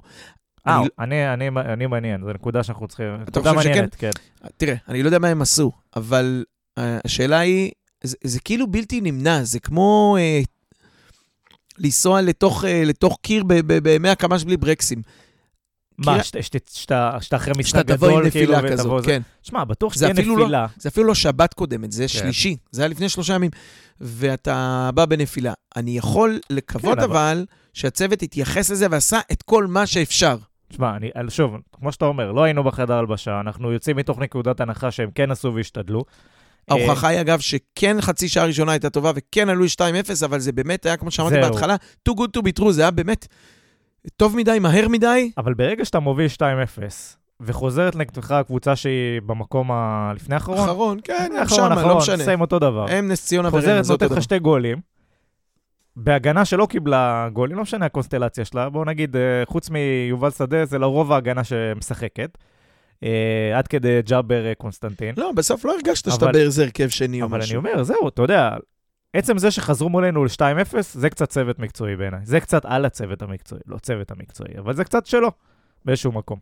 אה, 0.67 0.79
אני- 0.79 0.87
אני, 0.99 1.33
אני, 1.33 1.73
אני 1.73 1.85
מעניין, 1.87 2.21
זו 2.25 2.33
נקודה 2.33 2.63
שאנחנו 2.63 2.87
צריכים, 2.87 3.05
אתה 3.27 3.39
חושב 3.39 3.51
שכן? 3.59 3.69
מעניינת, 3.69 3.95
כן. 3.95 4.09
תראה, 4.57 4.75
אני 4.87 5.03
לא 5.03 5.07
יודע 5.07 5.19
מה 5.19 5.27
הם 5.27 5.41
עשו, 5.41 5.71
אבל 5.95 6.43
uh, 6.79 6.81
השאלה 7.05 7.39
היא, 7.39 7.71
זה, 8.03 8.17
זה 8.23 8.39
כאילו 8.39 8.67
בלתי 8.71 9.01
נמנע, 9.01 9.43
זה 9.43 9.59
כמו 9.59 10.17
uh, 10.19 10.45
לנסוע 11.77 12.21
לתוך, 12.21 12.63
uh, 12.63 12.67
לתוך 12.85 13.17
קיר 13.21 13.43
ב-100 13.47 14.15
קמ"ש 14.15 14.43
בלי 14.43 14.57
ברקסים. 14.57 15.01
מה, 15.97 16.17
שאתה 16.71 17.17
אחרי 17.35 17.53
משחק 17.57 17.77
שאתה 17.79 17.83
תבוא 17.97 18.07
עם 18.07 18.13
גדול, 18.19 18.29
כאילו, 18.29 18.53
נפילה 18.57 18.73
ותבוא 18.73 18.97
כזאת. 18.99 19.05
כן. 19.05 19.21
שמע, 19.43 19.63
בטוח 19.63 19.93
שתהיה 19.93 20.13
לא- 20.25 20.37
נפילה. 20.39 20.65
זה 20.77 20.89
אפילו 20.89 21.07
לא 21.07 21.15
שבת 21.15 21.53
קודמת, 21.53 21.91
זה 21.91 22.03
כן. 22.03 22.07
שלישי. 22.07 22.57
זה 22.71 22.81
היה 22.81 22.89
לפני 22.89 23.09
שלושה 23.09 23.33
ימים, 23.33 23.51
ואתה 24.01 24.89
בא 24.95 25.05
בנפילה. 25.05 25.53
אני 25.75 25.97
יכול 25.97 26.39
לקוות 26.49 26.97
כן, 26.97 27.03
אבל- 27.03 27.45
שהצוות 27.73 28.21
התייחס 28.21 28.69
לזה 28.69 28.87
ועשה 28.91 29.19
את 29.31 29.43
כל 29.43 29.67
מה 29.67 29.85
שאפשר. 29.85 30.37
תשמע, 30.69 30.95
אני, 30.95 31.09
שוב, 31.29 31.51
כמו 31.71 31.91
שאתה 31.91 32.05
אומר, 32.05 32.31
לא 32.31 32.43
היינו 32.43 32.63
בחדר 32.63 32.93
הלבשה, 32.93 33.39
אנחנו 33.39 33.71
יוצאים 33.71 33.95
מתוך 33.97 34.19
נקודת 34.19 34.61
הנחה 34.61 34.91
שהם 34.91 35.09
כן 35.15 35.31
עשו 35.31 35.53
והשתדלו. 35.55 36.03
אה, 36.71 36.75
ההוכחה 36.75 37.07
היא, 37.07 37.21
אגב, 37.21 37.39
שכן 37.39 38.01
חצי 38.01 38.29
שעה 38.29 38.45
ראשונה 38.45 38.71
הייתה 38.71 38.89
טובה, 38.89 39.11
וכן 39.15 39.49
עלו 39.49 39.65
2-0, 39.65 39.79
אבל 40.25 40.39
זה 40.39 40.51
באמת 40.51 40.85
היה, 40.85 40.97
כמו 40.97 41.11
שאמרתי. 41.11 41.35
בהתחלה, 41.35 41.75
too 42.09 42.13
good 42.13 42.37
to 42.37 42.41
be 42.41 42.61
true, 42.61 42.71
זה 42.71 42.81
היה 42.81 42.91
באמת 42.91 43.27
טוב 44.17 44.35
מדי, 44.35 44.59
מהר 44.59 44.87
מדי. 44.87 45.31
אבל 45.37 45.53
ברגע 45.53 45.85
שאתה 45.85 45.99
מוביל 45.99 46.27
2-0, 46.37 46.39
וחוזרת 47.41 47.95
נגדך 47.95 48.31
הקבוצה 48.31 48.75
שהיא 48.75 49.21
במקום 49.25 49.71
הלפני 49.71 50.35
האחרון, 50.35 50.59
אחרון, 50.59 50.99
כן, 51.03 51.31
אחרון, 51.43 51.59
שמה, 51.59 51.75
לא 51.75 51.81
אחרון, 51.81 51.97
משנה. 51.97 52.23
סיים 52.23 52.41
אותו 52.41 52.59
דבר. 52.59 52.85
הם 52.89 53.07
נס 53.11 53.25
ציונה 53.25 53.51
חוזרת, 53.51 53.73
ורמז, 53.75 53.91
נותנת 53.91 54.11
לך. 54.11 54.23
שתי 54.23 54.39
גולים. 54.39 54.77
בהגנה 55.95 56.45
שלא 56.45 56.65
קיבלה 56.65 57.29
גולים, 57.33 57.55
לא 57.57 57.61
משנה 57.61 57.85
הקונסטלציה 57.85 58.45
שלה, 58.45 58.69
בואו 58.69 58.85
נגיד, 58.85 59.15
אה, 59.15 59.21
חוץ 59.45 59.69
מיובל 59.69 60.31
שדה, 60.31 60.65
זה 60.65 60.77
לרוב 60.79 61.11
ההגנה 61.11 61.43
שמשחקת. 61.43 62.37
אה, 63.03 63.57
עד 63.57 63.67
כדי 63.67 64.01
ג'אבר 64.01 64.45
אה, 64.45 64.55
קונסטנטין. 64.55 65.15
לא, 65.17 65.31
בסוף 65.35 65.65
לא 65.65 65.73
הרגשת 65.75 66.11
שאתה 66.11 66.31
באיזה 66.31 66.63
הרכב 66.63 66.89
שני 66.89 67.21
או 67.21 67.27
אבל 67.27 67.37
אני 67.37 67.45
משהו. 67.45 67.57
אומר, 67.57 67.83
זהו, 67.83 68.07
אתה 68.07 68.21
יודע, 68.21 68.49
עצם 69.17 69.37
זה 69.37 69.51
שחזרו 69.51 69.89
מולנו 69.89 70.25
ל-2-0, 70.25 70.75
זה 70.81 71.09
קצת 71.09 71.29
צוות 71.29 71.59
מקצועי 71.59 71.95
בעיניי. 71.95 72.19
זה 72.23 72.39
קצת 72.39 72.65
על 72.65 72.85
הצוות 72.85 73.21
המקצועי, 73.21 73.61
לא 73.67 73.77
צוות 73.77 74.11
המקצועי, 74.11 74.57
אבל 74.59 74.73
זה 74.75 74.83
קצת 74.83 75.05
שלו, 75.05 75.31
באיזשהו 75.85 76.11
מקום. 76.11 76.39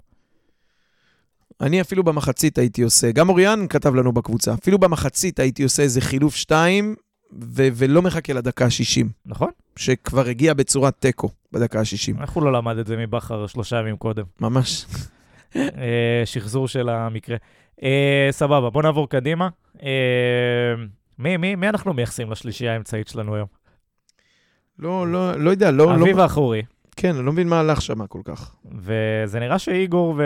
אני 1.62 1.82
אפילו 1.82 2.04
במחצית 2.04 2.58
הייתי 2.58 2.82
עושה, 2.82 3.12
גם 3.12 3.30
אוריאן 3.30 3.68
כתב 3.70 3.96
לנו 3.96 4.12
בקבוצה, 4.12 4.54
אפילו 4.54 4.80
במחצית 4.80 5.40
הייתי 5.40 5.64
עושה 5.64 5.84
איזה 5.84 6.02
חילוף 6.02 6.36
שתיים, 6.36 6.96
ו- 7.42 7.68
ולא 7.74 8.02
מחכה 8.02 8.34
לדקה 8.34 8.66
ה-60, 8.66 9.08
נכון? 9.26 9.50
שכבר 9.76 10.28
הגיע 10.28 10.54
בצורת 10.54 10.94
תיקו 11.00 11.30
בדקה 11.52 11.80
ה-60. 11.80 12.22
איך 12.22 12.32
הוא 12.32 12.44
לא 12.44 12.54
למד 12.54 12.78
את 12.78 12.88
זה 12.88 12.98
מבכר 12.98 13.48
שלושה 13.48 13.80
ימים 13.80 13.98
קודם? 13.98 14.24
ממש. 14.42 14.86
אה, 15.56 16.22
שחזור 16.26 16.68
של 16.68 16.90
המקרה. 16.90 17.38
אה, 17.84 18.28
סבבה, 18.32 18.70
בוא 18.70 18.84
נעבור 18.84 19.10
קדימה. 19.10 19.50
אה, 21.19 21.23
מי, 21.23 21.38
מי, 21.38 21.56
מי 21.56 21.69
אנחנו 21.69 21.93
מייחסים 21.93 22.32
לשלישייה 22.32 22.73
האמצעית 22.73 23.08
שלנו 23.08 23.36
היום? 23.36 23.47
לא, 24.80 25.12
לא, 25.12 25.39
לא 25.39 25.49
יודע, 25.49 25.71
לא, 25.71 25.95
אביב 25.95 26.17
לא, 26.17 26.23
האחורי, 26.23 26.62
כן, 26.95 27.15
אני 27.15 27.26
לא 27.26 27.32
מבין 27.32 27.47
מה 27.47 27.60
הלך 27.60 27.82
שם 27.82 28.08
כל 28.08 28.21
כך. 28.26 28.56
וזה 28.78 29.39
נראה 29.39 29.60
שאיגור 29.60 30.15
ו... 30.17 30.23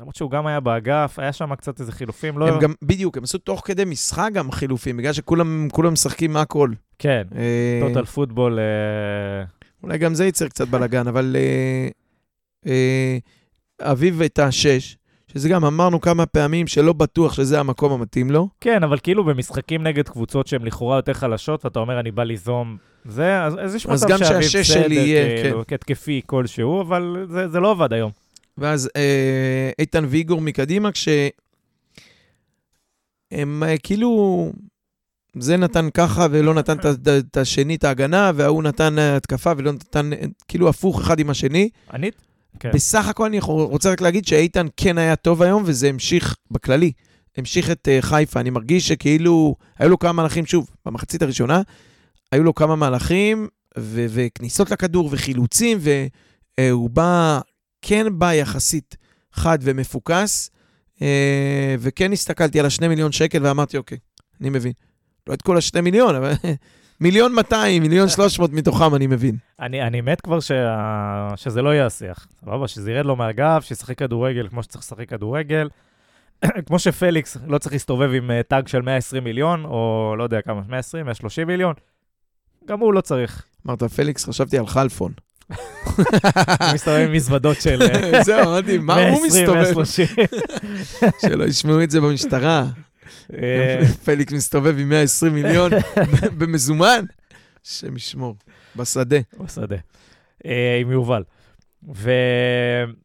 למרות 0.00 0.16
שהוא 0.16 0.30
גם 0.30 0.46
היה 0.46 0.60
באגף, 0.60 1.18
היה 1.18 1.32
שם 1.32 1.54
קצת 1.54 1.80
איזה 1.80 1.92
חילופים, 1.92 2.38
לא... 2.38 2.48
הם 2.48 2.60
גם, 2.60 2.72
בדיוק, 2.82 3.16
הם 3.16 3.22
עשו 3.22 3.38
תוך 3.38 3.62
כדי 3.64 3.84
משחק 3.84 4.30
גם 4.32 4.52
חילופים, 4.52 4.96
בגלל 4.96 5.12
שכולם 5.12 5.68
כולם 5.72 5.92
משחקים 5.92 6.36
הכל. 6.36 6.70
כן, 6.98 7.22
אה, 7.36 7.80
טוטל 7.88 8.04
פוטבול, 8.04 8.58
אה, 8.58 9.44
אולי 9.82 9.98
גם 9.98 10.14
זה 10.14 10.24
ייצר 10.24 10.48
קצת 10.48 10.68
בלאגן, 10.68 11.08
אבל 11.08 11.36
אה, 11.38 11.88
אה, 12.66 13.18
אביב 13.80 14.22
את 14.22 14.38
השש, 14.38 14.96
שזה 15.36 15.48
גם 15.48 15.64
אמרנו 15.64 16.00
כמה 16.00 16.26
פעמים 16.26 16.66
שלא 16.66 16.92
בטוח 16.92 17.32
שזה 17.32 17.60
המקום 17.60 17.92
המתאים 17.92 18.30
לו. 18.30 18.48
כן, 18.60 18.82
אבל 18.82 18.98
כאילו 18.98 19.24
במשחקים 19.24 19.82
נגד 19.82 20.08
קבוצות 20.08 20.46
שהן 20.46 20.62
לכאורה 20.62 20.96
יותר 20.96 21.12
חלשות, 21.12 21.64
ואתה 21.64 21.78
אומר, 21.78 22.00
אני 22.00 22.10
בא 22.10 22.22
ליזום 22.22 22.76
זה, 23.04 23.42
אז, 23.42 23.56
אז 23.60 23.74
יש 23.74 23.86
מצב 23.86 24.08
שאביב 24.08 24.24
שהשש 24.24 24.56
בסדר, 24.56 24.82
שלי 24.82 24.94
יהיה, 24.94 25.42
כאילו, 25.42 25.66
כתקפי 25.68 26.20
כלשהו, 26.26 26.80
אבל 26.80 27.26
זה, 27.30 27.48
זה 27.48 27.60
לא 27.60 27.70
עבד 27.70 27.92
היום. 27.92 28.10
ואז 28.58 28.90
אה, 28.96 29.70
איתן 29.78 30.04
ויגור 30.08 30.40
מקדימה, 30.40 30.92
כש... 30.92 31.08
הם 33.32 33.62
אה, 33.62 33.78
כאילו... 33.78 34.52
זה 35.38 35.56
נתן 35.56 35.88
ככה 35.94 36.26
ולא 36.30 36.54
נתן 36.54 36.76
את 37.18 37.36
השני 37.36 37.74
את 37.74 37.84
ההגנה, 37.84 38.32
וההוא 38.34 38.62
נתן 38.62 38.98
אה, 38.98 39.16
התקפה 39.16 39.52
ולא 39.56 39.72
נתן, 39.72 40.12
אה, 40.12 40.18
כאילו 40.48 40.68
הפוך 40.68 41.00
אחד 41.00 41.18
עם 41.18 41.30
השני. 41.30 41.68
ענית? 41.92 42.14
כן. 42.60 42.70
בסך 42.74 43.08
הכל 43.08 43.26
אני 43.26 43.38
רוצה 43.40 43.90
רק 43.90 44.00
להגיד 44.00 44.26
שאיתן 44.26 44.66
כן 44.76 44.98
היה 44.98 45.16
טוב 45.16 45.42
היום, 45.42 45.62
וזה 45.66 45.88
המשיך 45.88 46.36
בכללי. 46.50 46.92
המשיך 47.36 47.70
את 47.70 47.88
אה, 47.88 47.98
חיפה. 48.00 48.40
אני 48.40 48.50
מרגיש 48.50 48.88
שכאילו, 48.88 49.56
היו 49.78 49.88
לו 49.88 49.98
כמה 49.98 50.12
מהלכים, 50.12 50.46
שוב, 50.46 50.70
במחצית 50.86 51.22
הראשונה, 51.22 51.62
היו 52.32 52.42
לו 52.42 52.54
כמה 52.54 52.76
מהלכים, 52.76 53.48
ו- 53.78 54.06
וכניסות 54.08 54.70
לכדור 54.70 55.08
וחילוצים, 55.12 55.78
והוא 56.60 56.90
בא, 56.90 57.40
כן 57.82 58.06
בא 58.18 58.32
יחסית 58.32 58.96
חד 59.32 59.58
ומפוקס, 59.62 60.50
אה, 61.02 61.74
וכן 61.78 62.12
הסתכלתי 62.12 62.60
על 62.60 62.66
השני 62.66 62.88
מיליון 62.88 63.12
שקל 63.12 63.46
ואמרתי, 63.46 63.76
אוקיי, 63.76 63.98
אני 64.40 64.50
מבין. 64.50 64.72
לא 65.26 65.34
את 65.34 65.42
כל 65.42 65.56
השני 65.56 65.80
מיליון, 65.80 66.14
אבל 66.14 66.32
מיליון 67.00 67.34
200, 67.34 67.82
מיליון 67.82 68.08
300 68.08 68.52
מתוכם 68.52 68.94
אני 68.94 69.06
מבין. 69.06 69.36
אני, 69.60 69.82
אני 69.82 70.00
מת 70.00 70.20
כבר 70.20 70.40
שה... 70.40 71.28
שזה 71.36 71.62
לא 71.62 71.74
יהיה 71.74 71.86
השיח. 71.86 72.26
סבבה, 72.40 72.68
שזה 72.68 72.92
ירד 72.92 73.06
לו 73.06 73.16
מהגב, 73.16 73.60
שישחק 73.60 73.98
כדורגל 73.98 74.48
כמו 74.48 74.62
שצריך 74.62 74.84
לשחק 74.84 75.08
כדורגל. 75.08 75.68
כמו 76.66 76.78
שפליקס 76.78 77.36
לא 77.46 77.58
צריך 77.58 77.72
להסתובב 77.72 78.10
עם 78.14 78.30
uh, 78.30 78.42
טאג 78.48 78.68
של 78.68 78.82
120 78.82 79.24
מיליון, 79.24 79.64
או 79.64 80.14
לא 80.18 80.22
יודע 80.22 80.40
כמה, 80.40 80.60
120, 80.68 81.04
130 81.04 81.46
מיליון. 81.46 81.74
גם 82.68 82.80
הוא 82.80 82.94
לא 82.94 83.00
צריך. 83.00 83.44
אמרת, 83.66 83.82
פליקס, 83.82 84.24
חשבתי 84.24 84.58
על 84.58 84.66
חלפון. 84.66 85.12
הוא 85.48 86.04
מסתובב 86.74 86.98
עם 86.98 87.12
מזוודות 87.12 87.60
של 87.60 87.82
אה, 87.82 88.22
זהו, 88.24 88.40
אמרתי, 88.40 88.78
מה 88.78 88.94
הוא 88.94 89.02
120, 89.02 89.26
מסתובב? 89.26 89.62
130. 89.62 90.06
שלא 91.22 91.44
ישמעו 91.44 91.82
את 91.82 91.90
זה 91.90 92.00
במשטרה. 92.00 92.64
אה, 93.34 93.80
פליקס 94.04 94.32
מסתובב 94.32 94.78
עם 94.78 94.88
120 94.88 95.34
מיליון 95.34 95.70
במזומן? 96.38 97.04
השם 97.66 97.96
ישמור, 97.96 98.36
בשדה. 98.76 99.16
בשדה. 99.40 99.76
אה, 100.46 100.78
עם 100.80 100.90
יובל. 100.90 101.22
ו... 101.94 102.10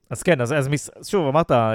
אז 0.10 0.24
כן, 0.24 0.42
אז, 0.42 0.54
אז 0.54 0.68
מס... 0.68 0.90
שוב, 1.04 1.28
אמרת, 1.28 1.52
אה, 1.52 1.68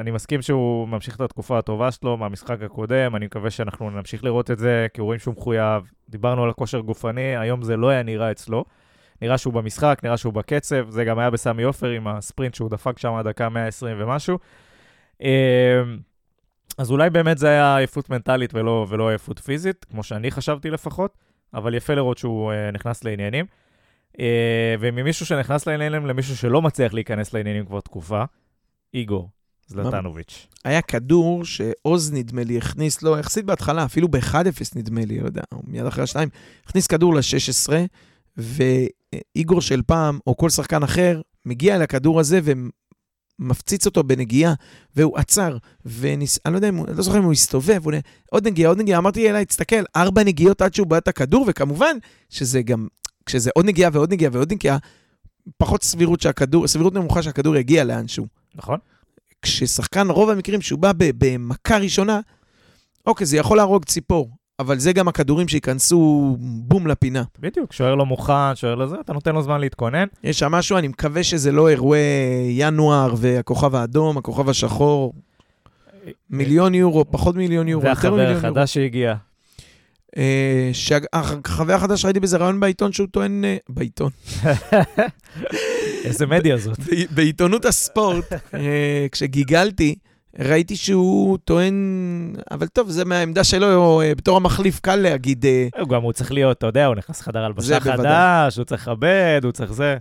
אני 0.00 0.10
מסכים 0.10 0.42
שהוא 0.42 0.88
ממשיך 0.88 1.16
את 1.16 1.20
התקופה 1.20 1.58
הטובה 1.58 1.92
שלו 1.92 2.16
מהמשחק 2.16 2.62
הקודם, 2.62 3.16
אני 3.16 3.26
מקווה 3.26 3.50
שאנחנו 3.50 3.90
נמשיך 3.90 4.24
לראות 4.24 4.50
את 4.50 4.58
זה, 4.58 4.86
כי 4.94 5.00
רואים 5.00 5.20
שהוא 5.20 5.34
מחויב. 5.36 5.82
דיברנו 6.08 6.44
על 6.44 6.50
הכושר 6.50 6.80
גופני, 6.80 7.36
היום 7.36 7.62
זה 7.62 7.76
לא 7.76 7.88
היה 7.88 8.02
נראה 8.02 8.30
אצלו. 8.30 8.64
נראה 9.22 9.38
שהוא 9.38 9.54
במשחק, 9.54 10.00
נראה 10.02 10.16
שהוא 10.16 10.32
בקצב, 10.32 10.90
זה 10.90 11.04
גם 11.04 11.18
היה 11.18 11.30
בסמי 11.30 11.62
עופר 11.62 11.88
עם 11.88 12.08
הספרינט 12.08 12.54
שהוא 12.54 12.70
דפק 12.70 12.98
שם 12.98 13.12
עד 13.14 13.28
דקה 13.28 13.48
120 13.48 13.96
ומשהו. 14.00 14.38
אה, 15.22 15.82
אז 16.78 16.90
אולי 16.90 17.10
באמת 17.10 17.38
זה 17.38 17.48
היה 17.48 17.76
עייפות 17.76 18.10
מנטלית 18.10 18.54
ולא, 18.54 18.86
ולא 18.88 19.08
עייפות 19.08 19.38
פיזית, 19.38 19.86
כמו 19.90 20.02
שאני 20.02 20.30
חשבתי 20.30 20.70
לפחות, 20.70 21.14
אבל 21.54 21.74
יפה 21.74 21.94
לראות 21.94 22.18
שהוא 22.18 22.52
אה, 22.52 22.70
נכנס 22.70 23.04
לעניינים. 23.04 23.46
אה, 24.20 24.74
וממישהו 24.80 25.26
שנכנס 25.26 25.66
לעניינים 25.66 26.06
למישהו 26.06 26.36
שלא 26.36 26.62
מצליח 26.62 26.94
להיכנס 26.94 27.34
לעניינים 27.34 27.66
כבר 27.66 27.80
תקופה, 27.80 28.24
איגור 28.94 29.28
זלטנוביץ'. 29.66 30.46
היה 30.64 30.82
כדור 30.82 31.44
שעוז, 31.44 32.12
נדמה 32.12 32.44
לי, 32.44 32.58
הכניס 32.58 33.02
לו, 33.02 33.18
יחסית 33.18 33.44
בהתחלה, 33.44 33.84
אפילו 33.84 34.08
ב-1-0 34.08 34.72
נדמה 34.76 35.04
לי, 35.04 35.20
לא 35.20 35.26
יודע, 35.26 35.42
מיד 35.66 35.86
אחרי 35.86 36.04
השתיים, 36.04 36.28
הכניס 36.64 36.86
כדור 36.86 37.14
ל-16, 37.14 37.72
ואיגור 38.36 39.60
של 39.60 39.82
פעם, 39.82 40.18
או 40.26 40.36
כל 40.36 40.50
שחקן 40.50 40.82
אחר, 40.82 41.20
מגיע 41.46 41.76
אל 41.76 41.82
הכדור 41.82 42.20
הזה 42.20 42.40
ומפציץ 43.40 43.86
אותו 43.86 44.02
בנגיעה, 44.02 44.54
והוא 44.96 45.18
עצר, 45.18 45.56
וניס... 45.84 46.38
אני 46.46 46.52
לא 46.52 46.58
יודע 46.58 46.68
אם 46.68 46.76
הוא, 46.76 46.86
לא 46.88 47.02
זוכר 47.02 47.18
אם 47.18 47.24
הוא 47.24 47.32
הסתובב, 47.32 47.80
הוא... 47.84 47.92
עוד 48.30 48.46
נגיעה, 48.46 48.68
עוד 48.68 48.78
נגיעה, 48.78 48.98
אמרתי 48.98 49.30
אליי, 49.30 49.44
תסתכל, 49.44 49.84
ארבע 49.96 50.24
נגיעות 50.24 50.62
עד 50.62 50.74
שהוא 50.74 50.86
בעט 50.86 51.02
את 51.02 51.08
הכדור, 51.08 51.44
וכמובן 51.48 51.96
שזה 52.28 52.62
גם, 52.62 52.88
כשזה 53.26 53.50
עוד 53.54 53.66
נגיעה 53.66 53.90
ועוד 53.92 54.12
נגיעה 54.12 54.30
ועוד 54.34 54.52
נגיעה, 54.52 54.78
פחות 55.56 55.82
סבירות 55.82 56.20
שהכדור, 56.20 56.68
סבירות 56.68 56.94
נמוכה 56.94 57.22
שהכדור 57.22 57.56
יגיע 57.56 57.84
לאנשהו. 57.84 58.26
נכון? 58.54 58.78
כששחקן, 59.42 60.10
רוב 60.10 60.30
המקרים 60.30 60.60
שהוא 60.60 60.78
בא 60.78 60.92
במכה 60.98 61.78
ראשונה, 61.78 62.20
אוקיי, 63.06 63.26
זה 63.26 63.36
יכול 63.36 63.56
להרוג 63.56 63.84
ציפור, 63.84 64.30
אבל 64.60 64.78
זה 64.78 64.92
גם 64.92 65.08
הכדורים 65.08 65.48
שייכנסו 65.48 66.36
בום 66.40 66.86
לפינה. 66.86 67.22
בדיוק, 67.38 67.72
שוער 67.72 67.94
לא 67.94 68.06
מוכן, 68.06 68.54
שוער 68.54 68.74
לזה, 68.74 68.96
אתה 69.00 69.12
נותן 69.12 69.34
לו 69.34 69.42
זמן 69.42 69.60
להתכונן. 69.60 70.06
יש 70.24 70.38
שם 70.38 70.52
משהו, 70.52 70.78
אני 70.78 70.88
מקווה 70.88 71.22
שזה 71.22 71.52
לא 71.52 71.68
אירועי 71.68 72.00
ינואר 72.48 73.14
והכוכב 73.16 73.74
האדום, 73.74 74.18
הכוכב 74.18 74.48
השחור, 74.48 75.12
מיליון 76.30 76.74
יורו, 76.74 77.10
פחות 77.10 77.36
מיליון 77.36 77.68
יורו, 77.68 77.86
יותר 77.86 77.96
והחבר 77.96 78.10
מיליון 78.10 78.32
יורו. 78.32 78.46
החדש 78.46 78.74
שהגיע. 78.74 79.14
אה, 80.16 80.70
שהחבר 80.72 81.72
החדש, 81.72 82.04
ראיתי 82.04 82.20
באיזה 82.20 82.36
רעיון 82.36 82.60
בעיתון 82.60 82.92
שהוא 82.92 83.08
טוען, 83.10 83.44
אה, 83.44 83.56
בעיתון, 83.68 84.10
איזה 86.04 86.26
מדיה 86.26 86.56
זאת. 86.56 86.78
בעיתונות 87.14 87.64
הספורט, 87.64 88.32
אה, 88.54 89.06
כשגיגלתי, 89.12 89.94
ראיתי 90.38 90.76
שהוא 90.76 91.38
טוען, 91.44 92.34
אבל 92.50 92.66
טוב, 92.66 92.90
זה 92.90 93.04
מהעמדה 93.04 93.44
שלו, 93.44 94.00
אה, 94.00 94.14
בתור 94.14 94.36
המחליף 94.36 94.80
קל 94.80 94.96
להגיד, 94.96 95.46
אה, 95.46 95.68
הוא 95.80 95.88
גם 95.88 96.02
הוא 96.02 96.12
צריך 96.12 96.32
להיות, 96.32 96.58
אתה 96.58 96.66
יודע, 96.66 96.86
הוא 96.86 96.94
נכנס 96.94 97.20
לחדר 97.20 97.44
הלבשה. 97.44 97.80
חדש, 97.80 98.56
הוא 98.56 98.64
צריך 98.64 98.88
לכבד, 98.88 99.40
הוא 99.44 99.52
צריך 99.52 99.72
זה. 99.72 99.96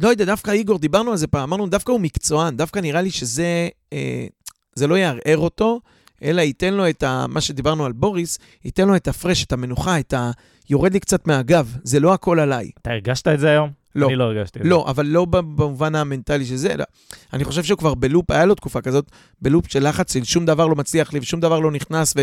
לא 0.00 0.08
יודע, 0.08 0.24
דווקא 0.24 0.50
איגור, 0.50 0.78
דיברנו 0.78 1.10
על 1.10 1.16
זה 1.16 1.26
פעם, 1.26 1.42
אמרנו, 1.42 1.66
דווקא 1.66 1.92
הוא 1.92 2.00
מקצוען, 2.00 2.56
דווקא 2.56 2.78
נראה 2.78 3.02
לי 3.02 3.10
שזה, 3.10 3.68
אה, 3.92 4.26
זה 4.74 4.86
לא 4.86 4.94
יערער 4.94 5.38
אותו, 5.38 5.80
אלא 6.22 6.40
ייתן 6.40 6.74
לו 6.74 6.88
את 6.88 7.02
ה... 7.02 7.26
מה 7.28 7.40
שדיברנו 7.40 7.84
על 7.84 7.92
בוריס, 7.92 8.38
ייתן 8.64 8.88
לו 8.88 8.96
את 8.96 9.08
הפרש, 9.08 9.44
את 9.44 9.52
המנוחה, 9.52 10.00
את 10.00 10.12
ה... 10.12 10.30
יורד 10.70 10.92
לי 10.92 11.00
קצת 11.00 11.26
מהגב, 11.26 11.76
זה 11.82 12.00
לא 12.00 12.14
הכל 12.14 12.40
עליי. 12.40 12.70
אתה 12.82 12.90
הרגשת 12.90 13.28
את 13.28 13.40
זה 13.40 13.50
היום? 13.50 13.81
לא. 13.94 14.06
אני 14.06 14.16
לא 14.16 14.24
הרגשתי 14.24 14.58
את 14.58 14.64
זה. 14.64 14.70
לא, 14.70 14.84
אבל 14.88 15.06
לא 15.06 15.24
במובן 15.24 15.94
המנטלי 15.94 16.44
של 16.44 16.56
זה, 16.56 16.72
אלא 16.72 16.84
אני 17.32 17.44
חושב 17.44 17.62
שהוא 17.62 17.78
כבר 17.78 17.94
בלופ, 17.94 18.30
היה 18.30 18.44
לו 18.44 18.54
תקופה 18.54 18.80
כזאת, 18.80 19.10
בלופ 19.42 19.66
של 19.68 19.88
לחץ, 19.88 20.12
של 20.12 20.24
שום 20.24 20.46
דבר 20.46 20.66
לא 20.66 20.74
מצליח 20.74 21.12
לי 21.12 21.18
ושום 21.18 21.40
דבר 21.40 21.60
לא 21.60 21.70
נכנס, 21.70 22.14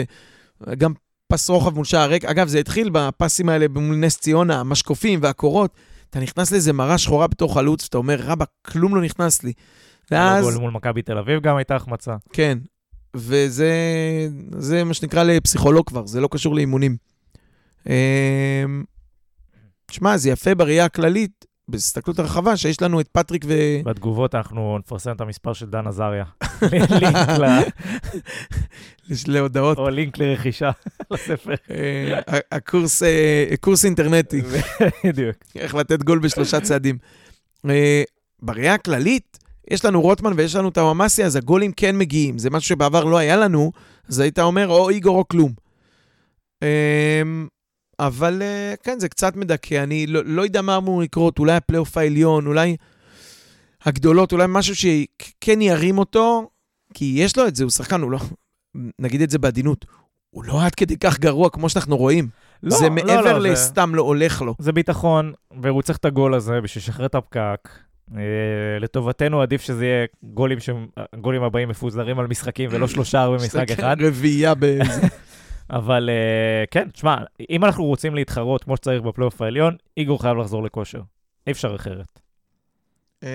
וגם 0.61 0.93
פס 1.27 1.49
רוחב 1.49 1.75
מול 1.75 1.85
שער 1.85 2.09
ריק. 2.09 2.25
אגב, 2.25 2.47
זה 2.47 2.59
התחיל 2.59 2.89
בפסים 2.93 3.49
האלה 3.49 3.65
מול 3.67 3.95
נס 3.95 4.17
ציונה, 4.17 4.59
המשקופים 4.59 5.19
והקורות. 5.23 5.73
אתה 6.09 6.19
נכנס 6.19 6.51
לאיזה 6.51 6.73
מראה 6.73 6.97
שחורה 6.97 7.27
בתוך 7.27 7.53
חלוץ, 7.53 7.83
ואתה 7.83 7.97
אומר, 7.97 8.19
רבא, 8.21 8.45
כלום 8.61 8.95
לא 8.95 9.01
נכנס 9.01 9.43
לי. 9.43 9.53
ואז, 10.11 10.43
גול 10.43 10.53
מול 10.53 10.71
מכבי 10.71 11.01
תל 11.01 11.17
אביב 11.17 11.41
גם 11.41 11.55
הייתה 11.55 11.75
החמצה. 11.75 12.15
כן, 12.33 12.57
וזה 13.15 13.71
זה 14.57 14.83
מה 14.83 14.93
שנקרא 14.93 15.23
לפסיכולוג 15.23 15.87
כבר, 15.87 16.05
זה 16.05 16.21
לא 16.21 16.29
קשור 16.31 16.55
לאימונים. 16.55 16.97
אה, 17.89 18.63
שמע, 19.91 20.17
זה 20.17 20.29
יפה 20.29 20.55
בראייה 20.55 20.85
הכללית, 20.85 21.45
בהסתכלות 21.69 22.19
הרחבה, 22.19 22.57
שיש 22.57 22.81
לנו 22.81 22.99
את 22.99 23.07
פטריק 23.11 23.45
ו... 23.47 23.53
בתגובות 23.83 24.35
אנחנו 24.35 24.77
נפרסם 24.77 25.11
את 25.11 25.21
המספר 25.21 25.53
של 25.53 25.65
דן 25.65 25.87
עזריה. 25.87 26.23
לינק 26.99 27.29
ל... 27.39 27.45
להודעות. 29.27 29.77
או 29.77 29.89
לינק 29.89 30.17
לרכישה 30.17 30.71
לספר. 31.11 31.53
אה, 31.71 32.39
הקורס, 32.51 33.03
אה, 33.03 33.45
קורס 33.59 33.85
אינטרנטי, 33.85 34.41
בדיוק. 35.03 35.35
איך 35.55 35.75
לתת 35.75 36.03
גול 36.03 36.19
בשלושה 36.19 36.61
צעדים. 36.61 36.97
אה, 37.69 38.03
בראייה 38.41 38.73
הכללית, 38.73 39.37
יש 39.71 39.85
לנו 39.85 40.01
רוטמן 40.01 40.33
ויש 40.35 40.55
לנו 40.55 40.69
את 40.69 40.77
הוואמאסי, 40.77 41.23
אז 41.23 41.35
הגולים 41.35 41.71
כן 41.71 41.97
מגיעים. 41.97 42.37
זה 42.37 42.49
משהו 42.49 42.69
שבעבר 42.69 43.03
לא 43.03 43.17
היה 43.17 43.37
לנו, 43.37 43.71
אז 44.09 44.19
היית 44.19 44.39
אומר, 44.39 44.67
או 44.67 44.89
איגור 44.89 45.17
או 45.17 45.27
כלום. 45.27 45.51
אבל 47.99 48.41
כן, 48.83 48.99
זה 48.99 49.09
קצת 49.09 49.35
מדכא. 49.35 49.83
אני 49.83 50.07
לא, 50.07 50.21
לא 50.25 50.41
יודע 50.41 50.61
מה 50.61 50.77
אמור 50.77 51.01
לקרות, 51.01 51.39
אולי 51.39 51.53
הפלייאוף 51.53 51.97
העליון, 51.97 52.47
אולי 52.47 52.75
הגדולות, 53.85 54.31
אולי 54.31 54.45
משהו 54.49 54.75
שכן 54.75 55.61
ירים 55.61 55.97
אותו, 55.97 56.49
כי 56.93 57.13
יש 57.17 57.37
לו 57.37 57.47
את 57.47 57.55
זה, 57.55 57.63
הוא 57.63 57.71
שחקן, 57.71 58.01
הוא 58.01 58.11
לא... 58.11 58.19
נגיד 58.99 59.21
את 59.21 59.29
זה 59.29 59.39
בעדינות, 59.39 59.85
הוא 60.29 60.43
לא 60.43 60.65
עד 60.65 60.75
כדי 60.75 60.97
כך 60.97 61.19
גרוע 61.19 61.49
כמו 61.49 61.69
שאנחנו 61.69 61.97
רואים. 61.97 62.27
לא, 62.63 62.77
זה 62.77 62.89
לא, 62.89 62.95
מעבר 62.95 63.37
לא, 63.37 63.49
לסתם 63.49 63.89
זה... 63.91 63.97
לא 63.97 64.01
הולך 64.01 64.41
לו. 64.41 64.55
זה 64.59 64.71
ביטחון, 64.71 65.33
והוא 65.61 65.81
צריך 65.81 65.97
את 65.97 66.05
הגול 66.05 66.33
הזה 66.33 66.61
בשביל 66.61 66.81
לשחרר 66.81 67.05
את 67.05 67.15
הפקק. 67.15 67.69
אה, 68.17 68.21
לטובתנו 68.79 69.41
עדיף 69.41 69.61
שזה 69.61 69.85
יהיה 69.85 70.05
גולים, 70.23 70.59
ש... 70.59 70.69
גולים 71.21 71.43
הבאים 71.43 71.69
מפוזרים 71.69 72.19
על 72.19 72.27
משחקים 72.27 72.69
ולא 72.73 72.87
שלושה 72.87 73.29
במשחק 73.29 73.71
אחד. 73.71 73.97
רביעייה 74.01 74.55
באיזה... 74.55 75.01
אבל 75.69 76.09
uh, 76.09 76.67
כן, 76.71 76.89
תשמע, 76.89 77.17
אם 77.49 77.65
אנחנו 77.65 77.85
רוצים 77.85 78.15
להתחרות 78.15 78.63
כמו 78.63 78.77
שצריך 78.77 79.01
בפלייאוף 79.01 79.41
העליון, 79.41 79.75
איגור 79.97 80.21
חייב 80.21 80.37
לחזור 80.37 80.63
לכושר. 80.63 81.01
אי 81.47 81.51
אפשר 81.51 81.75
אחרת. 81.75 82.19
אמ, 83.23 83.29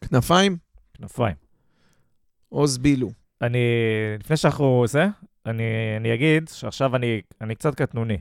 כנפיים? 0.00 0.56
כנפיים. 0.94 1.34
עוז 2.48 2.78
בילו. 2.78 3.10
אני, 3.42 3.58
לפני 4.20 4.36
שאנחנו 4.36 4.84
זה, 4.86 5.06
אני, 5.46 5.64
אני 5.96 6.14
אגיד 6.14 6.48
שעכשיו 6.48 6.96
אני, 6.96 7.20
אני 7.40 7.54
קצת 7.54 7.74
קטנוני, 7.74 8.18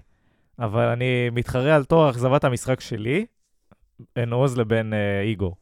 אבל 0.59 0.85
אני 0.85 1.29
מתחרה 1.29 1.75
על 1.75 1.83
תואר 1.83 2.09
אכזבת 2.09 2.43
המשחק 2.43 2.81
שלי 2.81 3.25
בין 4.15 4.33
עוז 4.33 4.57
לבין 4.57 4.93
אה, 4.93 5.21
איגור. 5.21 5.55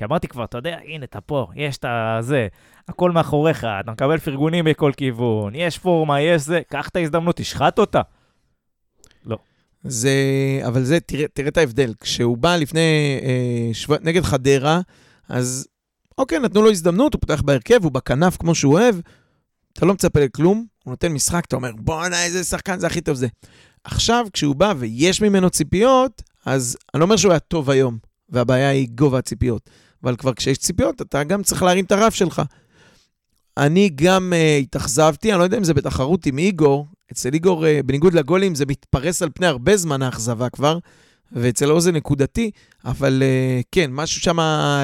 כי 0.00 0.04
אמרתי 0.04 0.28
כבר, 0.28 0.44
אתה 0.44 0.58
יודע, 0.58 0.78
הנה, 0.84 1.04
אתה 1.04 1.20
פה, 1.20 1.46
יש 1.54 1.76
את 1.76 1.84
הזה, 1.88 2.48
הכל 2.88 3.10
מאחוריך, 3.10 3.66
אתה 3.80 3.92
מקבל 3.92 4.18
פרגונים 4.18 4.64
מכל 4.64 4.92
כיוון, 4.96 5.54
יש 5.54 5.78
פורמה, 5.78 6.20
יש 6.20 6.42
זה, 6.42 6.60
קח 6.70 6.88
את 6.88 6.96
ההזדמנות, 6.96 7.36
תשחט 7.36 7.78
אותה. 7.78 8.00
לא. 9.26 9.38
זה, 9.84 10.10
אבל 10.66 10.82
זה, 10.82 11.00
תראה, 11.00 11.28
תראה 11.34 11.48
את 11.48 11.56
ההבדל. 11.56 11.94
כשהוא 12.00 12.36
בא 12.36 12.56
לפני, 12.56 13.20
אה, 13.22 13.74
שבוע, 13.74 13.96
נגד 14.02 14.22
חדרה, 14.22 14.80
אז 15.28 15.68
אוקיי, 16.18 16.38
נתנו 16.38 16.62
לו 16.62 16.70
הזדמנות, 16.70 17.14
הוא 17.14 17.20
פותח 17.20 17.42
בהרכב, 17.42 17.84
הוא 17.84 17.92
בכנף 17.92 18.36
כמו 18.36 18.54
שהוא 18.54 18.72
אוהב, 18.72 18.94
אתה 19.72 19.86
לא 19.86 19.94
מצפה 19.94 20.20
לכלום, 20.20 20.66
הוא 20.84 20.92
נותן 20.92 21.12
משחק, 21.12 21.44
אתה 21.44 21.56
אומר, 21.56 21.70
בואנה, 21.78 22.24
איזה 22.24 22.44
שחקן, 22.44 22.78
זה 22.78 22.86
הכי 22.86 23.00
טוב 23.00 23.16
זה. 23.16 23.28
עכשיו, 23.84 24.26
כשהוא 24.32 24.56
בא 24.56 24.74
ויש 24.78 25.22
ממנו 25.22 25.50
ציפיות, 25.50 26.22
אז 26.46 26.76
אני 26.94 27.00
לא 27.00 27.04
אומר 27.04 27.16
שהוא 27.16 27.32
היה 27.32 27.40
טוב 27.40 27.70
היום, 27.70 27.98
והבעיה 28.28 28.68
היא 28.68 28.88
גובה 28.94 29.18
הציפיות. 29.18 29.70
אבל 30.04 30.16
כבר 30.16 30.34
כשיש 30.34 30.58
ציפיות, 30.58 31.02
אתה 31.02 31.24
גם 31.24 31.42
צריך 31.42 31.62
להרים 31.62 31.84
את 31.84 31.92
הרף 31.92 32.14
שלך. 32.14 32.42
אני 33.56 33.90
גם 33.94 34.32
uh, 34.32 34.62
התאכזבתי, 34.62 35.32
אני 35.32 35.38
לא 35.38 35.44
יודע 35.44 35.58
אם 35.58 35.64
זה 35.64 35.74
בתחרות 35.74 36.26
עם 36.26 36.38
איגור, 36.38 36.86
אצל 37.12 37.28
איגור, 37.32 37.64
uh, 37.64 37.82
בניגוד 37.86 38.14
לגולים, 38.14 38.54
זה 38.54 38.64
מתפרס 38.66 39.22
על 39.22 39.28
פני 39.34 39.46
הרבה 39.46 39.76
זמן 39.76 40.02
האכזבה 40.02 40.48
כבר, 40.48 40.78
ואצל 41.32 41.80
זה 41.80 41.92
נקודתי, 41.92 42.50
אבל 42.84 43.22
uh, 43.22 43.64
כן, 43.72 43.90
משהו 43.92 44.20
שם 44.20 44.38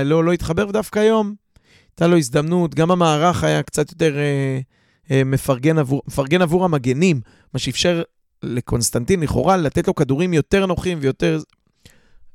לא, 0.04 0.24
לא 0.24 0.32
התחבר, 0.32 0.68
ודווקא 0.68 0.98
היום 0.98 1.34
הייתה 1.90 2.06
לו 2.06 2.16
הזדמנות, 2.16 2.74
גם 2.74 2.90
המערך 2.90 3.44
היה 3.44 3.62
קצת 3.62 3.90
יותר 3.90 4.14
uh, 4.14 5.08
uh, 5.08 5.12
מפרגן, 5.24 5.78
עבור, 5.78 6.02
מפרגן 6.06 6.42
עבור 6.42 6.64
המגנים, 6.64 7.20
מה 7.54 7.60
שאפשר 7.60 8.02
לקונסטנטין 8.42 9.20
לכאורה 9.20 9.56
לתת 9.56 9.88
לו 9.88 9.94
כדורים 9.94 10.34
יותר 10.34 10.66
נוחים 10.66 10.98
ויותר... 11.00 11.38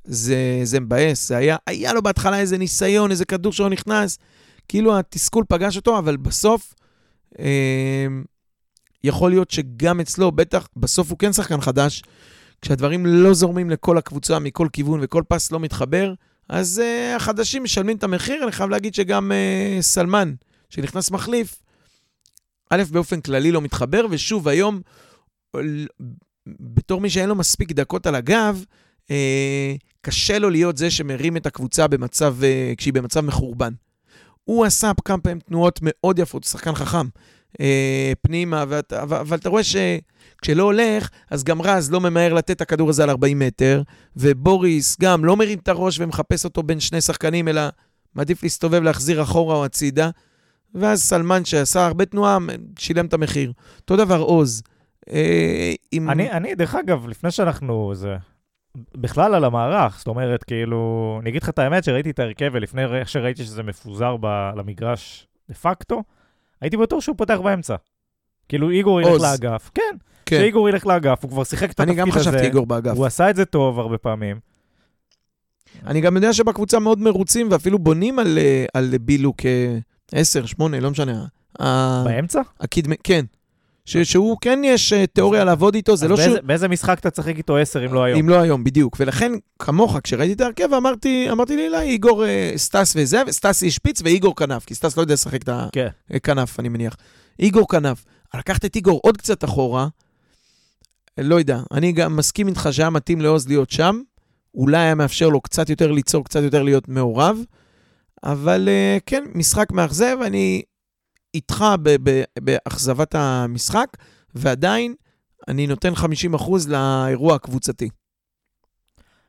זה, 0.05 0.59
זה 0.63 0.79
מבאס, 0.79 1.27
זה 1.27 1.37
היה, 1.37 1.57
היה 1.67 1.93
לו 1.93 2.01
בהתחלה 2.01 2.39
איזה 2.39 2.57
ניסיון, 2.57 3.11
איזה 3.11 3.25
כדור 3.25 3.53
שלא 3.53 3.69
נכנס, 3.69 4.17
כאילו 4.67 4.99
התסכול 4.99 5.43
פגש 5.47 5.77
אותו, 5.77 5.97
אבל 5.97 6.17
בסוף, 6.17 6.73
אה, 7.39 8.07
יכול 9.03 9.31
להיות 9.31 9.51
שגם 9.51 9.99
אצלו, 9.99 10.31
בטח, 10.31 10.67
בסוף 10.75 11.09
הוא 11.09 11.17
כן 11.17 11.33
שחקן 11.33 11.61
חדש, 11.61 12.03
כשהדברים 12.61 13.05
לא 13.05 13.33
זורמים 13.33 13.69
לכל 13.69 13.97
הקבוצה 13.97 14.39
מכל 14.39 14.67
כיוון 14.73 14.99
וכל 15.03 15.23
פס 15.27 15.51
לא 15.51 15.59
מתחבר, 15.59 16.13
אז 16.49 16.81
uh, 16.83 17.15
החדשים 17.15 17.63
משלמים 17.63 17.97
את 17.97 18.03
המחיר. 18.03 18.43
אני 18.43 18.51
חייב 18.51 18.69
להגיד 18.69 18.95
שגם 18.95 19.31
uh, 19.31 19.81
סלמן, 19.81 20.33
שנכנס 20.69 21.11
מחליף, 21.11 21.61
א', 22.69 22.83
באופן 22.91 23.21
כללי 23.21 23.51
לא 23.51 23.61
מתחבר, 23.61 24.05
ושוב, 24.09 24.47
היום, 24.47 24.81
בתור 26.47 27.01
מי 27.01 27.09
שאין 27.09 27.29
לו 27.29 27.35
מספיק 27.35 27.71
דקות 27.71 28.07
על 28.07 28.15
הגב, 28.15 28.63
uh, 29.05 29.11
קשה 30.01 30.39
לו 30.39 30.49
להיות 30.49 30.77
זה 30.77 30.91
שמרים 30.91 31.37
את 31.37 31.45
הקבוצה 31.45 31.87
במצב, 31.87 32.35
uh, 32.41 32.75
כשהיא 32.77 32.93
במצב 32.93 33.21
מחורבן. 33.21 33.73
הוא 34.43 34.65
עשה 34.65 34.91
כמה 35.05 35.17
פעמים 35.17 35.39
תנועות 35.39 35.79
מאוד 35.81 36.19
יפות, 36.19 36.43
שחקן 36.43 36.75
חכם, 36.75 37.07
uh, 37.53 37.55
פנימה, 38.21 38.65
ואת, 38.67 38.93
אבל, 38.93 39.17
אבל 39.17 39.37
אתה 39.37 39.49
רואה 39.49 39.63
ש... 39.63 39.75
כשלא 40.41 40.63
הולך, 40.63 41.09
אז 41.31 41.43
גם 41.43 41.61
רז 41.61 41.91
לא 41.91 42.01
ממהר 42.01 42.33
לתת 42.33 42.51
את 42.51 42.61
הכדור 42.61 42.89
הזה 42.89 43.03
על 43.03 43.09
40 43.09 43.39
מטר, 43.39 43.81
ובוריס 44.15 44.97
גם 45.01 45.25
לא 45.25 45.37
מרים 45.37 45.59
את 45.59 45.67
הראש 45.67 45.99
ומחפש 45.99 46.45
אותו 46.45 46.63
בין 46.63 46.79
שני 46.79 47.01
שחקנים, 47.01 47.47
אלא 47.47 47.61
מעדיף 48.15 48.43
להסתובב, 48.43 48.83
להחזיר 48.83 49.21
אחורה 49.21 49.55
או 49.55 49.65
הצידה. 49.65 50.09
ואז 50.75 51.03
סלמן, 51.03 51.45
שעשה 51.45 51.85
הרבה 51.85 52.05
תנועה, 52.05 52.37
שילם 52.79 53.05
את 53.05 53.13
המחיר. 53.13 53.51
אותו 53.79 53.95
דבר 53.95 54.19
עוז. 54.19 54.63
אה, 55.09 55.73
עם... 55.91 56.09
אני, 56.09 56.31
אני, 56.31 56.55
דרך 56.55 56.75
אגב, 56.75 57.07
לפני 57.07 57.31
שאנחנו... 57.31 57.91
זה... 57.95 58.15
בכלל 58.75 59.35
על 59.35 59.43
המערך, 59.43 59.97
זאת 59.97 60.07
אומרת, 60.07 60.43
כאילו, 60.43 61.17
אני 61.21 61.29
אגיד 61.29 61.43
לך 61.43 61.49
את 61.49 61.59
האמת, 61.59 61.83
שראיתי 61.83 62.09
את 62.09 62.19
ההרכב 62.19 62.49
ולפני 62.53 62.81
שראיתי 63.05 63.43
שזה 63.43 63.63
מפוזר 63.63 64.17
ב, 64.19 64.25
למגרש 64.55 65.27
דה 65.49 65.55
פקטו, 65.55 66.03
הייתי 66.61 66.77
בטוח 66.77 66.99
שהוא 66.99 67.15
פותח 67.17 67.37
באמצע. 67.43 67.75
כאילו, 68.49 68.69
איגור 68.69 69.01
ילך 69.01 69.21
לאגף. 69.21 69.71
כן. 69.73 69.95
כן. 70.25 70.37
שאיגור 70.39 70.69
ילך 70.69 70.85
לאגף, 70.85 71.19
הוא 71.23 71.31
כבר 71.31 71.43
שיחק 71.43 71.71
את 71.71 71.79
התפקיד 71.79 71.89
הזה. 71.89 72.01
אני 72.01 72.11
גם 72.11 72.19
חשבתי 72.19 72.45
איגור 72.45 72.65
באגף. 72.65 72.97
הוא 72.97 73.05
עשה 73.05 73.29
את 73.29 73.35
זה 73.35 73.45
טוב 73.45 73.79
הרבה 73.79 73.97
פעמים. 73.97 74.39
אני 75.85 76.01
גם 76.01 76.15
יודע 76.15 76.33
שבקבוצה 76.33 76.79
מאוד 76.79 76.99
מרוצים, 76.99 77.47
ואפילו 77.51 77.79
בונים 77.79 78.19
על, 78.19 78.37
אה, 78.37 78.65
על 78.73 78.93
בילו 79.01 79.33
כ-10, 79.37 80.47
8, 80.47 80.79
לא 80.79 80.91
משנה. 80.91 81.25
באמצע? 82.05 82.41
הקדמי, 82.59 82.95
כן. 83.03 83.25
ש, 83.85 83.97
שהוא 83.97 84.37
כן 84.41 84.59
יש 84.63 84.93
אה, 84.93 85.07
תיאוריה 85.07 85.43
לעבוד 85.43 85.75
איתו, 85.75 85.95
זה 85.95 86.07
לא 86.07 86.15
באיזה, 86.15 86.35
שהוא... 86.35 86.47
באיזה 86.47 86.67
משחק 86.67 86.99
אתה 86.99 87.09
צריך 87.09 87.37
איתו 87.37 87.57
10 87.57 87.85
אם 87.85 87.93
לא 87.93 88.03
היום? 88.03 88.19
אם 88.19 88.29
לא 88.29 88.35
היום, 88.35 88.63
בדיוק. 88.63 88.97
ולכן, 88.99 89.31
כמוך, 89.59 89.97
כשראיתי 90.03 90.33
את 90.33 90.41
ההרכב, 90.41 90.73
אמרתי, 90.73 91.31
אמרתי 91.31 91.55
לי, 91.55 91.69
לא, 91.69 91.79
איגור, 91.79 92.25
אה, 92.25 92.53
סטס 92.55 92.93
וזה, 92.95 93.21
סטס 93.29 93.63
איש 93.63 93.75
שפיץ 93.75 94.01
ואיגור 94.03 94.35
כנף, 94.35 94.65
כי 94.65 94.75
סטס 94.75 94.97
לא 94.97 95.01
יודע 95.01 95.13
לשחק 95.13 95.43
את 95.43 95.49
הכנף, 96.09 96.55
כן. 96.55 96.61
אני 96.61 96.69
מניח. 96.69 96.95
איגור 97.39 97.67
כנף. 97.67 98.05
לקחת 98.35 98.65
את 98.65 98.75
איגור 98.75 98.99
עוד 99.03 99.17
קצת 99.17 99.43
אחורה, 99.43 99.87
לא 101.17 101.35
יודע, 101.35 101.59
אני 101.71 101.91
גם 101.91 102.15
מסכים 102.15 102.47
איתך 102.47 102.69
שהיה 102.71 102.89
מתאים 102.89 103.21
לעוז 103.21 103.47
להיות 103.47 103.69
שם, 103.69 104.01
אולי 104.55 104.77
היה 104.77 104.95
מאפשר 104.95 105.29
לו 105.29 105.41
קצת 105.41 105.69
יותר 105.69 105.91
ליצור, 105.91 106.25
קצת 106.25 106.41
יותר 106.43 106.63
להיות 106.63 106.87
מעורב, 106.87 107.37
אבל 108.23 108.69
כן, 109.05 109.23
משחק 109.35 109.71
מאכזב, 109.71 110.17
אני 110.25 110.61
איתך 111.33 111.65
באכזבת 112.39 113.15
המשחק, 113.15 113.87
ועדיין 114.35 114.95
אני 115.47 115.67
נותן 115.67 115.93
50% 115.93 116.51
לאירוע 116.67 117.35
הקבוצתי. 117.35 117.89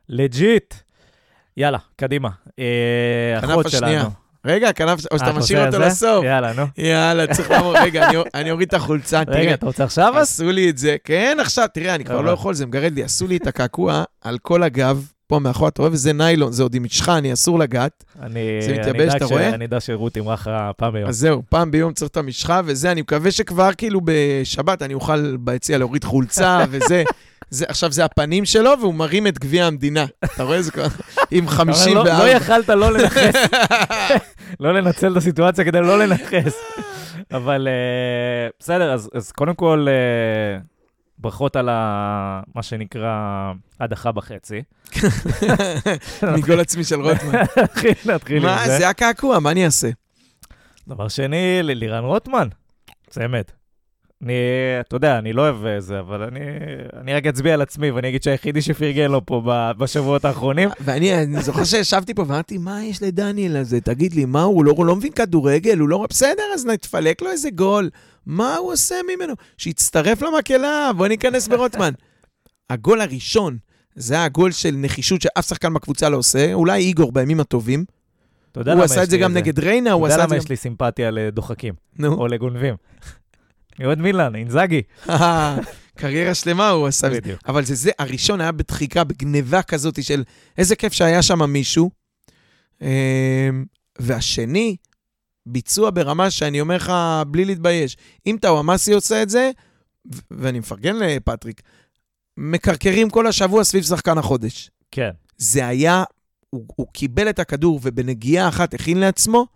legit. 0.09 0.75
יאללה, 1.57 1.79
קדימה. 1.97 2.29
אה, 2.59 3.39
אחות 3.45 3.71
שלנו. 3.71 4.11
רגע, 4.47 4.73
כנף, 4.73 5.07
או 5.11 5.19
שאתה 5.19 5.33
משאיר 5.33 5.67
אותו 5.67 5.79
לסוף. 5.79 6.25
יאללה, 6.25 6.53
נו. 6.53 6.67
יאללה, 6.79 7.35
צריך 7.35 7.51
לעבור, 7.51 7.79
רגע, 7.79 8.09
אני 8.35 8.51
אוריד 8.51 8.69
את 8.69 8.75
החולצה, 8.75 9.25
תראה. 9.25 9.41
רגע, 9.41 9.55
אתה 9.55 9.67
רוצה 9.67 9.85
עכשיו? 9.85 10.19
עשו 10.19 10.51
לי 10.51 10.71
את 10.71 10.79
זה, 10.79 10.97
כן, 11.05 11.37
עכשיו, 11.41 11.67
תראה, 11.75 11.95
אני 11.95 12.05
כבר 12.05 12.21
לא 12.21 12.31
יכול, 12.31 12.55
זה 12.55 12.67
מגרד 12.67 12.93
לי, 12.93 13.03
עשו 13.03 13.27
לי 13.27 13.37
את 13.37 13.47
הקעקוע 13.47 14.05
על 14.21 14.39
כל 14.39 14.63
הגב, 14.63 15.13
פה 15.33 15.39
מאחור, 15.39 15.69
אתה 15.69 15.83
רואה, 15.83 15.93
וזה 15.93 16.13
ניילון, 16.13 16.53
זה 16.53 16.63
עוד 16.63 16.75
עם 16.75 16.83
משחה, 16.83 17.19
אסור 17.33 17.59
לגעת. 17.59 18.05
זה 18.61 18.77
מתייבש, 18.79 19.15
אתה 19.15 19.25
רואה? 19.25 19.49
אני 19.49 19.65
יודע 19.65 19.81
שרות 19.81 20.17
לך 20.17 20.51
פעם 20.77 20.93
ביום. 20.93 21.09
אז 21.09 21.17
זהו, 21.17 21.43
פעם 21.49 21.71
ביום 21.71 21.93
צריך 21.93 22.11
את 22.11 22.17
המשחה, 22.17 22.61
וזה, 22.65 22.93
אני 22.93 23.01
מקווה 23.01 23.31
שכבר 23.31 23.71
כאילו 23.73 24.01
בשבת 24.05 24.83
אני 24.83 24.95
אוכל 24.95 25.37
ביציע 25.37 25.79
להוריד 25.79 26.05
חולצה 26.05 26.65
וזה. 26.71 27.03
זה, 27.51 27.65
עכשיו 27.69 27.93
זה 27.93 28.05
הפנים 28.05 28.45
שלו, 28.45 28.71
והוא 28.81 28.95
מרים 28.95 29.27
את 29.27 29.39
גביע 29.39 29.67
המדינה. 29.67 30.05
אתה 30.25 30.43
רואה? 30.43 30.63
זה 30.63 30.71
כבר 30.71 30.87
עם 31.31 31.49
54. 31.49 32.05
לא, 32.05 32.19
לא 32.19 32.31
יכלת 32.31 32.69
לא 32.69 32.93
לנכס, 32.93 33.35
לא 34.61 34.75
לנצל 34.75 35.13
את 35.13 35.17
הסיטואציה 35.17 35.65
כדי 35.65 35.81
לא 35.81 35.99
לנכס. 35.99 36.55
אבל 37.33 37.69
uh, 37.69 38.53
בסדר, 38.61 38.93
אז, 38.93 39.11
אז 39.15 39.33
קודם 39.33 39.55
כל, 39.55 39.87
uh, 39.89 40.72
ברכות 41.23 41.57
על 41.57 41.69
ה... 41.69 42.43
מה 42.55 42.63
שנקרא 42.63 43.53
הדחה 43.81 44.13
בחצי. 44.13 44.63
מגול 46.37 46.61
עצמי 46.61 46.85
של 46.85 47.01
רוטמן. 47.01 47.41
נתחיל, 47.63 47.95
נתחיל 48.05 48.37
עם 48.37 48.43
מה, 48.43 48.67
זה. 48.67 48.79
זה 48.79 48.89
הקעקוע, 48.89 49.39
מה 49.39 49.51
אני 49.51 49.65
אעשה? 49.65 49.91
דבר 50.89 51.09
שני, 51.09 51.61
לירן 51.63 52.05
רוטמן, 52.05 52.49
צמד. 53.11 53.43
אני, 54.23 54.33
אתה 54.81 54.97
יודע, 54.97 55.19
אני 55.19 55.33
לא 55.33 55.43
אוהב 55.43 55.79
זה, 55.79 56.01
אבל 56.01 56.23
אני, 56.23 56.41
אני 57.01 57.15
רק 57.15 57.27
אצביע 57.27 57.55
על 57.55 57.63
עצמי 57.63 57.91
ואני 57.91 58.09
אגיד 58.09 58.23
שהיחידי 58.23 58.63
שפרגן 58.63 59.11
לו 59.11 59.27
פה 59.27 59.43
בשבועות 59.79 60.25
האחרונים. 60.25 60.69
ואני 60.81 61.23
אני 61.23 61.43
זוכר 61.43 61.65
שישבתי 61.65 62.15
פה 62.15 62.23
ואמרתי, 62.23 62.59
מה 62.59 62.85
יש 62.85 63.03
לדניאל 63.03 63.57
הזה? 63.57 63.81
תגיד 63.81 64.15
לי, 64.15 64.25
מה 64.25 64.43
הוא? 64.43 64.55
הוא 64.55 64.65
לא, 64.65 64.73
הוא 64.77 64.87
לא 64.87 64.97
מבין 64.97 65.13
כדורגל? 65.13 65.79
הוא 65.79 65.89
לא... 65.89 66.07
בסדר, 66.11 66.43
אז 66.55 66.67
נתפלק 66.67 67.23
לו 67.23 67.31
איזה 67.31 67.51
גול. 67.51 67.91
מה 68.27 68.57
הוא 68.57 68.73
עושה 68.73 68.95
ממנו? 69.15 69.35
שיצטרף 69.57 70.23
למקהלה, 70.23 70.91
בוא 70.97 71.09
ניכנס 71.09 71.49
ברוטמן. 71.49 71.93
הגול 72.71 73.01
הראשון, 73.01 73.59
זה 73.95 74.15
היה 74.15 74.25
הגול 74.25 74.53
של 74.53 74.75
נחישות 74.75 75.23
שאף 75.23 75.49
שחקן 75.49 75.75
בקבוצה 75.75 76.09
לא 76.09 76.17
עושה, 76.17 76.53
אולי 76.55 76.81
איגור 76.81 77.13
בימים 77.13 77.41
הטובים. 77.41 77.85
אתה 78.53 78.61
יודע 78.61 78.73
הוא 78.73 78.77
למה 78.77 78.85
עשה 78.85 79.03
את 79.03 79.11
זה 79.11 79.19
גם 79.19 79.33
נגד 79.33 79.59
ריינה, 79.59 79.91
אתה 79.91 79.95
הוא 79.95 80.07
יודע 80.07 80.15
עשה 80.15 80.25
את 80.25 80.29
למה 80.29 80.39
זה 80.39 80.45
יש 80.45 80.51
לי 80.51 80.57
סימפתיה 80.57 81.11
לדוחקים, 81.11 81.75
נו. 81.99 82.15
או 82.15 82.27
לגונבים. 82.27 82.75
אני 83.79 83.87
אוהד 83.87 83.99
מילאן, 83.99 84.35
אינזאגי. 84.35 84.83
קריירה 85.99 86.35
שלמה 86.35 86.69
הוא 86.69 86.87
עשה. 86.87 87.11
בדיוק. 87.11 87.41
אבל 87.49 87.65
זה, 87.65 87.75
זה, 87.75 87.91
הראשון 87.99 88.41
היה 88.41 88.53
בדחיקה, 88.53 89.05
בגניבה 89.05 89.63
כזאת 89.63 90.05
של 90.05 90.25
איזה 90.59 90.77
כיף 90.77 90.93
שהיה 90.93 91.23
שם 91.23 91.43
מישהו. 91.51 91.91
אמ, 92.83 92.89
והשני, 93.99 94.77
ביצוע 95.47 95.91
ברמה 95.91 96.31
שאני 96.31 96.61
אומר 96.61 96.77
לך 96.77 96.93
בלי 97.27 97.45
להתבייש. 97.45 97.97
אם 98.27 98.37
טאוואמאסי 98.41 98.93
עושה 98.93 99.23
את 99.23 99.29
זה, 99.31 99.51
ו- 100.15 100.19
ואני 100.31 100.59
מפרגן 100.59 100.97
לפטריק, 100.97 101.63
מקרקרים 102.37 103.11
כל 103.11 103.27
השבוע 103.27 103.65
סביב 103.65 103.83
שחקן 103.83 104.19
החודש. 104.19 104.71
כן. 104.91 105.11
זה 105.37 105.67
היה, 105.67 106.05
הוא, 106.51 106.65
הוא 106.77 106.87
קיבל 106.93 107.31
את 107.31 107.39
הכדור 107.39 107.81
ובנגיעה 107.83 108.49
אחת 108.49 108.75
הכין 108.75 109.01
לעצמו, 109.01 109.47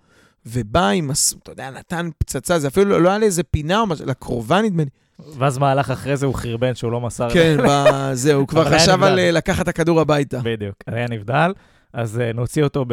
ובא 0.47 0.89
עם, 0.89 1.11
אתה 1.43 1.53
יודע, 1.53 1.71
נתן 1.71 2.09
פצצה, 2.19 2.59
זה 2.59 2.69
אפילו 2.69 2.99
לא 3.01 3.09
היה 3.09 3.19
לאיזה 3.19 3.43
פינה 3.43 3.81
או 3.81 3.87
משהו, 3.87 4.07
לקרובה 4.07 4.63
נדמה 4.63 4.83
לי. 4.83 4.91
ואז 5.39 5.59
מהלך 5.59 5.91
אחרי 5.91 6.17
זה 6.17 6.27
הוא 6.27 6.35
חרבן 6.35 6.75
שהוא 6.75 6.93
לא 6.93 7.01
מסר. 7.01 7.31
כן, 7.31 7.57
זהו, 8.13 8.41
הוא 8.41 8.49
כבר 8.49 8.65
חשב. 8.65 9.03
על 9.03 9.19
אה, 9.19 9.31
לקחת 9.31 9.63
את 9.63 9.69
הכדור 9.69 10.01
הביתה. 10.01 10.41
בדיוק, 10.45 10.77
היה 10.87 11.09
נבדל, 11.09 11.53
אז 11.97 12.21
אה, 12.21 12.33
נוציא 12.33 12.65
אותו 12.65 12.85
ב... 12.89 12.93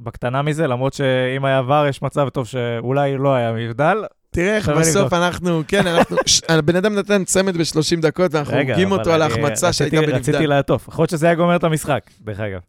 בקטנה 0.00 0.42
מזה, 0.42 0.66
למרות 0.66 0.92
שאם 0.92 1.44
היה 1.44 1.58
עבר, 1.58 1.86
יש 1.88 2.02
מצב 2.02 2.28
טוב 2.28 2.46
שאולי 2.46 3.16
לא 3.18 3.34
היה 3.34 3.52
מבדל. 3.52 3.96
תראה 4.30 4.56
איך 4.56 4.68
בסוף. 4.68 5.12
אנחנו, 5.12 5.62
כן, 5.68 5.86
אנחנו, 5.86 6.16
הבן 6.48 6.76
אדם 6.76 6.94
נתן 6.94 7.24
צמד 7.24 7.56
ב-30 7.56 8.00
דקות, 8.02 8.34
ואנחנו 8.34 8.54
הורגים 8.54 8.92
אותו 8.92 9.12
על 9.12 9.22
ההחמצה 9.22 9.68
רציתי- 9.68 9.72
שהייתה 9.90 9.96
רציתי 10.12 10.32
בנבדל. 10.32 10.48
לעטוף, 10.48 10.88
יכול 10.88 11.02
להיות 11.02 11.10
שזה 11.10 11.26
היה 11.26 11.34
גומר 11.34 11.56
את 11.56 11.64
המשחק, 11.64 12.02
דרך 12.20 12.40
אגב. 12.40 12.60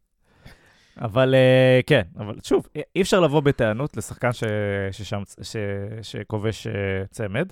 אבל 1.01 1.35
אה, 1.35 1.79
כן, 1.87 2.01
אבל 2.19 2.35
שוב, 2.43 2.67
אי- 2.95 3.01
אפשר 3.01 3.19
לבוא 3.19 3.39
בטענות 3.41 3.97
לשחקן. 3.97 4.29
שכובש 6.01 6.67
אה, 6.67 6.71
צמד, 7.11 7.47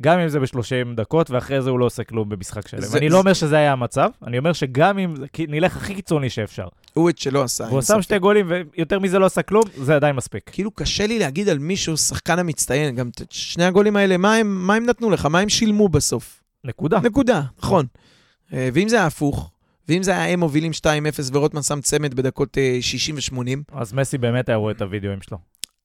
גם 0.00 0.18
אם 0.18 0.28
זה 0.28 0.40
ב-30 0.40 0.54
דקות, 0.96 1.30
ואחרי 1.30 1.62
זה 1.62 1.70
הוא 1.70 1.78
לא 1.78 1.84
עושה 1.84 2.04
כלום 2.04 2.28
במשחק 2.28 2.68
שלם. 2.68 2.80
זה- 2.80 2.98
אני 2.98 3.08
זה- 3.08 3.14
לא 3.14 3.18
אומר 3.18 3.32
שזה 3.32 3.56
היה 3.56 3.72
המצב, 3.72 4.10
אני 4.26 4.38
אומר 4.38 4.52
שגם 4.52 4.98
אם 4.98 5.14
נלך 5.48 5.76
הכי 5.76 5.94
קיצוני 5.94 6.30
שאפשר, 6.30 6.68
הוא 6.94 7.10
את 7.10 7.18
שלא 7.18 7.42
עשה. 7.42 7.64
והוא 7.64 7.82
שם. 7.82 8.02
שתי 8.02 8.18
גולים 8.18 8.46
ויותר 8.48 8.98
מזה 8.98 9.18
לא 9.18 9.26
עשה 9.26 9.42
כלום, 9.42 9.62
זה 9.76 9.96
עדיין 9.96 10.16
מספיק. 10.16 10.42
כאילו 10.52 10.70
קשה 10.70 11.06
לי 11.06 11.18
להגיד 11.18 11.48
על 11.48 11.58
מישהו, 11.58 11.96
שחקן 11.96 12.38
המצטיין, 12.38 12.94
גם 12.96 13.10
שני 13.30 13.64
הגולים 13.64 13.96
האלה, 13.96 14.16
מה 14.16 14.34
הם, 14.34 14.66
מה 14.66 14.74
הם 14.74 14.86
נתנו 14.86 15.10
לך? 15.10 15.26
מה 15.26 15.38
הם 15.40 15.48
שילמו 15.48 15.88
בסוף? 15.88 16.42
נקודה. 16.64 17.00
נקודה, 17.00 17.42
נכון. 17.58 17.86
אה, 18.52 18.68
ואם 18.72 18.88
זה 18.88 18.96
היה 18.96 19.06
הפוך, 19.06 19.50
ואם 19.88 20.02
זה 20.02 20.10
היה 20.10 20.24
הם 20.32 20.40
מובילים 20.40 20.72
2-0 20.72 20.84
ורוטמן 21.32 21.62
שם 21.62 21.80
צמד 21.80 22.14
בדקות 22.14 22.58
אה, 22.58 22.78
60 22.80 23.14
ו-80, 23.14 23.38
אז 23.72 23.92
מסי 23.92 24.18
באמת 24.18 24.48
היה 24.48 24.56
רואה 24.56 24.72
את 24.72 24.82
הוידאוים 24.82 25.22
שלו. 25.22 25.38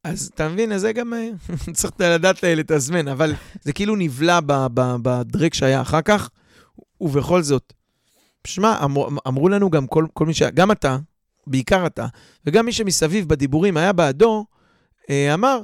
אז 0.05 0.31
אתה 0.35 0.49
מבין, 0.49 0.71
אז 0.71 0.81
זה 0.81 0.93
גם 0.93 1.13
אה, 1.13 1.29
צריך 1.73 1.93
לדעת 1.99 2.43
לתזמן, 2.43 3.07
אבל 3.07 3.33
זה 3.61 3.73
כאילו 3.73 3.95
נבלע 3.95 4.39
בדרק 4.75 5.53
שהיה 5.53 5.81
אחר 5.81 6.01
כך, 6.01 6.29
ובכל 7.01 7.41
זאת, 7.41 7.73
שמע, 8.47 8.83
אמר, 8.83 9.07
אמרו 9.27 9.49
לנו 9.49 9.69
גם 9.69 9.87
כל, 9.87 10.05
כל 10.13 10.25
מי 10.25 10.33
ש... 10.33 10.41
גם 10.41 10.71
אתה, 10.71 10.97
בעיקר 11.47 11.85
אתה, 11.85 12.05
וגם 12.45 12.65
מי 12.65 12.71
שמסביב 12.71 13.27
בדיבורים 13.29 13.77
היה 13.77 13.93
בעדו, 13.93 14.45
אה, 15.09 15.33
אמר, 15.33 15.61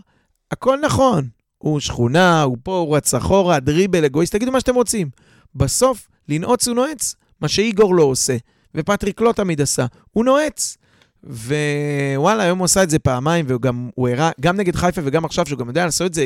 הכל 0.51 0.77
נכון, 0.81 1.29
הוא 1.57 1.79
שכונה, 1.79 2.41
הוא 2.41 2.57
פה, 2.63 2.77
הוא 2.77 2.97
רץ 2.97 3.13
אחורה, 3.13 3.59
דריבל, 3.59 4.05
אגואיסט, 4.05 4.35
תגידו 4.35 4.51
מה 4.51 4.59
שאתם 4.59 4.75
רוצים. 4.75 5.09
בסוף, 5.55 6.07
לנעוץ 6.29 6.67
הוא 6.67 6.75
נועץ, 6.75 7.15
מה 7.41 7.47
שאיגור 7.47 7.95
לא 7.95 8.03
עושה, 8.03 8.37
ופטריק 8.75 9.21
לא 9.21 9.31
תמיד 9.31 9.61
עשה, 9.61 9.85
הוא 10.11 10.25
נועץ. 10.25 10.77
ווואלה, 11.23 12.43
היום 12.43 12.59
הוא 12.59 12.65
עשה 12.65 12.83
את 12.83 12.89
זה 12.89 12.99
פעמיים, 12.99 13.45
והוא 13.47 13.61
גם, 13.61 13.89
הוא 13.95 14.09
הראה, 14.09 14.31
גם 14.41 14.57
נגד 14.57 14.75
חיפה 14.75 15.01
וגם 15.05 15.25
עכשיו, 15.25 15.45
שהוא 15.45 15.59
גם 15.59 15.67
יודע 15.67 15.85
לעשות 15.85 16.07
את 16.07 16.13
זה, 16.13 16.25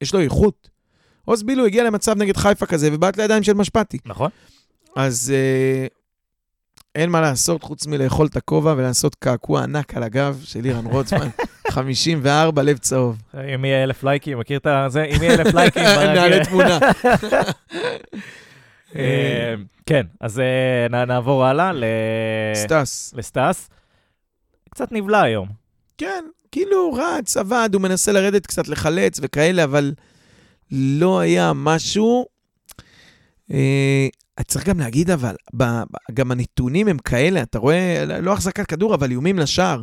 יש 0.00 0.14
לו 0.14 0.20
איכות. 0.20 0.68
עוז 1.24 1.42
בילו 1.42 1.66
הגיע 1.66 1.84
למצב 1.84 2.16
נגד 2.18 2.36
חיפה 2.36 2.66
כזה, 2.66 2.88
ובעט 2.92 3.16
לידיים 3.16 3.42
של 3.42 3.52
משפטי. 3.52 3.98
נכון? 4.06 4.30
אז 4.96 5.32
אה, 5.34 5.86
אין 6.94 7.10
מה 7.10 7.20
לעשות 7.20 7.62
חוץ 7.62 7.86
מלאכול 7.86 8.26
את 8.26 8.36
הכובע 8.36 8.74
ולעשות 8.76 9.14
קעקוע 9.14 9.62
ענק 9.62 9.96
על 9.96 10.02
הגב 10.02 10.40
של 10.44 10.64
אירן 10.64 10.86
רוטמן, 10.86 11.28
54, 11.70 12.62
לב 12.62 12.78
צהוב. 12.78 13.16
אם 13.54 13.64
יהיה 13.64 13.84
אלף 13.84 14.04
לייקים, 14.04 14.38
מכיר 14.38 14.58
את 14.58 14.66
זה? 14.92 15.04
אם 15.04 15.22
יהיה 15.22 15.34
אלף 15.34 15.54
לייקים, 15.54 15.82
נעלה 16.14 16.44
תמונה. 16.44 16.78
אה, 18.96 19.54
כן, 19.86 20.06
אז 20.20 20.40
אה, 20.40 21.04
נעבור 21.06 21.44
הלאה 21.44 21.72
ל- 21.72 21.84
סטס. 22.54 23.14
לסטס. 23.16 23.68
קצת 24.76 24.92
נבלע 24.92 25.22
היום. 25.22 25.48
כן, 25.98 26.24
כאילו 26.52 26.92
רץ, 26.92 27.36
עבד, 27.36 27.70
הוא 27.72 27.82
מנסה 27.82 28.12
לרדת 28.12 28.46
קצת 28.46 28.68
לחלץ 28.68 29.18
וכאלה, 29.22 29.64
אבל 29.64 29.94
לא 30.70 31.20
היה 31.20 31.52
משהו. 31.54 32.26
אה, 33.52 34.08
צריך 34.46 34.68
גם 34.68 34.80
להגיד, 34.80 35.10
אבל, 35.10 35.34
ב, 35.54 35.62
ב, 35.64 35.96
גם 36.14 36.30
הנתונים 36.30 36.88
הם 36.88 36.98
כאלה, 36.98 37.42
אתה 37.42 37.58
רואה, 37.58 38.04
לא 38.22 38.32
החזקת 38.32 38.66
כדור, 38.66 38.94
אבל 38.94 39.10
איומים 39.10 39.38
לשער. 39.38 39.82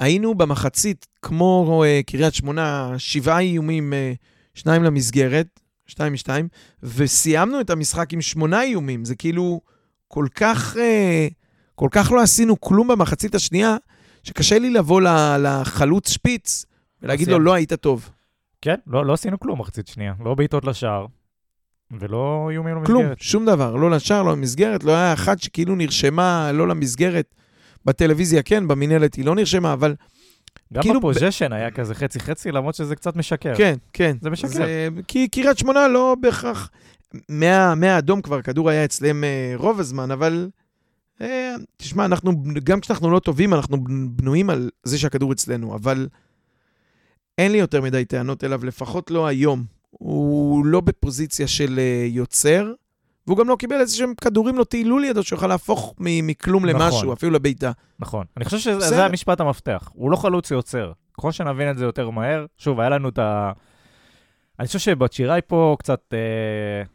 היינו 0.00 0.34
במחצית, 0.34 1.06
כמו 1.22 1.84
אה, 1.86 2.00
קריית 2.06 2.34
שמונה, 2.34 2.94
שבעה 2.98 3.40
איומים, 3.40 3.92
אה, 3.92 4.12
שניים 4.54 4.82
למסגרת, 4.82 5.60
שתיים 5.86 6.12
משתיים, 6.12 6.48
וסיימנו 6.82 7.60
את 7.60 7.70
המשחק 7.70 8.12
עם 8.12 8.20
שמונה 8.20 8.62
איומים. 8.62 9.04
זה 9.04 9.14
כאילו 9.14 9.60
כל 10.08 10.26
כך, 10.34 10.76
אה, 10.76 11.28
כל 11.74 11.88
כך 11.90 12.12
לא 12.12 12.22
עשינו 12.22 12.60
כלום 12.60 12.88
במחצית 12.88 13.34
השנייה, 13.34 13.76
שקשה 14.26 14.58
לי 14.58 14.70
לבוא 14.70 15.00
ל- 15.00 15.36
לחלוץ 15.42 16.10
שפיץ 16.10 16.64
ולהגיד 17.02 17.28
לו. 17.28 17.38
לא 17.38 17.54
היית 17.54 17.72
טוב. 17.72 18.10
כן, 18.62 18.74
לא 18.86 19.06
לא 19.06 19.12
עשינו 19.12 19.40
כלום 19.40 19.60
מחצית 19.60 19.88
שנייה. 19.88 20.14
לא 20.24 20.34
בעיטות 20.34 20.64
לשער, 20.64 21.06
ולא 22.00 22.48
איומים 22.50 22.74
למסגרת. 22.76 22.86
כלום, 22.86 23.06
שום 23.18 23.46
דבר, 23.46 23.74
לא 23.76 23.90
לשער, 23.90 24.22
לא 24.22 24.32
למסגרת, 24.32 24.84
לא 24.84 24.92
היה 24.92 25.12
אחת 25.12 25.38
שכאילו 25.42 25.74
נרשמה 25.74 26.50
לא 26.52 26.68
למסגרת. 26.68 27.34
בטלוויזיה 27.84 28.42
כן, 28.42 28.68
במינהלת 28.68 29.14
היא 29.14 29.24
לא 29.24 29.34
נרשמה, 29.34 29.72
אבל 29.72 29.94
גם 30.72 30.82
כאילו 30.82 31.00
בפוזיישן 31.00 31.52
היה 31.52 31.70
כזה 31.70 31.94
חצי-חצי, 31.94 32.52
למרות 32.52 32.74
שזה 32.74 32.96
קצת 32.96 33.16
משקר. 33.16 33.54
כן, 33.56 33.74
כן. 33.92 34.16
זה 34.20 34.30
משקר. 34.30 34.64
כי 35.08 35.28
קריית 35.28 35.58
שמונה 35.58 35.88
לא 35.88 36.16
בהכרח... 36.20 36.70
מה- 37.28 37.74
מהאדום 37.74 38.22
כבר, 38.22 38.38
הכדור 38.38 38.70
היה 38.70 38.84
אצלם 38.84 39.24
אה, 39.24 39.52
רוב 39.56 39.80
הזמן, 39.80 40.10
אבל... 40.10 40.48
אה, 41.20 41.54
תשמע, 41.76 42.04
אנחנו, 42.04 42.32
גם 42.64 42.80
כשאנחנו 42.80 43.10
לא 43.10 43.18
טובים, 43.18 43.54
אנחנו 43.54 43.76
בנויים 44.10 44.50
על 44.50 44.70
זה 44.82 44.98
שהכדור 44.98 45.32
אצלנו, 45.32 45.74
אבל 45.74 46.08
אין 47.38 47.52
לי 47.52 47.58
יותר 47.58 47.82
מדי 47.82 48.04
טענות 48.04 48.44
אליו, 48.44 48.64
לפחות 48.64 49.10
לא 49.10 49.26
היום. 49.26 49.64
הוא 49.90 50.66
לא 50.66 50.80
בפוזיציה 50.80 51.46
של 51.46 51.78
אה, 51.78 52.06
יוצר, 52.08 52.72
והוא 53.26 53.38
גם 53.38 53.48
לא 53.48 53.56
קיבל 53.58 53.76
איזה 53.76 53.96
שהם 53.96 54.14
כדורים 54.20 54.58
לא 54.58 54.64
טיילו 54.64 54.98
לידו, 54.98 55.22
שיוכל 55.22 55.46
להפוך 55.46 55.94
מכלום 55.98 56.66
נכון. 56.66 56.80
למשהו, 56.80 57.12
אפילו 57.12 57.32
לבעיטה. 57.32 57.72
נכון. 57.98 58.26
אני 58.36 58.44
חושב 58.44 58.58
שזה 58.58 59.04
המשפט 59.04 59.40
המפתח. 59.40 59.90
הוא 59.94 60.10
לא 60.10 60.16
חלוץ 60.16 60.50
יוצר. 60.50 60.92
ככל 61.18 61.32
שנבין 61.32 61.70
את 61.70 61.78
זה 61.78 61.84
יותר 61.84 62.10
מהר, 62.10 62.46
שוב, 62.58 62.80
היה 62.80 62.88
לנו 62.88 63.08
את 63.08 63.18
ה... 63.18 63.52
אני 64.60 64.66
חושב 64.66 64.78
שבצ'יראי 64.78 65.40
פה 65.46 65.76
קצת, 65.78 66.00
אה, 66.12 66.18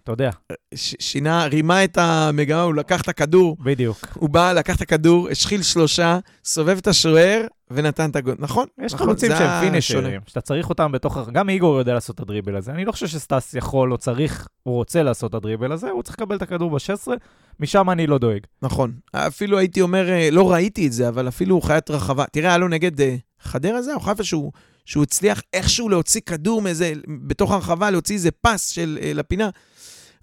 אתה 0.03 0.11
יודע, 0.11 0.29
ש- 0.75 0.95
שינה, 0.99 1.45
רימה 1.45 1.83
את 1.83 1.97
המגמה, 1.97 2.61
הוא 2.61 2.75
לקח 2.75 3.01
את 3.01 3.07
הכדור, 3.07 3.57
בדיוק. 3.59 3.97
הוא 4.13 4.29
בא, 4.29 4.53
לקח 4.53 4.75
את 4.75 4.81
הכדור, 4.81 5.29
השחיל 5.29 5.61
שלושה, 5.61 6.19
סובב 6.45 6.77
את 6.77 6.87
השוער 6.87 7.45
ונתן 7.71 8.09
את 8.09 8.15
הגול. 8.15 8.35
נכון, 8.39 8.67
יש 8.81 8.93
נכון, 8.93 9.07
חלוצים 9.07 9.31
שהם. 9.37 9.61
פינישרים, 9.61 10.21
שאתה 10.27 10.41
צריך 10.41 10.69
אותם 10.69 10.91
בתוך... 10.91 11.17
גם 11.33 11.49
איגור 11.49 11.77
יודע 11.77 11.93
לעשות 11.93 12.15
את 12.15 12.19
הדריבל 12.19 12.55
הזה. 12.55 12.71
אני 12.71 12.85
לא 12.85 12.91
חושב 12.91 13.07
שסטאס 13.07 13.53
יכול 13.53 13.91
או 13.91 13.97
צריך, 13.97 14.47
הוא 14.63 14.75
רוצה 14.75 15.03
לעשות 15.03 15.29
את 15.29 15.35
הדריבל 15.35 15.71
הזה, 15.71 15.89
הוא 15.89 16.03
צריך 16.03 16.19
לקבל 16.19 16.35
את 16.35 16.41
הכדור 16.41 16.69
ב-16, 16.69 17.07
משם 17.59 17.89
אני 17.89 18.07
לא 18.07 18.17
דואג. 18.17 18.39
נכון. 18.61 18.91
אפילו 19.15 19.57
הייתי 19.57 19.81
אומר, 19.81 20.09
אה, 20.09 20.29
לא 20.31 20.51
ראיתי 20.51 20.87
את 20.87 20.93
זה, 20.93 21.07
אבל 21.09 21.27
אפילו 21.27 21.61
חיית 21.61 21.89
רחבה. 21.89 22.25
תראה, 22.31 22.49
היה 22.49 22.57
לו 22.57 22.67
נגד 22.67 23.01
אה, 23.01 23.15
חדרה 23.41 23.81
זה, 23.81 23.93
או 23.93 23.99
חיפה 23.99 24.23
שהוא, 24.23 24.51
שהוא 24.85 25.03
הצליח 25.03 25.41
איכשהו 25.53 25.89
להוציא 25.89 26.21
כדור 26.21 26.61
מאיזה, 26.61 26.93
בתוך 27.27 27.51
הרחבה, 27.51 27.91
להוציא 27.91 28.15
איזה 28.15 28.31
פס 28.31 28.69
של, 28.69 28.99
אה, 29.01 29.13
לפינה. 29.13 29.49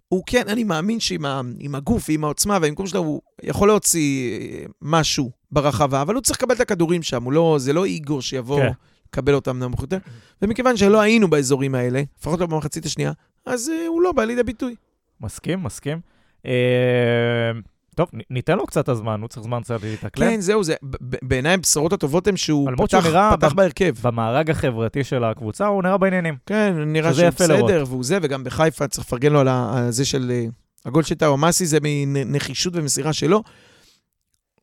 הוא 0.09 0.23
כן, 0.27 0.49
אני 0.49 0.65
מאמין 0.65 1.01
שעם 1.01 1.25
ה, 1.25 1.41
עם 1.59 1.75
הגוף 1.75 2.09
ועם 2.09 2.25
העוצמה 2.25 2.59
והמקום 2.63 2.87
שלו, 2.87 3.01
הוא 3.01 3.21
יכול 3.43 3.69
להוציא 3.69 4.39
אה, 4.41 4.65
משהו 4.83 5.31
ברחבה, 5.53 6.03
אבל 6.03 6.15
הוא 6.15 6.23
צריך 6.23 6.39
לקבל 6.39 6.55
את 6.55 6.61
הכדורים 6.61 7.03
שם, 7.03 7.31
לא, 7.31 7.57
זה 7.61 7.73
לא 7.73 7.85
איגור 7.85 8.23
שיבוא 8.23 8.61
כן. 8.61 8.71
לקבל 9.09 9.35
אותם 9.35 9.59
נמוך 9.59 9.81
יותר. 9.81 9.99
ומכיוון 10.43 10.77
שלא 10.77 11.01
היינו 11.01 11.31
באזורים 11.31 11.75
האלה, 11.75 12.03
לפחות 12.19 12.41
לא 12.41 12.47
במחצית 12.47 12.87
השנייה, 12.87 13.13
אז 13.47 13.69
אה, 13.69 13.87
הוא 13.87 14.03
לא 14.03 14.13
בא 14.13 14.25
לידי 14.25 14.43
ביטוי. 14.43 14.75
מסכים, 15.21 15.63
מסכים. 15.63 16.01
אה, 16.47 17.51
טוב, 17.99 18.09
ניתן 18.31 18.57
לו 18.57 18.67
קצת 18.67 18.89
הזמן, 18.89 19.21
הוא 19.21 19.29
צריך 19.29 19.43
זמן 19.43 19.61
קצת 19.63 19.83
להתאקלם. 19.83 20.27
כן, 20.27 20.41
זהו, 20.41 20.65
זה, 20.65 20.75
בעיניי 21.01 21.55
הבשורות 21.55 21.93
הטובות 21.93 22.27
הן 22.27 22.37
שהוא 22.37 22.71
פתח, 22.77 23.05
פתח 23.37 23.53
בהרכב. 23.53 23.95
במארג 24.03 24.51
החברתי 24.51 25.05
של 25.05 25.25
הקבוצה 25.25 25.67
הוא 25.67 25.83
נראה 25.83 25.99
בעניינים. 25.99 26.37
כן, 26.47 26.75
נראה 26.87 27.15
שהוא 27.15 27.29
בסדר, 27.29 27.85
והוא 27.89 28.05
זה, 28.05 28.19
וגם 28.23 28.45
בחיפה 28.45 28.89
צריך 28.89 29.07
לפרגן 29.07 29.33
לו 29.33 29.41
על 29.41 29.91
זה 29.91 30.05
של... 30.05 30.31
אה, 30.31 30.47
הגול 30.85 31.03
של 31.03 31.15
טאומאסי 31.15 31.67
זה 31.67 31.79
מנחישות 31.83 32.73
ומסירה 32.77 33.13
שלו. 33.13 33.43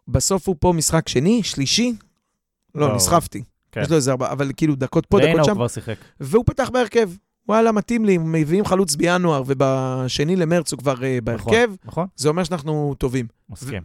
בסוף 0.08 0.48
הוא 0.48 0.56
פה 0.60 0.74
משחק 0.74 1.08
שני, 1.08 1.44
שלישי. 1.44 1.96
לא, 2.76 2.90
לא. 2.90 2.96
נסחפתי. 2.96 3.44
כן. 3.72 3.82
יש 3.82 3.90
לו 3.90 3.96
איזה 3.96 4.12
ארבע, 4.12 4.32
אבל 4.32 4.52
כאילו 4.58 4.76
דקות 4.76 5.06
פה, 5.06 5.18
ריינה 5.18 5.34
דקות 5.34 5.48
הוא 5.48 5.54
שם, 5.54 5.56
כבר 5.56 5.68
שיחק. 5.68 5.98
והוא 6.20 6.44
פתח 6.46 6.70
בהרכב. 6.74 7.10
וואלה, 7.48 7.72
מתאים 7.72 8.06
לי, 8.06 8.18
מביאים 8.18 8.66
חלוץ 8.66 8.96
בינואר, 8.96 9.44
ובשני 9.48 10.36
למרץ 10.36 10.72
הוא 10.72 10.80
כבר 10.80 11.04
אה, 11.04 11.18
בהרכב, 11.24 11.70
נכון, 11.86 12.08
זה 12.16 12.30
אומר 12.30 12.44
שאנחנו 12.44 12.96
טובים. 12.98 13.28
מסכים. 13.50 13.84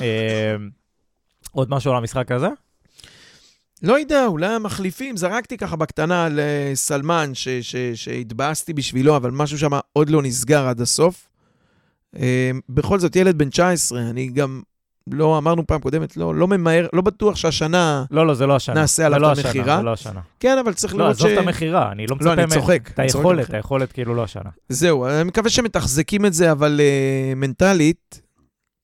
אה, 0.00 0.56
עוד 1.52 1.70
משהו 1.70 1.90
על 1.90 1.96
המשחק 1.96 2.32
הזה? 2.32 2.48
לא 3.82 3.98
יודע, 3.98 4.26
אולי 4.26 4.46
המחליפים, 4.54 5.16
זרקתי 5.16 5.56
ככה 5.56 5.76
בקטנה 5.76 6.24
על 6.24 6.40
אה, 6.40 6.72
ש- 7.34 7.48
ש- 7.48 7.76
שהתבאסתי 7.94 8.72
בשבילו, 8.72 9.16
אבל 9.16 9.30
משהו 9.30 9.58
שם 9.58 9.70
עוד 9.92 10.10
לא 10.10 10.22
נסגר 10.22 10.66
עד 10.66 10.80
הסוף. 10.80 11.28
אה, 12.18 12.50
בכל 12.68 12.98
זאת, 12.98 13.16
ילד 13.16 13.38
בן 13.38 13.50
19, 13.50 14.00
אני 14.00 14.26
גם, 14.28 14.62
לא 15.10 15.38
אמרנו 15.38 15.66
פעם 15.66 15.80
קודמת, 15.80 16.16
לא, 16.16 16.34
לא 16.34 16.48
ממהר, 16.48 16.86
לא 16.92 17.02
בטוח 17.02 17.36
שהשנה... 17.36 18.04
לא, 18.10 18.26
לא, 18.26 18.34
זה 18.34 18.46
לא 18.46 18.56
השנה. 18.56 18.74
נעשה 18.74 19.06
עליו 19.06 19.18
זה 19.18 19.22
לא 19.22 19.32
את 19.32 19.38
השנה, 19.38 19.48
המכירה. 19.50 19.76
זה 19.76 19.82
לא 19.82 19.92
השנה. 19.92 20.20
כן, 20.40 20.58
אבל 20.58 20.72
צריך 20.72 20.94
לא, 20.94 21.04
לראות 21.04 21.18
ש... 21.18 21.20
עזוב 21.20 21.30
את 21.30 21.38
המכירה, 21.38 21.92
אני 21.92 22.06
לא 22.06 22.16
מצפה 22.16 22.34
לא, 22.34 22.42
אני. 22.42 22.50
צוחק. 22.50 22.90
את 22.94 22.98
היכולת. 22.98 23.54
היכולת 23.54 23.92
כאילו 23.92 24.14
לא 24.14 24.24
השנה. 24.24 24.50
זהו, 24.68 25.06
אני 25.06 25.24
מקווה 25.24 25.50
שמתחזקים 25.50 26.26
את 26.26 26.32
זה, 26.32 26.52
אבל 26.52 26.80
uh, 26.80 27.34
מנטלית, 27.34 28.22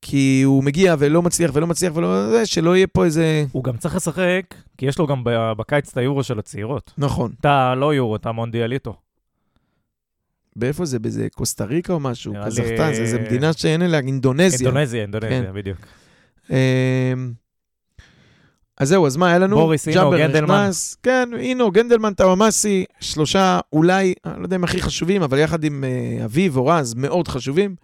כי 0.03 0.43
הוא 0.45 0.65
מגיע 0.65 0.95
ולא 0.99 1.23
מצליח 1.23 1.51
ולא 1.55 1.67
מצליח 1.67 1.97
ולא... 1.97 2.31
זה, 2.31 2.47
שלא 2.47 2.77
יהיה 2.77 2.87
פה 2.87 3.05
איזה... 3.05 3.45
הוא 3.53 3.65
גם 3.65 3.77
צריך 3.77 3.97
לשחק, 3.97 4.43
כי 4.79 4.87
יש 4.87 4.99
לו 4.99 5.07
גם 5.07 5.23
בקיץ 5.57 5.91
את 5.91 5.97
היורו 5.97 6.23
של 6.23 6.39
הצעירות. 6.39 6.93
נכון. 6.99 7.33
אתה 7.41 7.75
לא 7.75 7.95
יורו, 7.95 8.17
אתה 8.17 8.33
מונדיאליטו. 8.33 8.95
באיפה 10.57 10.85
זה? 10.85 10.99
באיזה 10.99 11.29
קוסטה 11.35 11.65
ריקה 11.65 11.93
או 11.93 12.01
משהו? 12.01 12.35
קזחסטן, 12.47 12.95
זה, 12.95 13.07
זה 13.07 13.19
מדינה 13.21 13.53
שאין 13.53 13.83
אליה, 13.83 14.01
אינדונזיה. 14.01 14.69
אינדונזיה, 14.69 15.07
כן. 15.07 15.13
אינדונזיה, 15.13 15.53
בדיוק. 15.53 15.79
אמ, 16.53 17.33
אז 18.79 18.89
זהו, 18.89 19.07
אז 19.07 19.17
מה 19.17 19.29
היה 19.29 19.39
לנו? 19.39 19.57
בוריס, 19.57 19.89
אינו, 19.89 20.11
גנדלמן. 20.11 20.55
נכנס, 20.63 20.97
כן, 21.03 21.29
אינו, 21.39 21.71
גנדלמן, 21.71 22.13
טאוואמאסי, 22.15 22.85
שלושה 23.01 23.61
אולי, 23.73 24.15
אני 24.27 24.39
לא 24.41 24.45
יודע 24.47 24.57
אם 24.57 24.65
הכי 24.65 24.83
חשובים, 24.83 25.23
אבל 25.23 25.39
יחד 25.39 25.65
עם 25.65 25.85
אה, 25.85 26.25
אביב 26.25 26.57
או 26.57 26.67
רז, 26.67 26.95
מאוד 26.95 27.29
חשובים. 27.29 27.75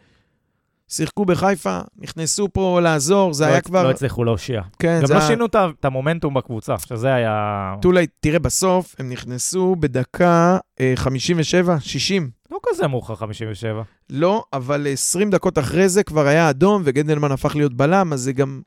שיחקו 0.91 1.25
בחיפה, 1.25 1.81
נכנסו 1.99 2.49
פה 2.53 2.81
לעזור, 2.83 3.33
זה 3.33 3.45
לא 3.45 3.51
היה 3.51 3.61
כבר... 3.61 3.83
לא 3.85 3.91
הצליחו 3.91 4.25
להושיע. 4.25 4.62
כן, 4.79 4.99
גם 5.01 5.07
זה 5.07 5.14
לא 5.14 5.19
היה... 5.19 5.29
שינו 5.29 5.47
את 5.47 5.55
ה- 5.55 5.66
את 5.81 5.85
המומנטום 5.85 6.35
בקבוצה, 6.35 6.75
שזה 6.79 7.14
היה 7.14 7.75
טולי, 7.83 8.07
תראה, 8.21 8.39
בסוף 8.39 8.95
הם 8.99 9.09
נכנסו 9.09 9.77
בדקה 9.81 10.59
אה, 10.81 10.93
57, 10.97 11.77
60. 11.81 12.31
לא 12.51 12.59
כזה 12.66 12.87
מאוחר 12.87 13.14
57. 13.14 13.83
לא, 14.11 14.44
אבל 14.52 14.86
20 14.92 15.30
דקות 15.30 15.59
אחרי 15.59 15.88
זה 15.88 16.02
כבר 16.02 16.26
היה 16.26 16.50
אדום, 16.50 16.82
וגנדלמן 16.84 17.32
הפך 17.32 17.56
להיות 17.56 17.74
בלם, 17.74 18.12
אז 18.12 18.20
זה 18.20 18.32
גם... 18.32 18.61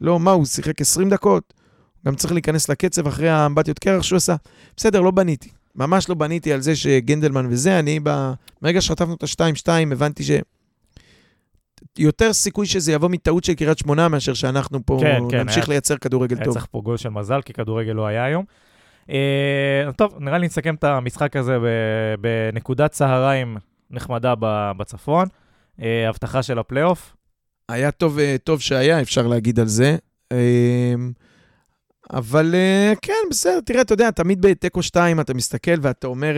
לא, 0.00 0.20
מה, 0.20 0.30
הוא 0.30 0.44
שיחק 0.46 0.80
20 0.80 1.10
דקות? 1.10 1.54
גם 2.06 2.14
צריך 2.14 2.32
להיכנס 2.32 2.68
לקצב 2.68 3.06
אחרי 3.06 3.28
האמבטיות 3.28 3.78
קרח 3.78 4.02
שהוא 4.02 4.16
עשה. 4.16 4.34
בסדר, 4.76 5.00
לא 5.00 5.10
בניתי. 5.10 5.48
ממש 5.74 6.08
לא 6.08 6.14
בניתי 6.14 6.52
על 6.52 6.60
זה 6.60 6.76
שגנדלמן 6.76 7.46
וזה, 7.50 7.78
אני 7.78 8.00
ב... 8.02 8.32
ברגע 8.62 8.80
שחטפנו 8.80 9.14
את 9.14 9.22
ה-2-2, 9.22 9.68
הבנתי 9.92 10.24
ש... 10.24 10.30
יותר 11.98 12.32
סיכוי 12.32 12.66
שזה 12.66 12.92
יבוא 12.92 13.08
מטעות 13.08 13.44
של 13.44 13.54
קריית 13.54 13.78
שמונה, 13.78 14.08
מאשר 14.08 14.34
שאנחנו 14.34 14.86
פה 14.86 14.98
כן, 15.00 15.20
כן, 15.30 15.40
נמשיך 15.40 15.64
היה- 15.68 15.74
לייצר 15.74 15.96
כדורגל 15.96 16.36
היה 16.36 16.44
טוב. 16.44 16.54
צריך 16.54 16.66
פה 16.70 16.80
גול 16.84 16.96
של 16.96 17.08
מזל, 17.08 17.40
כי 17.42 17.52
כדורגל 17.52 17.92
לא 17.92 18.06
היה 18.06 18.24
היום. 18.24 18.44
אה, 19.10 19.16
טוב, 19.96 20.14
נראה 20.20 20.38
לי 20.38 20.46
נסכם 20.46 20.74
את 20.74 20.84
המשחק 20.84 21.36
הזה 21.36 21.58
ב- 21.58 22.14
בנקודת 22.52 22.90
צהריים 22.90 23.56
נחמדה 23.92 24.34
בצפון. 24.76 25.28
אה, 25.82 26.08
הבטחה 26.08 26.42
של 26.42 26.58
הפלייאוף. 26.58 27.16
היה 27.68 27.90
טוב, 27.90 28.18
אה, 28.18 28.36
טוב 28.44 28.60
שהיה, 28.60 29.00
אפשר 29.00 29.26
להגיד 29.26 29.60
על 29.60 29.66
זה. 29.66 29.96
אה, 30.32 30.94
אבל 32.12 32.54
כן, 33.02 33.12
בסדר, 33.30 33.60
תראה, 33.60 33.80
אתה 33.80 33.92
יודע, 33.92 34.10
תמיד 34.10 34.40
בתיקו 34.40 34.82
2 34.82 35.20
אתה 35.20 35.34
מסתכל 35.34 35.74
ואתה 35.82 36.06
אומר, 36.06 36.34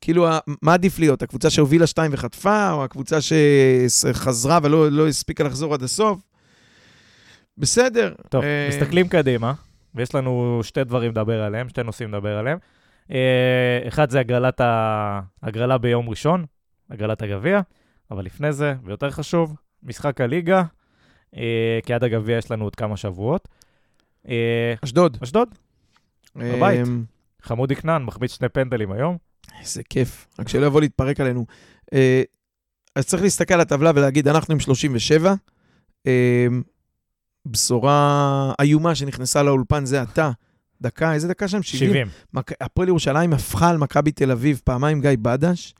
כאילו, 0.00 0.26
מה 0.62 0.74
עדיף 0.74 0.98
להיות, 0.98 1.22
הקבוצה 1.22 1.50
שהובילה 1.50 1.86
2 1.86 2.10
וחטפה, 2.14 2.70
או 2.70 2.84
הקבוצה 2.84 3.18
שחזרה 3.20 4.58
ולא 4.62 4.90
לא 4.90 5.08
הספיקה 5.08 5.44
לחזור 5.44 5.74
עד 5.74 5.82
הסוף? 5.82 6.20
בסדר. 7.58 8.14
טוב, 8.28 8.44
מסתכלים 8.68 9.08
קדימה, 9.08 9.52
ויש 9.94 10.14
לנו 10.14 10.60
שתי 10.62 10.84
דברים 10.84 11.10
לדבר 11.10 11.42
עליהם, 11.42 11.68
שתי 11.68 11.82
נושאים 11.82 12.14
לדבר 12.14 12.38
עליהם. 12.38 12.58
אחד 13.88 14.10
זה 14.10 14.20
הגרלת 14.20 14.60
ה... 14.60 15.20
הגרלה 15.42 15.78
ביום 15.78 16.08
ראשון, 16.08 16.44
הגרלת 16.90 17.22
הגביע, 17.22 17.60
אבל 18.10 18.24
לפני 18.24 18.52
זה, 18.52 18.74
ויותר 18.84 19.10
חשוב, 19.10 19.56
משחק 19.82 20.20
הליגה, 20.20 20.62
אה, 21.36 21.78
כי 21.86 21.94
עד 21.94 22.04
הגביע 22.04 22.38
יש 22.38 22.50
לנו 22.50 22.64
עוד 22.64 22.74
כמה 22.74 22.96
שבועות. 22.96 23.48
אה, 24.28 24.74
אשדוד. 24.84 25.18
אשדוד, 25.22 25.48
בבית. 26.36 26.78
אה, 26.78 26.84
חמודי 27.42 27.76
כנען 27.76 28.02
מחמיץ 28.02 28.36
שני 28.36 28.48
פנדלים 28.48 28.92
היום. 28.92 29.16
איזה 29.60 29.82
כיף, 29.82 30.26
רק 30.38 30.48
שלא 30.48 30.66
יבוא 30.66 30.80
להתפרק 30.80 31.20
עלינו. 31.20 31.46
אה, 31.92 32.22
אז 32.94 33.06
צריך 33.06 33.22
להסתכל 33.22 33.54
על 33.54 33.60
הטבלה 33.60 33.90
ולהגיד, 33.94 34.28
אנחנו 34.28 34.52
עם 34.52 34.60
37. 34.60 35.34
אה, 36.06 36.46
בשורה 37.46 38.52
איומה 38.60 38.94
שנכנסה 38.94 39.42
לאולפן 39.42 39.84
זה 39.84 40.02
אתה. 40.02 40.30
דקה, 40.82 41.14
איזה 41.14 41.28
דקה 41.28 41.48
שם? 41.48 41.62
70. 41.62 41.90
70. 41.90 42.06
מק... 42.32 42.62
הפועל 42.62 42.88
ירושלים 42.88 43.32
הפכה 43.32 43.70
על 43.70 43.78
מכבי 43.78 44.12
תל 44.12 44.30
אביב 44.30 44.60
פעמיים 44.64 45.00
גיא 45.00 45.10
בדש, 45.22 45.74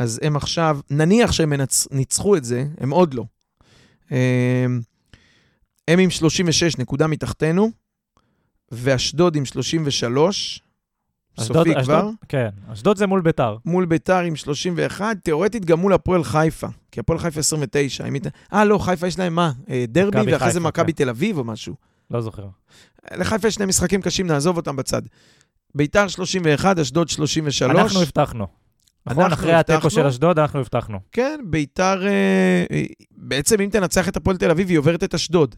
אז 0.00 0.20
הם 0.22 0.36
עכשיו, 0.36 0.78
נניח 0.90 1.32
שהם 1.32 1.50
מנצ... 1.50 1.88
ניצחו 1.90 2.36
את 2.36 2.44
זה, 2.44 2.64
הם 2.78 2.90
עוד 2.90 3.14
לא. 3.14 3.24
אה, 4.12 4.66
הם 5.88 5.98
עם 5.98 6.10
36, 6.10 6.78
נקודה 6.78 7.06
מתחתנו, 7.06 7.70
ואשדוד 8.72 9.36
עם 9.36 9.44
33, 9.44 10.60
אשדוד- 11.40 11.56
סופי 11.56 11.70
כבר. 11.84 11.98
אשדוד- 12.00 12.14
כן, 12.28 12.48
אשדוד 12.72 12.96
זה 12.96 13.06
מול 13.06 13.20
ביתר. 13.20 13.56
מול 13.64 13.84
ביתר 13.86 14.18
עם 14.18 14.36
31, 14.36 15.16
תיאורטית 15.22 15.64
גם 15.64 15.78
מול 15.78 15.92
הפועל 15.92 16.24
חיפה, 16.24 16.66
כי 16.92 17.00
הפועל 17.00 17.18
חיפה 17.18 17.40
29. 17.40 18.06
אם 18.08 18.14
היא 18.14 18.22
ת- 18.22 18.26
אה, 18.52 18.64
לא, 18.64 18.78
חיפה 18.78 19.06
יש 19.06 19.18
להם 19.18 19.34
מה? 19.34 19.52
אה, 19.70 19.84
דרבי, 19.88 20.18
ואחרי 20.18 20.38
זה 20.38 20.58
חיפה, 20.60 20.60
מכבי 20.68 20.92
כן. 20.92 21.04
תל 21.04 21.08
אביב 21.08 21.38
או 21.38 21.44
משהו. 21.44 21.74
לא 22.10 22.20
זוכר. 22.20 22.46
לחיפה 23.16 23.48
יש 23.48 23.54
שני 23.54 23.66
משחקים 23.66 24.02
קשים, 24.02 24.26
נעזוב 24.26 24.56
אותם 24.56 24.76
בצד. 24.76 25.02
ביתר 25.74 26.08
31, 26.08 26.78
אשדוד 26.78 27.08
33. 27.08 27.80
אנחנו 27.80 28.02
הבטחנו. 28.02 28.59
נכון, 29.06 29.24
אנחנו 29.24 29.34
אחרי 29.34 29.54
התיקו. 29.54 29.90
של 29.90 30.06
אשדוד, 30.06 30.38
אנחנו 30.38 30.60
הבטחנו. 30.60 30.98
כן, 31.12 31.40
ביתר, 31.44 32.06
אה, 32.06 32.64
אה, 32.70 32.82
בעצם 33.16 33.60
אם 33.60 33.68
תנצח 33.72 34.08
את 34.08 34.16
הפועל 34.16 34.36
תל 34.36 34.50
אביב, 34.50 34.68
היא 34.68 34.78
עוברת 34.78 35.04
את 35.04 35.14
אשדוד. 35.14 35.54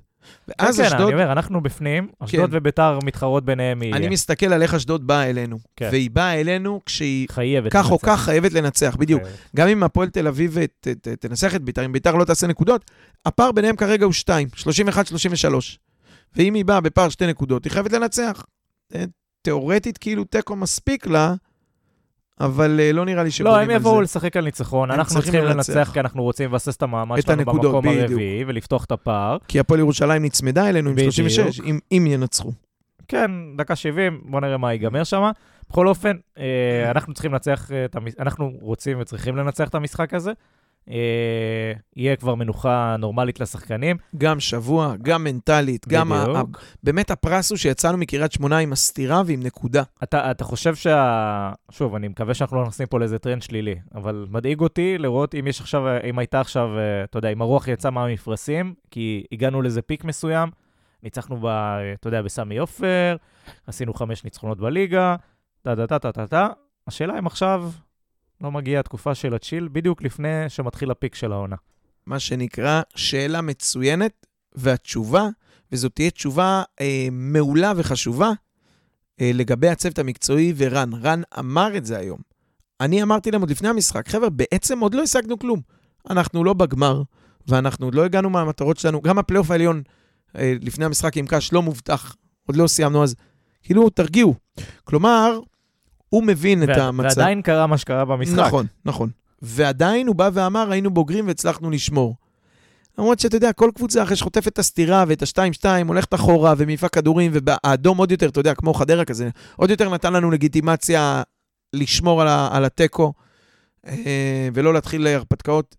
ואז 0.48 0.76
כן, 0.76 0.82
כן, 0.82 0.88
אשדוד, 0.88 1.12
אני 1.12 1.12
אומר, 1.12 1.32
אנחנו 1.32 1.60
בפנים, 1.60 2.08
אשדוד 2.18 2.50
וביתר 2.52 2.98
מתחרות 3.04 3.44
ביניהם 3.44 3.78
מי 3.78 3.92
אני 3.92 4.00
יהיה. 4.00 4.10
מסתכל 4.10 4.46
על 4.46 4.62
איך 4.62 4.74
אשדוד 4.74 5.06
באה 5.06 5.30
אלינו. 5.30 5.58
כן. 5.76 5.88
והיא 5.92 6.10
באה 6.10 6.40
אלינו 6.40 6.80
כשהיא 6.86 7.26
חייבת. 7.30 7.72
כך 7.72 7.86
או 7.86 7.90
לנצח. 7.90 8.06
כך 8.06 8.20
חייבת 8.20 8.52
לנצח, 8.52 8.96
בדיוק. 8.98 9.22
חייבת. 9.22 9.38
גם 9.56 9.68
אם 9.68 9.82
הפועל 9.82 10.08
תל 10.08 10.26
אביב 10.26 10.58
ת, 10.80 10.88
ת, 10.88 11.08
תנסח 11.08 11.54
את 11.54 11.62
ביתר, 11.62 11.84
אם 11.84 11.92
ביתר 11.92 12.14
לא 12.14 12.24
תעשה 12.24 12.46
נקודות, 12.46 12.90
הפער 13.26 13.52
ביניהם 13.52 13.76
כרגע 13.76 14.04
הוא 14.04 14.12
2, 14.12 14.48
31-33. 14.54 15.54
ואם 16.36 16.54
היא 16.54 16.64
באה 16.64 16.80
בפער 16.80 17.08
שתי 17.08 17.26
נקודות, 17.26 17.64
היא 17.64 17.72
חייבת 17.72 17.92
לנצח. 17.92 18.44
אה, 18.94 19.04
תיאורטית, 19.42 19.98
כאילו 19.98 20.24
תיקו 20.24 20.56
מספיק 20.56 21.06
לה, 21.06 21.34
אבל 22.42 22.80
אה, 22.80 22.92
לא 22.92 23.04
נראה 23.04 23.22
לי 23.22 23.26
לא, 23.26 23.30
שבונים 23.30 23.60
הם 23.60 23.70
על 23.70 23.76
יבואו 23.76 23.96
זה. 23.96 24.02
לשחק 24.02 24.36
על 24.36 24.44
ניצחון, 24.44 24.90
הם 24.90 24.98
אנחנו 25.00 25.20
צריכים 25.22 25.44
לנצח. 25.44 25.90
כי 25.92 26.00
אנחנו 26.00 26.22
רוצים 26.22 26.48
לבסס 26.48 26.76
את 26.76 26.82
המעמד 26.82 27.18
את 27.18 27.24
שלנו 27.26 27.44
במקום. 27.44 27.88
הרביעי 27.88 28.44
ולפתוח 28.46 28.84
את 28.84 28.92
הפער. 28.92 29.36
כי 29.48 29.58
הפועל 29.60 29.80
ירושלים 29.80 30.24
נצמדה 30.24 30.68
אלינו 30.68 30.90
עם 30.90 30.96
בדיוק. 30.96 31.12
36, 31.12 31.60
אם, 31.60 31.78
אם 31.92 32.06
ינצחו. 32.06 32.52
כן, 33.08 33.30
דקה 33.56 33.76
70, 33.76 34.20
בוא 34.24 34.40
נראה 34.40 34.56
מה 34.56 34.72
ייגמר 34.72 35.04
שם. 35.04 35.30
בכל 35.70 35.88
אופן, 35.88 36.16
אה, 36.38 36.90
אנחנו 36.90 37.14
צריכים 37.14 37.32
לנצח, 37.32 37.70
אה, 37.72 37.86
אנחנו 38.18 38.52
רוצים 38.60 39.00
וצריכים 39.00 39.36
לנצח 39.36 39.68
את 39.68 39.74
המשחק 39.74 40.14
הזה. 40.14 40.32
אה, 40.90 41.72
יהיה 41.96 42.16
כבר 42.16 42.34
מנוחה 42.34 42.96
נורמלית 42.98 43.40
לשחקנים. 43.40 43.96
גם 44.16 44.40
שבוע, 44.40 44.94
גם 45.02 45.24
מנטלית, 45.24 45.88
גם... 45.88 46.12
ה- 46.12 46.16
ה-. 46.38 46.42
באמת 46.82 47.10
הפרס 47.10 47.50
הוא 47.50 47.58
שיצאנו 47.58 47.98
מקריית 47.98 48.32
שמונה 48.32 48.58
עם 48.58 48.72
הסטירה 48.72 49.22
ועם 49.26 49.42
נקודה. 49.42 49.82
אתה, 50.02 50.30
אתה 50.30 50.44
חושב 50.44 50.74
שה... 50.74 51.52
שוב, 51.70 51.94
אני 51.94 52.08
מקווה 52.08 52.34
שאנחנו 52.34 52.56
לא 52.56 52.62
נכנסים 52.62 52.86
פה 52.86 52.98
לאיזה 52.98 53.18
טרנד 53.18 53.42
שלילי, 53.42 53.74
אבל 53.94 54.26
מדאיג 54.30 54.60
אותי 54.60 54.98
לראות 54.98 55.34
אם 55.34 55.46
יש 55.46 55.60
עכשיו, 55.60 55.82
אם 56.10 56.18
הייתה 56.18 56.40
עכשיו, 56.40 56.78
אה, 56.78 57.04
אתה 57.04 57.18
יודע, 57.18 57.28
אם 57.28 57.42
הרוח 57.42 57.68
יצאה 57.68 57.90
מהמפרשים, 57.90 58.74
כי 58.90 59.24
הגענו 59.32 59.62
לאיזה 59.62 59.82
פיק 59.82 60.04
מסוים, 60.04 60.50
ניצחנו, 61.02 61.36
ב, 61.36 61.46
אתה 61.46 62.08
יודע, 62.08 62.22
בסמי 62.22 62.58
עופר, 62.58 63.16
עשינו 63.66 63.94
חמש 63.94 64.24
ניצחונות 64.24 64.58
בליגה, 64.58 65.16
טה-טה-טה-טה-טה. 65.62 66.48
השאלה 66.86 67.18
אם 67.18 67.26
עכשיו 67.26 67.70
לא 68.42 68.52
מגיעה 68.52 68.80
התקופה 68.80 69.14
של 69.14 69.34
הצ'יל, 69.34 69.68
בדיוק 69.72 70.02
לפני 70.02 70.48
שמתחיל 70.48 70.90
הפיק 70.90 71.14
של 71.14 71.32
העונה. 71.32 71.56
מה 72.06 72.18
שנקרא 72.18 72.82
שאלה 72.94 73.40
מצוינת, 73.40 74.26
והתשובה, 74.54 75.28
וזאת 75.72 75.94
תהיה 75.94 76.10
תשובה 76.10 76.62
אה, 76.80 77.08
מעולה 77.12 77.72
וחשובה, 77.76 78.30
אה, 79.20 79.30
לגבי 79.34 79.68
הצוות 79.68 79.98
המקצועי 79.98 80.52
ורן. 80.56 80.90
רן 81.02 81.22
אמר 81.38 81.76
את 81.76 81.86
זה 81.86 81.98
היום. 81.98 82.18
אני 82.80 83.02
אמרתי 83.02 83.30
להם 83.30 83.40
עוד 83.40 83.50
לפני 83.50 83.68
המשחק, 83.68 84.08
חבר'ה, 84.08 84.30
בעצם 84.30 84.80
עוד 84.80 84.94
לא 84.94 85.02
השגנו 85.02 85.38
כלום. 85.38 85.60
אנחנו 86.10 86.44
לא 86.44 86.52
בגמר, 86.52 87.02
ואנחנו 87.48 87.86
עוד 87.86 87.94
לא 87.94 88.04
הגענו 88.04 88.30
מהמטרות 88.30 88.76
שלנו. 88.76 89.00
גם 89.00 89.18
הפלייאוף 89.18 89.50
העליון 89.50 89.82
אה, 90.38 90.54
לפני 90.60 90.84
המשחק 90.84 91.16
עם 91.16 91.26
קאש 91.26 91.52
לא 91.52 91.62
מובטח, 91.62 92.16
עוד 92.46 92.56
לא 92.56 92.66
סיימנו, 92.66 93.02
אז 93.02 93.14
כאילו, 93.62 93.90
תרגיעו. 93.90 94.34
כלומר, 94.84 95.38
הוא 96.12 96.22
מבין 96.22 96.62
את 96.62 96.68
ועד- 96.68 96.78
המצב. 96.78 97.18
ועדיין 97.18 97.42
קרה 97.42 97.66
מה 97.66 97.78
שקרה 97.78 98.04
במשחק. 98.04 98.38
נכון, 98.38 98.66
נכון. 98.84 99.10
ועדיין 99.42 100.06
הוא 100.06 100.16
בא 100.16 100.30
ואמר, 100.32 100.70
היינו 100.72 100.90
בוגרים 100.90 101.26
והצלחנו 101.26 101.70
לשמור. 101.70 102.16
למרות 102.98 103.20
שאתה 103.20 103.36
יודע, 103.36 103.52
כל 103.52 103.70
קבוצה 103.74 104.02
אחרי 104.02 104.16
שחוטפת 104.16 104.48
את 104.48 104.58
הסטירה 104.58 105.04
ואת 105.08 105.22
ה-2-2, 105.22 105.64
הולכת 105.88 106.14
אחורה 106.14 106.54
ומעיפה 106.56 106.88
כדורים, 106.88 107.32
והאדום 107.34 107.98
עוד 107.98 108.10
יותר, 108.10 108.28
אתה 108.28 108.40
יודע, 108.40 108.54
כמו 108.54 108.74
חדרה 108.74 109.04
כזה, 109.04 109.28
עוד 109.56 109.70
יותר 109.70 109.90
נתן 109.94 110.12
לנו 110.12 110.30
לגיטימציה 110.30 111.22
לשמור 111.72 112.22
על, 112.22 112.28
ה- 112.28 112.48
על 112.52 112.64
התיקו, 112.64 113.12
אה, 113.86 113.94
ולא 114.54 114.74
להתחיל 114.74 115.06
הרפתקאות. 115.06 115.76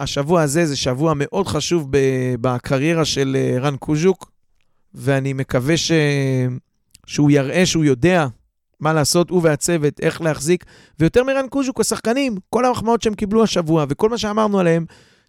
השבוע 0.00 0.42
הזה 0.42 0.66
זה 0.66 0.76
שבוע 0.76 1.12
מאוד 1.16 1.46
חשוב 1.46 1.88
ב- 1.90 1.98
בקריירה 2.40 3.04
של 3.04 3.36
אה, 3.38 3.60
רן 3.60 3.76
קוז'וק, 3.76 4.30
ואני 4.94 5.32
מקווה 5.32 5.76
ש... 5.76 5.92
שהוא 7.06 7.30
יראה 7.30 7.66
שהוא 7.66 7.84
יודע 7.84 8.26
מה 8.82 8.92
לעשות, 8.92 9.30
הוא 9.30 9.40
והצוות, 9.44 10.00
איך 10.00 10.20
להחזיק. 10.20 10.64
ויותר 10.98 11.24
מרן 11.24 11.48
קוז'וק, 11.48 11.80
השחקנים, 11.80 12.36
כל 12.50 12.64
המחמאות 12.64 13.02
שהם 13.02 13.14
קיבלו 13.14 13.42
השבוע, 13.42 13.86
וכל 13.88 14.08
מה 14.08 14.18
שאמרנו 14.18 14.60
עליהם, 14.60 14.84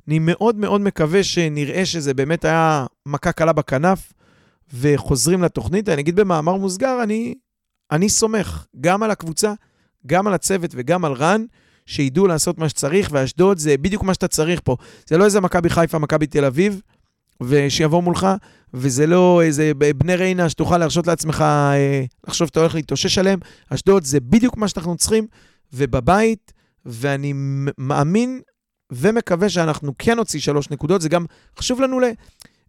אני 0.08 0.20
מאוד 0.20 0.56
מאוד 0.56 0.82
מקווה 0.82 1.24
שנראה 1.24 1.86
שזה 1.86 2.14
באמת 2.14 2.46
היה 2.46 2.86
מכה 3.06 3.32
קלה 3.32 3.54
בכנף, 3.54 4.14
וחוזרים 4.74 5.44
לתוכנית. 5.44 5.90
אני 5.90 6.02
אגיד 6.02 6.16
במאמר 6.16 6.56
מוסגר, 6.56 7.04
אני, 7.04 7.34
אני 7.92 8.10
סומך 8.10 8.66
גם 8.82 9.04
על 9.04 9.12
הקבוצה, 9.12 9.54
גם 10.08 10.28
על 10.28 10.34
הצוות 10.34 10.72
וגם 10.74 11.06
על 11.06 11.14
רן, 11.14 11.46
שידעו 11.86 12.28
לעשות 12.28 12.58
מה 12.58 12.70
שצריך, 12.70 13.10
ואשדוד 13.12 13.58
זה 13.58 13.78
בדיוק 13.78 14.04
מה 14.04 14.14
שאתה 14.14 14.28
צריך 14.28 14.62
פה. 14.64 14.76
זה 15.08 15.18
לא 15.18 15.26
איזה 15.26 15.42
מכבי 15.42 15.70
חיפה, 15.70 16.00
מכבי 16.00 16.28
תל 16.28 16.46
אביב, 16.46 16.82
ושיבוא 17.48 18.02
מולך, 18.02 18.28
וזה 18.74 19.08
לא 19.08 19.42
איזה 19.44 19.72
בני 19.98 20.16
ריינה 20.16 20.50
שתוכל 20.50 20.78
להרשות 20.78 21.08
לעצמך 21.08 21.42
אה, 21.42 22.04
לחשוב 22.28 22.48
שאתה 22.48 22.60
הולך 22.60 22.76
להתאושש 22.76 23.18
עליהם. 23.18 23.40
אשדוד 23.70 24.04
זה 24.04 24.20
בדיוק 24.20 24.58
מה 24.58 24.68
שאנחנו 24.68 24.98
צריכים, 24.98 25.28
ובבית, 25.74 26.54
ואני 26.86 27.34
מאמין 27.78 28.42
ומקווה 28.92 29.50
שאנחנו 29.50 29.94
כן 30.00 30.16
נוציא 30.16 30.40
שלוש 30.40 30.70
נקודות. 30.70 31.02
זה 31.02 31.10
גם 31.10 31.26
חשוב 31.60 31.82
לנו 31.82 32.00
ל... 32.00 32.04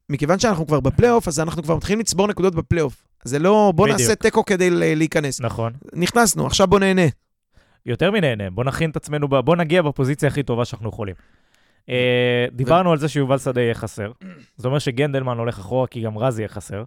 מכיוון 0.08 0.38
שאנחנו 0.38 0.66
כבר 0.66 0.80
בפלייאוף, 0.80 1.28
אז 1.28 1.40
אנחנו 1.40 1.62
כבר 1.62 1.76
מתחילים 1.76 2.00
לצבור 2.00 2.28
נקודות 2.28 2.54
בפלייאוף. 2.54 3.04
זה 3.24 3.38
לא 3.38 3.72
בוא 3.76 3.86
בדיוק. 3.86 4.00
נעשה 4.00 4.14
תיקו 4.14 4.44
כדי 4.44 4.70
להיכנס. 4.70 5.40
נכון. 5.40 5.72
נכנסנו, 5.92 6.46
עכשיו 6.46 6.66
בוא 6.66 6.78
נהנה. 6.78 7.02
יותר 7.86 8.10
מנהנה, 8.10 8.50
בוא 8.50 8.64
נכין 8.64 8.90
את 8.90 8.96
עצמנו. 8.96 9.28
בוא 9.28 9.56
נגיע 9.56 9.82
בפוזיציה 9.82 10.28
הכי 10.28 10.42
טובה 10.42 10.64
שאנחנו 10.64 10.88
יכולים. 10.88 11.14
אה, 11.88 12.46
דיברנו 12.52 12.92
על 12.92 12.98
זה 12.98 13.08
שיובל 13.08 13.38
שדה 13.38 13.60
יהיה 13.60 13.74
חסר. 13.74 14.12
זאת 14.56 14.66
אומרת 14.66 14.80
שגנדלמן 14.80 15.38
הולך 15.38 15.58
אחורה, 15.58 15.86
כי 15.86 16.00
גם 16.00 16.18
רז 16.18 16.38
יהיה 16.38 16.48
חסר. 16.48 16.84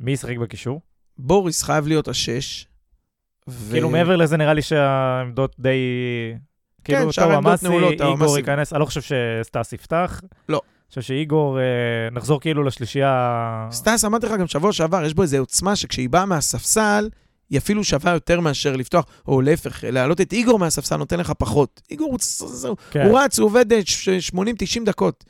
מי 0.00 0.10
ישחק 0.12 0.36
בקישור? 0.36 0.80
בוריס 1.18 1.62
חייב 1.62 1.86
להיות 1.86 2.08
השש. 2.08 2.66
ו- 3.48 3.70
כאילו, 3.72 3.90
מעבר 3.90 4.16
לזה, 4.16 4.36
נראה 4.36 4.54
לי 4.54 4.62
שהעמדות 4.62 5.56
די... 5.58 5.78
כאילו, 6.84 7.12
שאר 7.12 7.32
העמדות 7.32 7.62
נעולות, 7.62 7.92
איגור 7.92 8.04
טאוואמאסי. 8.06 8.38
ייכנס, 8.38 8.72
אני 8.72 8.80
לא 8.80 8.84
חושב 8.84 9.00
שסטאס 9.00 9.72
יפתח. 9.72 10.20
לא. 10.48 10.60
אני 10.64 10.88
חושב 10.88 11.00
שאיגור, 11.00 11.58
אה, 11.58 11.64
נחזור 12.12 12.40
כאילו 12.40 12.64
לשלישייה... 12.64 13.68
סטס, 13.70 14.04
אמרתי 14.04 14.26
לך 14.26 14.32
גם 14.32 14.46
שבוע 14.46 14.72
שעבר, 14.72 15.04
יש 15.04 15.14
בו 15.14 15.22
איזו 15.22 15.38
עוצמה 15.38 15.76
שכשהיא 15.76 16.08
באה 16.08 16.26
מהספסל, 16.26 17.08
היא 17.50 17.58
אפילו 17.58 17.84
שווה 17.84 18.12
יותר 18.12 18.40
מאשר 18.40 18.76
לפתוח, 18.76 19.04
או 19.28 19.40
להפך, 19.40 19.84
להעלות 19.88 20.20
את 20.20 20.32
איגור 20.32 20.58
מהספסל 20.58 20.96
נותן 20.96 21.20
לך 21.20 21.32
פחות. 21.38 21.80
איגור, 21.90 22.16
הוא, 22.40 22.76
כן. 22.90 23.06
הוא 23.06 23.18
רץ, 23.18 23.38
הוא 23.38 23.46
עובד 23.46 23.72
אה, 23.72 23.80
ש- 23.84 24.30
80-90 24.34 24.38
דקות. 24.84 25.24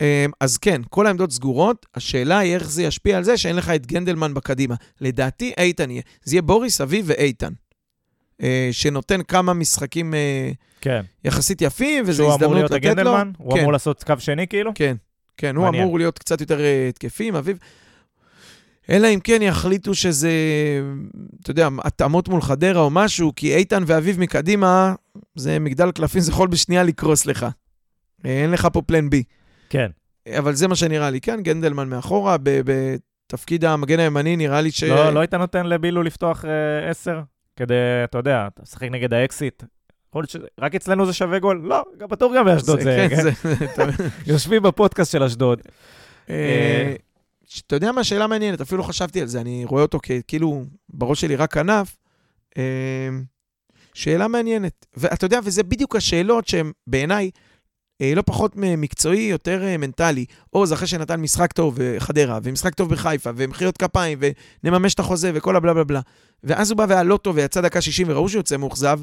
אה, 0.00 0.26
אז 0.40 0.58
כן, 0.58 0.80
כל 0.90 1.06
העמדות 1.06 1.32
סגורות, 1.32 1.86
השאלה 1.94 2.38
היא 2.38 2.54
איך 2.54 2.70
זה 2.70 2.82
ישפיע 2.82 3.16
על 3.16 3.24
זה 3.24 3.36
שאין 3.36 3.56
לך 3.56 3.70
את 3.70 3.86
גנדלמן 3.86 4.34
בקדימה. 4.34 4.74
לדעתי, 5.00 5.52
איתן 5.58 5.90
יהיה. 5.90 6.02
זה 6.24 6.34
יהיה 6.34 6.42
בוריס, 6.42 6.80
אביב 6.80 7.04
ואיתן. 7.08 7.52
אה, 8.42 8.68
שנותן 8.72 9.22
כמה 9.22 9.52
משחקים 9.52 10.14
אה, 10.14 10.50
כן. 10.80 11.02
יחסית 11.24 11.62
יפים, 11.62 12.04
וזו 12.06 12.16
שהוא 12.16 12.26
אמור 12.26 12.34
הזדמנות 12.34 12.54
להיות 12.56 12.70
לתת 12.70 12.84
לו. 12.84 12.90
הגנדלמן? 12.90 13.30
הוא 13.38 13.52
כן. 13.54 13.60
אמור 13.60 13.72
לעשות 13.72 14.04
קו 14.04 14.14
שני 14.18 14.46
כאילו? 14.48 14.72
כן, 14.74 14.96
כן, 15.36 15.56
הוא 15.56 15.64
מעניין. 15.64 15.82
אמור 15.84 15.98
להיות 15.98 16.18
קצת 16.18 16.40
יותר 16.40 16.60
אה, 16.60 16.86
התקפי 16.88 17.28
עם 17.28 17.36
אביב. 17.36 17.58
אלא 18.90 19.08
אם 19.14 19.20
כן 19.24 19.42
יחליטו 19.42 19.94
שזה, 19.94 20.30
אתה 21.42 21.50
יודע, 21.50 21.68
התאמות 21.84 22.28
מול 22.28 22.42
חדרה 22.42 22.80
או 22.80 22.90
משהו, 22.90 23.32
כי 23.36 23.54
איתן 23.54 23.82
ואביב 23.86 24.20
מקדימה, 24.20 24.94
זה 25.34 25.58
מגדל 25.58 25.90
קלפים, 25.92 26.20
זה 26.20 26.32
יכול 26.32 26.48
בשנייה 26.48 26.82
לקרוס 26.82 27.26
לך. 27.26 27.46
אה, 28.26 28.42
אין 28.42 28.50
לך 28.50 28.68
פה 28.72 28.82
פלן 28.82 29.10
בי. 29.10 29.22
כן. 29.70 29.86
אבל 30.38 30.54
זה 30.54 30.68
מה 30.68 30.76
שנראה 30.76 31.10
לי, 31.10 31.20
כן, 31.20 31.40
גנדלמן 31.42 31.88
מאחורה, 31.88 32.36
בתפקיד 32.42 33.64
המגן 33.64 33.98
הימני 34.00 34.36
נראה 34.36 34.60
לי 34.60 34.70
ש... 34.70 34.82
לא, 34.84 35.10
לא 35.14 35.20
היית 35.20 35.34
נותן 35.34 35.66
לבילו 35.66 36.02
לפתוח 36.02 36.44
אה, 36.44 36.90
עשר? 36.90 37.20
כדי, 37.56 37.74
אתה 38.04 38.18
יודע, 38.18 38.46
אתה 38.54 38.62
משחק 38.62 38.88
נגד 38.90 39.14
האקסיט. 39.14 39.62
יכול 40.08 40.22
להיות 40.22 40.30
שרק 40.60 40.74
אצלנו 40.74 41.06
זה 41.06 41.12
שווה 41.12 41.38
גול? 41.38 41.60
לא, 41.64 41.84
בטוח 42.10 42.32
גם 42.36 42.44
באשדוד 42.44 42.80
זה... 42.80 43.06
כן, 43.10 43.22
זה... 43.22 43.30
אתה- 43.64 43.84
יושבים 44.32 44.62
בפודקאסט 44.62 45.12
של 45.12 45.22
אשדוד. 45.22 45.60
אתה 47.66 47.76
יודע 47.76 47.92
מה, 47.92 48.04
שאלה 48.04 48.26
מעניינת, 48.26 48.60
אפילו 48.60 48.82
חשבתי 48.82 49.20
על 49.20 49.26
זה, 49.26 49.40
אני 49.40 49.64
רואה 49.64 49.82
אותו 49.82 49.98
כאילו 50.28 50.64
בראש 50.88 51.20
שלי 51.20 51.36
רק 51.36 51.52
כנף. 51.54 51.96
אה, 52.58 53.08
שאלה 53.94 54.28
מעניינת. 54.28 54.86
ואתה 54.96 55.26
יודע, 55.26 55.40
וזה 55.44 55.62
בדיוק 55.62 55.96
השאלות 55.96 56.48
שהן 56.48 56.72
בעיניי 56.86 57.30
אה, 58.00 58.12
לא 58.14 58.22
פחות 58.22 58.52
מקצועי, 58.56 59.20
יותר 59.20 59.64
אה, 59.64 59.76
מנטלי. 59.76 60.24
עוז, 60.50 60.72
אחרי 60.72 60.86
שנתן 60.86 61.20
משחק 61.20 61.52
טוב 61.52 61.78
בחדרה, 61.78 62.38
ומשחק 62.42 62.74
טוב 62.74 62.90
בחיפה, 62.90 63.30
ומחיאות 63.36 63.76
כפיים, 63.76 64.18
ונממש 64.64 64.94
את 64.94 65.00
החוזה, 65.00 65.30
וכל 65.34 65.56
הבלה 65.56 65.74
בלה 65.74 65.84
בלה. 65.84 66.00
ואז 66.44 66.70
הוא 66.70 66.78
בא 66.78 66.86
והיה 66.88 67.02
לא 67.02 67.16
טוב, 67.16 67.36
ויצא 67.36 67.60
דקה 67.60 67.80
60, 67.80 68.06
וראו 68.10 68.28
שהוא 68.28 68.38
יוצא 68.38 68.56
מאוכזב, 68.56 69.00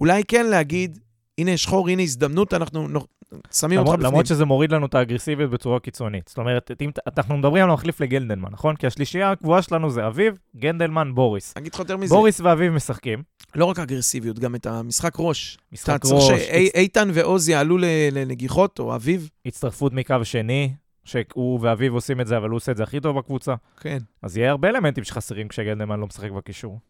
אולי 0.00 0.22
כן 0.28 0.46
להגיד, 0.46 0.98
הנה 1.38 1.56
שחור, 1.56 1.88
הנה 1.88 2.02
הזדמנות, 2.02 2.54
אנחנו 2.54 2.88
נו- 2.88 3.06
שמים 3.52 3.78
אותך 3.78 3.90
בפנים. 3.90 4.06
למרות 4.06 4.26
שזה 4.26 4.44
מוריד 4.44 4.72
לנו 4.72 4.86
את 4.86 4.94
האגרסיביות 4.94 5.50
בצורה 5.50 5.80
קיצונית. 5.80 6.28
זאת 6.28 6.38
אומרת, 6.38 6.70
אם, 6.80 6.90
אנחנו 7.16 7.36
מדברים 7.36 7.64
על 7.64 7.70
המחליף 7.70 8.00
לגנדלמן, 8.00 8.48
נכון? 8.52 8.76
כי 8.76 8.86
השלישייה 8.86 9.30
הקבועה 9.30 9.62
שלנו 9.62 9.90
זה 9.90 10.06
אביב, 10.06 10.38
גנדלמן, 10.56 11.14
בוריס. 11.14 11.54
אגיד 11.56 11.74
לך 11.74 11.78
יותר 11.78 11.96
מזה. 11.96 12.14
בוריס 12.14 12.40
ואביב 12.40 12.72
משחקים, 12.72 13.22
לא 13.54 13.64
רק 13.64 13.78
אגרסיביות, 13.78 14.38
גם 14.38 14.54
את 14.54 14.66
המשחק 14.66 15.12
ראש. 15.18 15.58
משחק 15.72 15.88
אתה 15.88 15.98
צריך 15.98 16.14
ראש, 16.14 16.42
שאיתן 16.42 17.08
ועוז 17.14 17.48
יעלו 17.48 17.78
לנגיחות, 18.12 18.78
או 18.78 18.94
אביב. 18.94 19.30
הצטרפות 19.46 19.92
מקו 19.92 20.24
שני, 20.24 20.72
שהוא 21.04 21.58
ואביב 21.62 21.94
עושים 21.94 22.20
את 22.20 22.26
זה, 22.26 22.36
אבל 22.36 22.48
הוא 22.48 22.56
עושה 22.56 22.72
את 22.72 22.76
זה 22.76 22.82
הכי 22.82 23.00
טוב 23.00 23.18
בקבוצה. 23.18 23.54
כן. 23.80 23.98
אז 24.22 24.36
יהיה 24.36 24.50
הרבה 24.50 24.68
אלמנטים 24.68 25.04
שחסרים 25.04 25.48
כשגנדלמן 25.48 26.00
לא 26.00 26.06
משחק 26.06 26.30
בקישור. 26.30 26.80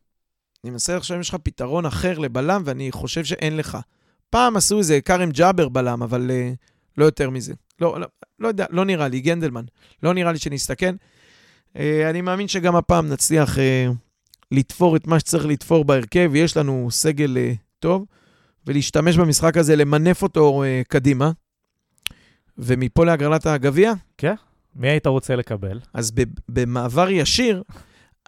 אני 0.64 0.70
מנסה 0.70 0.96
לחשוב 0.96 1.14
אם 1.14 1.20
יש 1.20 1.28
לך 1.28 1.36
פתרון 1.42 1.86
אחר 1.86 2.18
לבלם, 2.18 2.62
ואני 2.64 2.92
חושב 2.92 3.24
שאין 3.24 3.56
לך. 3.56 3.78
פעם 4.30 4.56
עשו 4.56 4.78
איזה 4.78 5.00
כרם 5.00 5.30
ג'אבר 5.30 5.68
בלם, 5.68 6.02
אבל 6.02 6.30
uh, 6.30 6.56
לא 6.98 7.04
יותר 7.04 7.30
מזה. 7.30 7.54
לא, 7.80 8.00
לא, 8.00 8.06
לא 8.38 8.48
יודע, 8.48 8.66
לא 8.70 8.84
נראה 8.84 9.08
לי, 9.08 9.20
גנדלמן. 9.20 9.64
לא 10.02 10.14
נראה 10.14 10.32
לי 10.32 10.38
שנסתכן. 10.38 10.94
Uh, 11.74 11.78
אני 12.10 12.20
מאמין 12.20 12.48
שגם 12.48 12.76
הפעם 12.76 13.08
נצליח 13.08 13.56
uh, 13.56 13.60
לתפור 14.52 14.96
את 14.96 15.06
מה 15.06 15.20
שצריך 15.20 15.46
לתפור 15.46 15.84
בהרכב, 15.84 16.30
יש 16.34 16.56
לנו 16.56 16.88
סגל 16.90 17.36
uh, 17.36 17.56
טוב, 17.78 18.04
ולהשתמש 18.66 19.16
במשחק 19.16 19.56
הזה, 19.56 19.76
למנף 19.76 20.22
אותו 20.22 20.62
uh, 20.62 20.88
קדימה. 20.88 21.30
ומפה 22.58 23.04
להגרלת 23.04 23.46
הגביע, 23.46 23.92
מי 24.76 24.88
היית 24.88 25.06
רוצה 25.06 25.36
לקבל? 25.36 25.80
אז 25.94 26.12
במעבר 26.48 27.10
ישיר, 27.10 27.62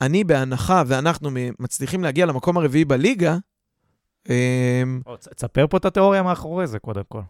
אני 0.01 0.25
בהנחה 0.25 0.83
ואנחנו 0.87 1.31
מצליחים 1.59 2.05
להגיע 2.05 2.27
למקום 2.27 2.57
הרביעי 2.57 2.85
בליגה, 2.85 3.37
תספר 5.37 5.67
פה 5.71 5.77
את 5.77 5.85
התיאוריה 5.85 6.23
מאחורי 6.23 6.67
זה, 6.67 6.79
קודם 6.79 7.03
כל. 7.09 7.21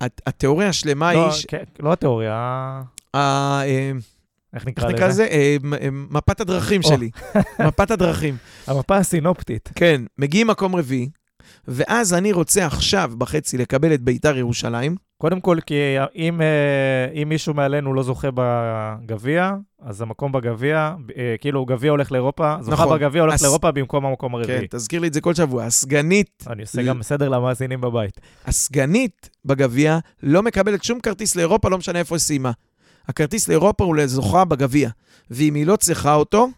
הת- 0.00 0.20
התיאוריה 0.26 0.68
השלמה 0.68 1.12
לא, 1.14 1.24
היא... 1.32 1.44
כן, 1.48 1.64
לא 1.80 1.92
התיאוריה, 1.92 2.82
אמ, 3.16 3.20
איך 3.20 4.02
איך 4.54 4.66
נקרא 4.66 4.90
נקרא 4.90 5.08
לזה? 5.08 5.24
לזה? 5.24 5.32
אמ, 5.64 5.74
אמ, 5.74 6.06
מפת 6.10 6.40
הדרכים. 6.40 6.82
שלי. 6.82 7.10
מפת 7.68 7.90
הדרכים. 7.90 8.36
המפה 8.66 8.96
הסינופטית. 8.96 9.68
כן, 9.74 10.02
מגיעים 10.18 10.46
מקום 10.46 10.76
רביעי, 10.76 11.08
ואז 11.68 12.14
אני 12.14 12.32
רוצה 12.32 12.66
עכשיו 12.66 13.12
בחצי 13.18 13.58
לקבל 13.58 13.94
את 13.94 14.00
ביתר 14.02 14.36
ירושלים. 14.38 14.96
קודם 15.18 15.40
כל, 15.40 15.58
כי 15.66 15.74
אם, 16.14 16.40
אה, 16.42 16.46
אם 17.22 17.28
מישהו 17.28 17.54
מעלינו 17.54 17.94
לא 17.94 18.02
זוכה 18.02 18.28
בגביע, 18.34 19.54
אז 19.82 20.02
המקום 20.02 20.32
בגביע, 20.32 20.94
אה, 21.16 21.34
כאילו 21.40 21.64
גביע 21.64 21.90
הולך 21.90 22.12
לאירופה, 22.12 22.56
זוכה 22.60 22.82
נכון. 22.84 22.98
בגביע 22.98 23.22
הולך 23.22 23.34
הס- 23.34 23.42
לאירופה 23.42 23.70
במקום 23.70 24.06
המקום 24.06 24.32
כן, 24.32 24.38
הרביעי. 24.38 24.66
תזכיר 24.70 25.00
לי 25.00 25.08
את 25.08 25.14
זה 25.14 25.20
כל 25.20 25.34
שבוע. 25.34 25.64
הסגנית, 25.64 26.44
אני 26.50 26.62
עושה 26.62 26.82
גם 26.82 27.02
סדר 27.02 27.28
למאזינים 27.28 27.80
בבית. 27.80 28.20
הסגנית 28.46 29.30
בגביע 29.44 29.98
לא 30.22 30.42
מקבלת 30.42 30.84
שום 30.84 31.00
כרטיס 31.00 31.36
לאירופה, 31.36 31.68
לא 31.70 31.78
משנה 31.78 31.98
איפה 31.98 32.14
היא 32.14 32.20
סיימה. 32.20 32.50
הכרטיס 33.08 33.48
לאירופה 33.48 33.84
הוא 33.84 33.96
לזוכה 33.96 34.44
בגביע, 34.44 34.90
ואם 35.30 35.54
היא 35.54 35.66
לא 35.66 35.76
צריכה 35.76 36.14
אותו, 36.14 36.48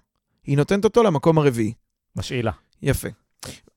היא 0.47 0.57
נותנת 0.57 0.85
אותו 0.85 1.03
למקום 1.03 1.39
הרביעי. 1.39 1.73
משאילה. 2.17 2.53
יפה. 2.83 3.09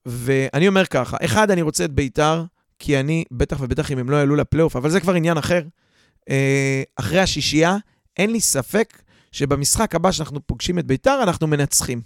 ואני 0.05 0.67
אומר 0.67 0.85
ככה, 0.85 1.17
אחד, 1.25 1.51
אני 1.51 1.61
רוצה 1.61 1.85
את 1.85 1.91
ביתר, 1.91 2.43
כי 2.81 2.99
אני, 2.99 3.23
בטח 3.31 3.57
ובטח 3.61 3.91
אם 3.91 3.97
הם 3.97 4.09
לא 4.09 4.15
יעלו 4.15 4.35
לפלייאוף, 4.35 4.75
אבל 4.75 4.89
זה 4.89 4.99
כבר 4.99 5.13
עניין 5.13 5.37
אחר. 5.37 5.61
אה, 6.29 6.83
אחרי 6.95 7.19
השישייה, 7.19 7.77
אין 8.17 8.31
לי 8.31 8.39
ספק 8.39 9.01
שבמשחק 9.31 9.95
הבא 9.95 10.11
שאנחנו 10.11 10.47
פוגשים 10.47 10.79
את 10.79 10.85
ביתר, 10.85 11.19
אנחנו 11.23 11.47
מנצחים. 11.47 12.01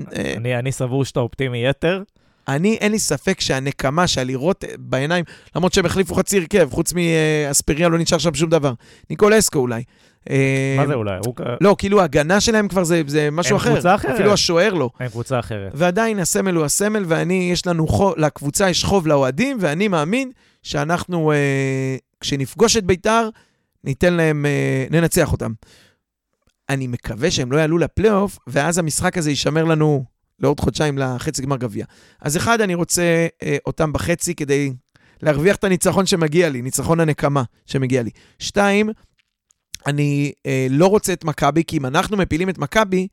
אה, 0.00 0.34
אני, 0.36 0.58
אני 0.58 0.72
סבור 0.72 1.04
שאתה 1.04 1.20
אופטימי 1.20 1.68
יתר. 1.68 2.02
אני, 2.48 2.74
אין 2.74 2.92
לי 2.92 2.98
ספק 2.98 3.40
שהנקמה, 3.40 4.06
שהלראות 4.06 4.64
בעיניים, 4.78 5.24
למרות 5.56 5.72
שהם 5.72 5.86
החליפו 5.86 6.14
חצי 6.14 6.38
הרכב, 6.38 6.68
חוץ 6.70 6.92
מאספריה 6.92 7.88
לא 7.88 7.98
נשאר 7.98 8.18
שם 8.18 8.34
שום 8.34 8.50
דבר. 8.50 8.72
ניקול 9.10 9.38
אסקו 9.38 9.58
אולי. 9.58 9.82
אה, 10.30 10.74
מה 10.76 10.86
זה 10.86 10.94
אולי? 10.94 11.18
הוא... 11.26 11.34
לא, 11.60 11.74
כאילו 11.78 12.00
ההגנה 12.00 12.40
שלהם 12.40 12.68
כבר 12.68 12.84
זה, 12.84 13.02
זה 13.06 13.28
משהו 13.32 13.56
הם 13.56 13.60
אחר. 13.60 13.72
קבוצה 13.72 13.94
אחרת. 13.94 14.14
אפילו 14.14 14.32
השוער 14.32 14.74
לא. 14.74 14.90
הם 15.00 15.08
קבוצה 15.08 15.38
אחרת. 15.38 15.72
ועדיין 15.74 16.18
הסמל 16.18 16.54
הוא 16.54 16.64
הסמל, 16.64 17.04
ואני, 17.06 17.48
יש 17.52 17.66
לנו 17.66 17.86
חוב, 17.86 18.14
לקבוצה 18.16 18.70
יש 18.70 18.84
חוב 18.84 19.06
לאוהדים, 19.06 19.56
ואני 19.60 19.88
מאמין 19.88 20.30
שאנחנו, 20.62 21.32
אה, 21.32 21.96
כשנפגוש 22.20 22.76
את 22.76 22.84
ביתר, 22.84 23.28
ניתן 23.84 24.14
להם, 24.14 24.46
אה, 24.46 24.86
ננצח 24.90 25.32
אותם. 25.32 25.52
אני 26.68 26.86
מקווה 26.86 27.30
שהם 27.30 27.52
לא 27.52 27.58
יעלו 27.58 27.78
לפלייאוף, 27.78 28.38
ואז 28.46 28.78
המשחק 28.78 29.18
הזה 29.18 29.30
יישמר 29.30 29.64
לנו 29.64 30.04
לעוד 30.40 30.60
חודשיים 30.60 30.98
לחצי 30.98 31.42
גמר 31.42 31.56
גביע. 31.56 31.84
אז 32.22 32.36
אחד, 32.36 32.60
אני 32.60 32.74
רוצה 32.74 33.26
אה, 33.42 33.56
אותם 33.66 33.92
בחצי 33.92 34.34
כדי 34.34 34.72
להרוויח 35.22 35.56
את 35.56 35.64
הניצחון 35.64 36.06
שמגיע 36.06 36.48
לי, 36.48 36.62
ניצחון 36.62 37.00
הנקמה 37.00 37.42
שמגיע 37.66 38.02
לי. 38.02 38.10
שתיים, 38.38 38.90
אני 39.88 40.32
אה, 40.46 40.66
לא 40.70 40.86
רוצה 40.86 41.12
את 41.12 41.24
מכבי, 41.24 41.64
כי 41.64 41.76
אם 41.76 41.86
אנחנו 41.86 42.16
מפילים 42.16 42.48
את 42.48 42.58
מכבי, 42.58 43.08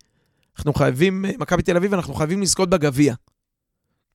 אנחנו 0.58 0.74
חייבים, 0.74 1.26
מכבי 1.40 1.62
תל 1.62 1.78
אביב, 1.78 1.94
אנחנו 1.94 2.14
חייבים 2.14 2.42
לזכות 2.42 2.70
בגביע. 2.70 3.14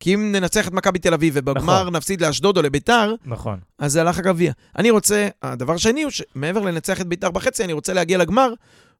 כי 0.00 0.14
אם 0.14 0.32
ננצח 0.32 0.68
את 0.68 0.72
מכבי 0.72 0.98
תל 0.98 1.14
אביב 1.14 1.34
ובגמר 1.36 1.80
נכון. 1.82 1.96
נפסיד 1.96 2.20
לאשדוד 2.20 2.56
או 2.56 2.62
לביתר, 2.62 3.14
נכון. 3.24 3.58
אז 3.78 3.92
זה 3.92 4.00
הלך 4.00 4.18
הגביע. 4.18 4.52
אני 4.78 4.90
רוצה, 4.90 5.28
הדבר 5.42 5.72
השני 5.72 6.02
הוא 6.02 6.10
שמעבר 6.10 6.60
לנצח 6.60 7.00
את 7.00 7.06
ביתר 7.06 7.30
בחצי, 7.30 7.64
אני 7.64 7.72
רוצה 7.72 7.92
להגיע 7.92 8.18
לגמר 8.18 8.52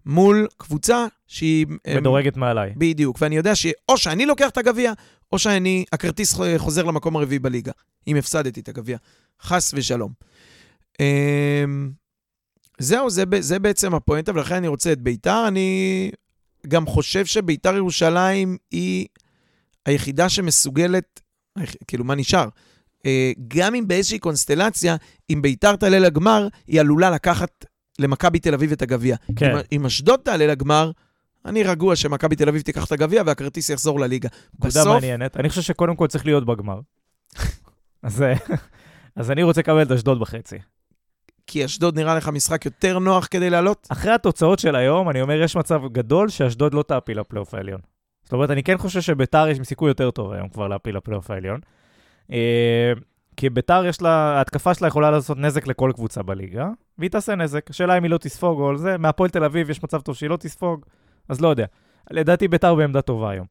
מול 0.07 0.47
קבוצה 0.57 1.07
שהיא... 1.27 1.67
אה, 1.87 1.97
מדורגת 2.01 2.37
מעליי. 2.37 2.73
בדיוק, 2.77 3.19
ואני 3.21 3.37
יודע 3.37 3.55
שאו 3.55 3.97
שאני 3.97 4.27
לוקח 4.27 4.49
את 4.49 4.59
הגביע, 4.59 4.93
או 5.33 5.39
שאני, 5.39 5.85
הכרטיס 5.93 6.35
חוזר 6.57 6.85
למקום 6.85 7.17
הרביעי 7.17 7.39
בליגה, 7.39 7.73
אם 8.09 8.17
הפסדתי 8.17 8.61
את 8.61 8.69
הגביע. 8.69 8.97
חס 9.43 9.75
ושלום. 9.75 10.13
זהו, 12.81 13.11
זה, 13.11 13.25
זה 13.41 13.59
בעצם 13.59 13.95
הפואנטה, 13.95 14.33
ולכן 14.35 14.55
אני 14.55 14.69
רוצה 14.69 14.93
את 14.93 15.01
ביתר. 15.01 15.49
אני 15.49 16.11
גם 16.69 16.87
חושב 16.87 17.27
שביתר 17.27 17.77
ירושלים 17.77 18.57
היא 18.71 19.07
היחידה 19.87 20.29
שמסוגלת, 20.29 21.21
כאילו, 21.87 22.05
מה 22.05 22.15
נשאר? 22.15 22.49
אה, 23.07 23.33
גם 23.49 23.75
אם 23.75 23.89
באיזושהי 23.89 24.19
קונסטלציה, 24.19 24.97
אם 25.31 25.43
ביתר 25.43 25.77
תעלה 25.77 25.99
לגמר, 25.99 26.49
היא 26.67 26.81
עלולה 26.81 27.11
לקחת 27.11 27.65
למכבי 27.99 28.39
תל 28.39 28.55
אביב 28.55 28.73
את 28.73 28.83
הגביע. 28.83 29.17
כן. 29.37 29.51
אם, 29.51 29.63
אם 29.73 29.87
אשדוד 29.87 30.21
תעלה 30.25 30.47
לגמר, 30.47 30.91
אני 31.45 31.63
רגוע 31.63 31.97
שמכבי 31.97 32.37
תל 32.37 32.49
אביב 32.49 32.63
תיקח 32.63 32.85
את 32.85 32.93
הגביע 32.93 33.23
והכרטיס 33.27 33.71
יחזור 33.71 34.01
לליגה. 34.01 34.29
נקודה 34.55 34.69
בסוף, 34.69 34.87
מעניינת. 34.87 35.37
אני 35.37 35.49
חושב 35.49 35.63
שקודם 35.63 35.97
כל 35.97 36.07
צריך 36.07 36.27
להיות 36.27 36.47
בגמר. 36.47 36.81
אז, 38.03 38.23
אה, 38.23 38.35
אז 39.17 39.31
אני 39.31 39.43
רוצה 39.43 39.61
לקבל 39.61 39.83
את 39.83 39.91
אשדוד 39.91 40.21
בחצי. 40.21 40.57
כי 41.51 41.65
אשדוד 41.65 41.99
נראה 41.99 42.15
לך 42.15 42.29
משחק 42.29 42.65
יותר 42.65 42.99
נוח 42.99 43.29
כדי 43.31 43.51
לעלות? 43.51 43.87
אחרי 43.91 44.13
התוצאות 44.13 44.59
של 44.59 44.77
היום, 44.77 45.11
אני 45.11 45.23
אומר, 45.23 45.43
יש 45.43 45.57
מצב 45.57 45.83
גדול 45.93 46.29
שאשדוד 46.29 46.75
לא 46.75 46.83
תעפיל 46.83 47.21
לפלייאוף 47.21 47.55
העליון. 47.55 47.81
זאת 48.23 48.33
אומרת, 48.33 48.51
אני 48.51 48.63
כן 48.63 48.79
חושב 48.79 49.01
שביתר 49.01 49.49
יש 49.49 49.59
סיכוי 49.65 49.91
יותר 49.91 50.11
טוב 50.11 50.33
היום 50.33 50.49
כבר 50.49 50.69
להפיל 50.69 50.97
לפלייאוף 50.97 51.31
העליון. 51.31 51.61
אה, 52.33 52.93
כי 53.37 53.51
ביתר 53.51 53.87
יש 53.87 54.03
לה, 54.03 54.11
ההתקפה 54.11 54.75
שלה 54.75 54.89
יכולה 54.89 55.11
לעשות 55.11 55.39
נזק 55.39 55.67
לכל 55.67 55.93
קבוצה 55.95 56.23
בליגה, 56.23 56.69
והיא 56.99 57.11
תעשה 57.11 57.35
נזק. 57.35 57.71
השאלה 57.71 57.99
אם 57.99 58.03
היא 58.03 58.11
לא 58.11 58.19
תספוג 58.19 58.61
או 58.61 58.69
על 58.69 58.77
זה, 58.77 58.99
מהפועל 58.99 59.31
תל 59.31 59.45
אביב 59.45 59.71
יש 59.71 59.83
מצב 59.83 60.01
טוב 60.01 60.15
שהיא 60.15 60.31
לא 60.31 60.37
תספוג, 60.37 60.85
אז 61.29 61.41
לא 61.41 61.49
יודע. 61.49 61.67
לדעתי 62.11 62.49
ביתר 62.49 62.75
בעמדה 62.75 63.03
טובה 63.03 63.31
היום. 63.31 63.47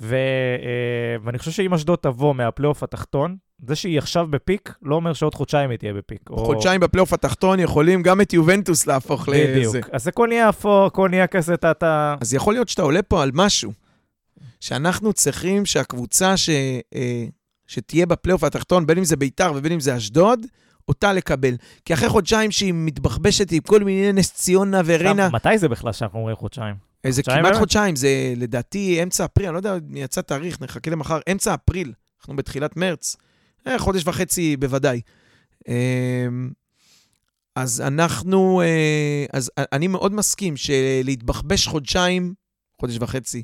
ו, 0.00 0.14
אה, 0.14 1.16
ואני 1.22 1.38
חושב 1.38 1.50
שאם 1.50 1.74
אשדוד 1.74 1.98
תבוא 2.02 2.34
מהפלייאוף 2.34 2.82
התחתון, 2.82 3.36
זה 3.58 3.76
שהיא 3.76 3.98
עכשיו 3.98 4.26
בפיק, 4.30 4.74
לא 4.82 4.94
אומר 4.94 5.12
שעוד 5.12 5.34
חודשיים 5.34 5.70
היא 5.70 5.78
תהיה 5.78 5.92
בפיק. 5.92 6.30
או- 6.30 6.44
חודשיים 6.46 6.80
בפלייאוף 6.80 7.12
התחתון 7.12 7.60
יכולים 7.60 8.02
גם 8.02 8.20
את 8.20 8.32
יובנטוס 8.32 8.86
להפוך 8.86 9.28
לזה. 9.28 9.54
בדיוק. 9.56 9.76
אז 9.92 10.08
הכל 10.08 10.28
נהיה 10.28 10.48
אפור, 10.48 10.86
הכל 10.86 11.08
נהיה 11.08 11.26
כזה, 11.26 11.54
אתה... 11.54 11.70
אתה... 11.70 12.14
אז 12.20 12.34
יכול 12.34 12.54
להיות 12.54 12.68
שאתה 12.68 12.82
עולה 12.82 13.02
פה 13.02 13.22
על 13.22 13.30
משהו, 13.34 13.72
שאנחנו 14.60 15.12
צריכים 15.12 15.66
שהקבוצה 15.66 16.36
ש, 16.36 16.50
אה, 16.94 17.24
שתהיה 17.66 18.06
בפלייאוף 18.06 18.44
התחתון, 18.44 18.86
בין 18.86 18.98
אם 18.98 19.04
זה 19.04 19.16
ביתר 19.16 19.52
ובין 19.54 19.72
אם 19.72 19.80
זה 19.80 19.96
אשדוד, 19.96 20.46
אותה 20.88 21.12
לקבל. 21.12 21.56
כי 21.84 21.94
אחרי 21.94 22.08
חודשיים 22.08 22.50
שהיא 22.50 22.72
מתבחבשת 22.76 23.52
עם 23.52 23.60
כל 23.60 23.84
מיני 23.84 24.12
נס 24.12 24.32
ציונה 24.32 24.80
וריינה, 24.84 25.28
מתי 25.28 25.58
זה 25.58 25.68
בכלל 25.68 25.92
שאנחנו 25.92 26.18
אומרים 26.18 26.36
חודשיים? 26.36 26.74
אה, 27.06 27.10
זה 27.10 27.22
חודשיים 27.22 27.38
כמעט 27.38 27.52
באמת? 27.52 27.60
חודשיים, 27.60 27.96
זה 27.96 28.08
לדעתי 28.36 29.02
אמצע 29.02 29.24
אפריל, 29.24 29.46
אני 29.46 29.54
לא 29.54 29.58
יודע 29.58 29.76
יצא 29.94 30.20
תאריך, 30.20 30.60
נחכה 30.60 30.90
למחר, 30.90 31.18
אמצע 31.32 31.54
אפריל, 31.54 31.92
אנחנו 32.20 32.36
בתחילת 32.36 32.76
מרץ, 32.76 33.16
חודש 33.78 34.02
וחצי 34.06 34.56
בוודאי. 34.56 35.00
אה, 35.68 36.26
אז 37.56 37.80
אנחנו, 37.80 38.60
אה, 38.60 39.26
אז 39.32 39.50
אני 39.72 39.88
מאוד 39.88 40.12
מסכים 40.12 40.54
שלהתבחבש 40.56 41.66
חודשיים, 41.66 42.34
חודש 42.80 42.96
וחצי, 43.00 43.42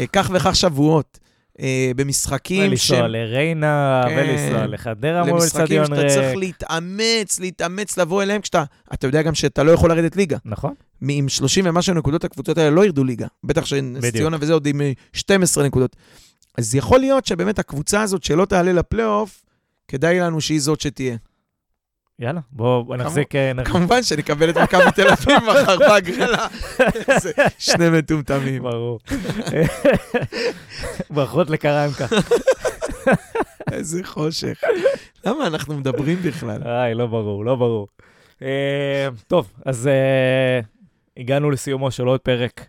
אה, 0.00 0.06
כך 0.06 0.30
וכך 0.34 0.56
שבועות, 0.56 1.18
אה, 1.60 1.90
במשחקים 1.96 2.70
לנסוע 2.70 3.08
לריינה, 3.08 4.02
כן. 4.08 4.14
ולנסוע 4.16 4.66
לחדרה 4.66 5.24
מול 5.24 5.40
למשחקים 5.40 5.62
אצטדיון 5.62 5.86
שאתה 5.86 6.08
צריך 6.08 6.26
ריק. 6.26 6.36
להתאמץ, 6.36 7.40
להתאמץ 7.40 7.98
לבוא 7.98 8.22
אליהם, 8.22 8.40
כשאתה, 8.40 8.64
אתה 8.94 9.06
יודע 9.06 9.22
גם 9.22 9.34
שאתה 9.34 9.62
לא 9.62 9.72
יכול 9.72 9.90
לרדת 9.90 10.16
ליגה. 10.16 10.36
נכון, 10.44 10.74
עם 11.08 11.28
30 11.28 11.64
ומשהו 11.68 11.94
נקודות, 11.94 12.24
הקבוצות 12.24 12.58
האלה 12.58 12.70
לא 12.70 12.84
ירדו 12.84 13.04
ליגה. 13.04 13.26
בטח 13.44 13.64
שנס 13.64 14.04
ציונה 14.04 14.36
וזה 14.40 14.52
עוד 14.52 14.66
עם 14.66 14.80
אה, 14.80 14.92
12 15.12 15.66
נקודות. 15.66 15.96
אז 16.58 16.74
יכול 16.74 17.00
להיות 17.00 17.26
שבאמת 17.26 17.58
הקבוצה 17.58 18.02
הזאת 18.02 18.24
שלא 18.24 18.44
תעלה 18.44 18.72
לפלייאוף, 18.72 19.44
כדאי 19.88 20.20
לנו 20.20 20.40
שהיא 20.40 20.60
זאת 20.60 20.80
שתהיה. 20.80 21.16
יאללה, 22.18 22.40
בואו 22.52 22.84
בוא 22.84 22.96
נחזיק... 22.96 23.34
אה, 23.34 23.52
כמובן 23.64 24.02
שנקבל 24.02 24.50
את 24.50 24.56
מכבי 24.58 24.92
תל 24.94 25.08
אביב 25.08 25.38
מחר 25.38 25.78
בהגרלה. 25.78 26.46
שני 27.58 27.90
מטומטמים. 27.90 28.62
ברור. 28.62 28.98
ברכות 31.10 31.50
לקרנקה. 31.50 32.06
איזה 33.72 34.04
חושך. 34.04 34.60
למה 35.24 35.46
אנחנו 35.46 35.78
מדברים 35.78 36.18
בכלל? 36.22 36.62
איי, 36.62 36.94
לא 36.94 37.06
ברור, 37.06 37.44
לא 37.44 37.56
ברור. 37.56 37.88
אה, 38.42 39.08
טוב, 39.26 39.52
אז 39.66 39.86
אה, 39.86 40.60
הגענו 41.16 41.50
לסיומו 41.50 41.90
של 41.90 42.06
עוד 42.06 42.20
פרק. 42.20 42.66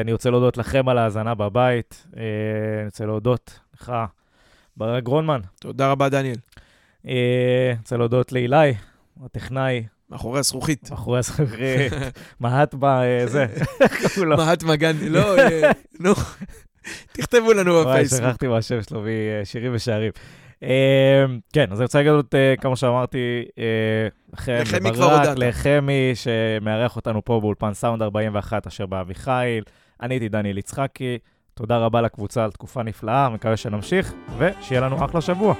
אני 0.00 0.12
רוצה 0.12 0.30
להודות 0.30 0.56
לכם 0.56 0.88
על 0.88 0.98
ההאזנה 0.98 1.34
בבית. 1.34 2.06
אני 2.16 2.84
רוצה 2.84 3.06
להודות 3.06 3.60
לך, 3.74 3.92
ברק 4.80 5.04
גרונמן. 5.04 5.40
תודה 5.60 5.90
רבה, 5.90 6.08
דניאל. 6.08 6.36
אה, 7.08 7.70
אני 7.70 7.78
רוצה 7.78 7.96
להודות 7.96 8.32
לאילי, 8.32 8.74
הטכנאי, 9.24 9.84
מאחורי 10.10 10.38
הזכוכית. 10.38 10.90
מאחורי 10.90 11.18
הזכרית, 11.18 11.92
מהטמה, 12.40 13.02
אה, 13.04 13.26
זה, 13.26 13.46
איך 13.80 14.14
קראו 14.14 14.24
לו? 14.24 14.36
מהט 14.36 14.62
מגן, 14.62 14.96
לא, 15.08 15.36
אה, 15.38 15.70
נו, 16.00 16.12
תכתבו 17.12 17.52
לנו 17.52 17.72
וואי, 17.72 17.84
בפייסבוק. 17.84 18.20
שכחתי 18.20 18.46
מהשם 18.46 18.82
שלו 18.82 19.02
משירים 19.42 19.72
ושערים. 19.74 20.12
אה, 20.62 21.24
כן, 21.52 21.66
אז 21.72 21.78
אני 21.78 21.84
רוצה 21.84 21.98
להגיד 21.98 22.12
עוד, 22.12 22.26
אה, 22.34 22.54
כמו 22.60 22.76
שאמרתי, 22.76 23.44
אה, 23.58 23.64
לכם, 24.32 24.58
לחמי 24.62 24.90
לברק. 24.90 25.28
לחמי, 25.36 26.12
שמארח 26.14 26.96
אותנו 26.96 27.24
פה 27.24 27.40
באולפן 27.40 27.74
סאונד 27.74 28.02
41, 28.02 28.66
אשר 28.66 28.86
באביחיל. 28.86 29.64
אני 30.02 30.14
הייתי 30.14 30.28
דניאל 30.28 30.58
יצחקי. 30.58 31.18
תודה 31.60 31.78
רבה 31.78 32.00
לקבוצה 32.00 32.44
על 32.44 32.50
תקופה 32.50 32.82
נפלאה, 32.82 33.28
מקווה 33.28 33.56
שנמשיך, 33.56 34.14
ושיהיה 34.38 34.80
לנו 34.80 35.04
אחלה 35.04 35.20
שבוע. 35.20 35.54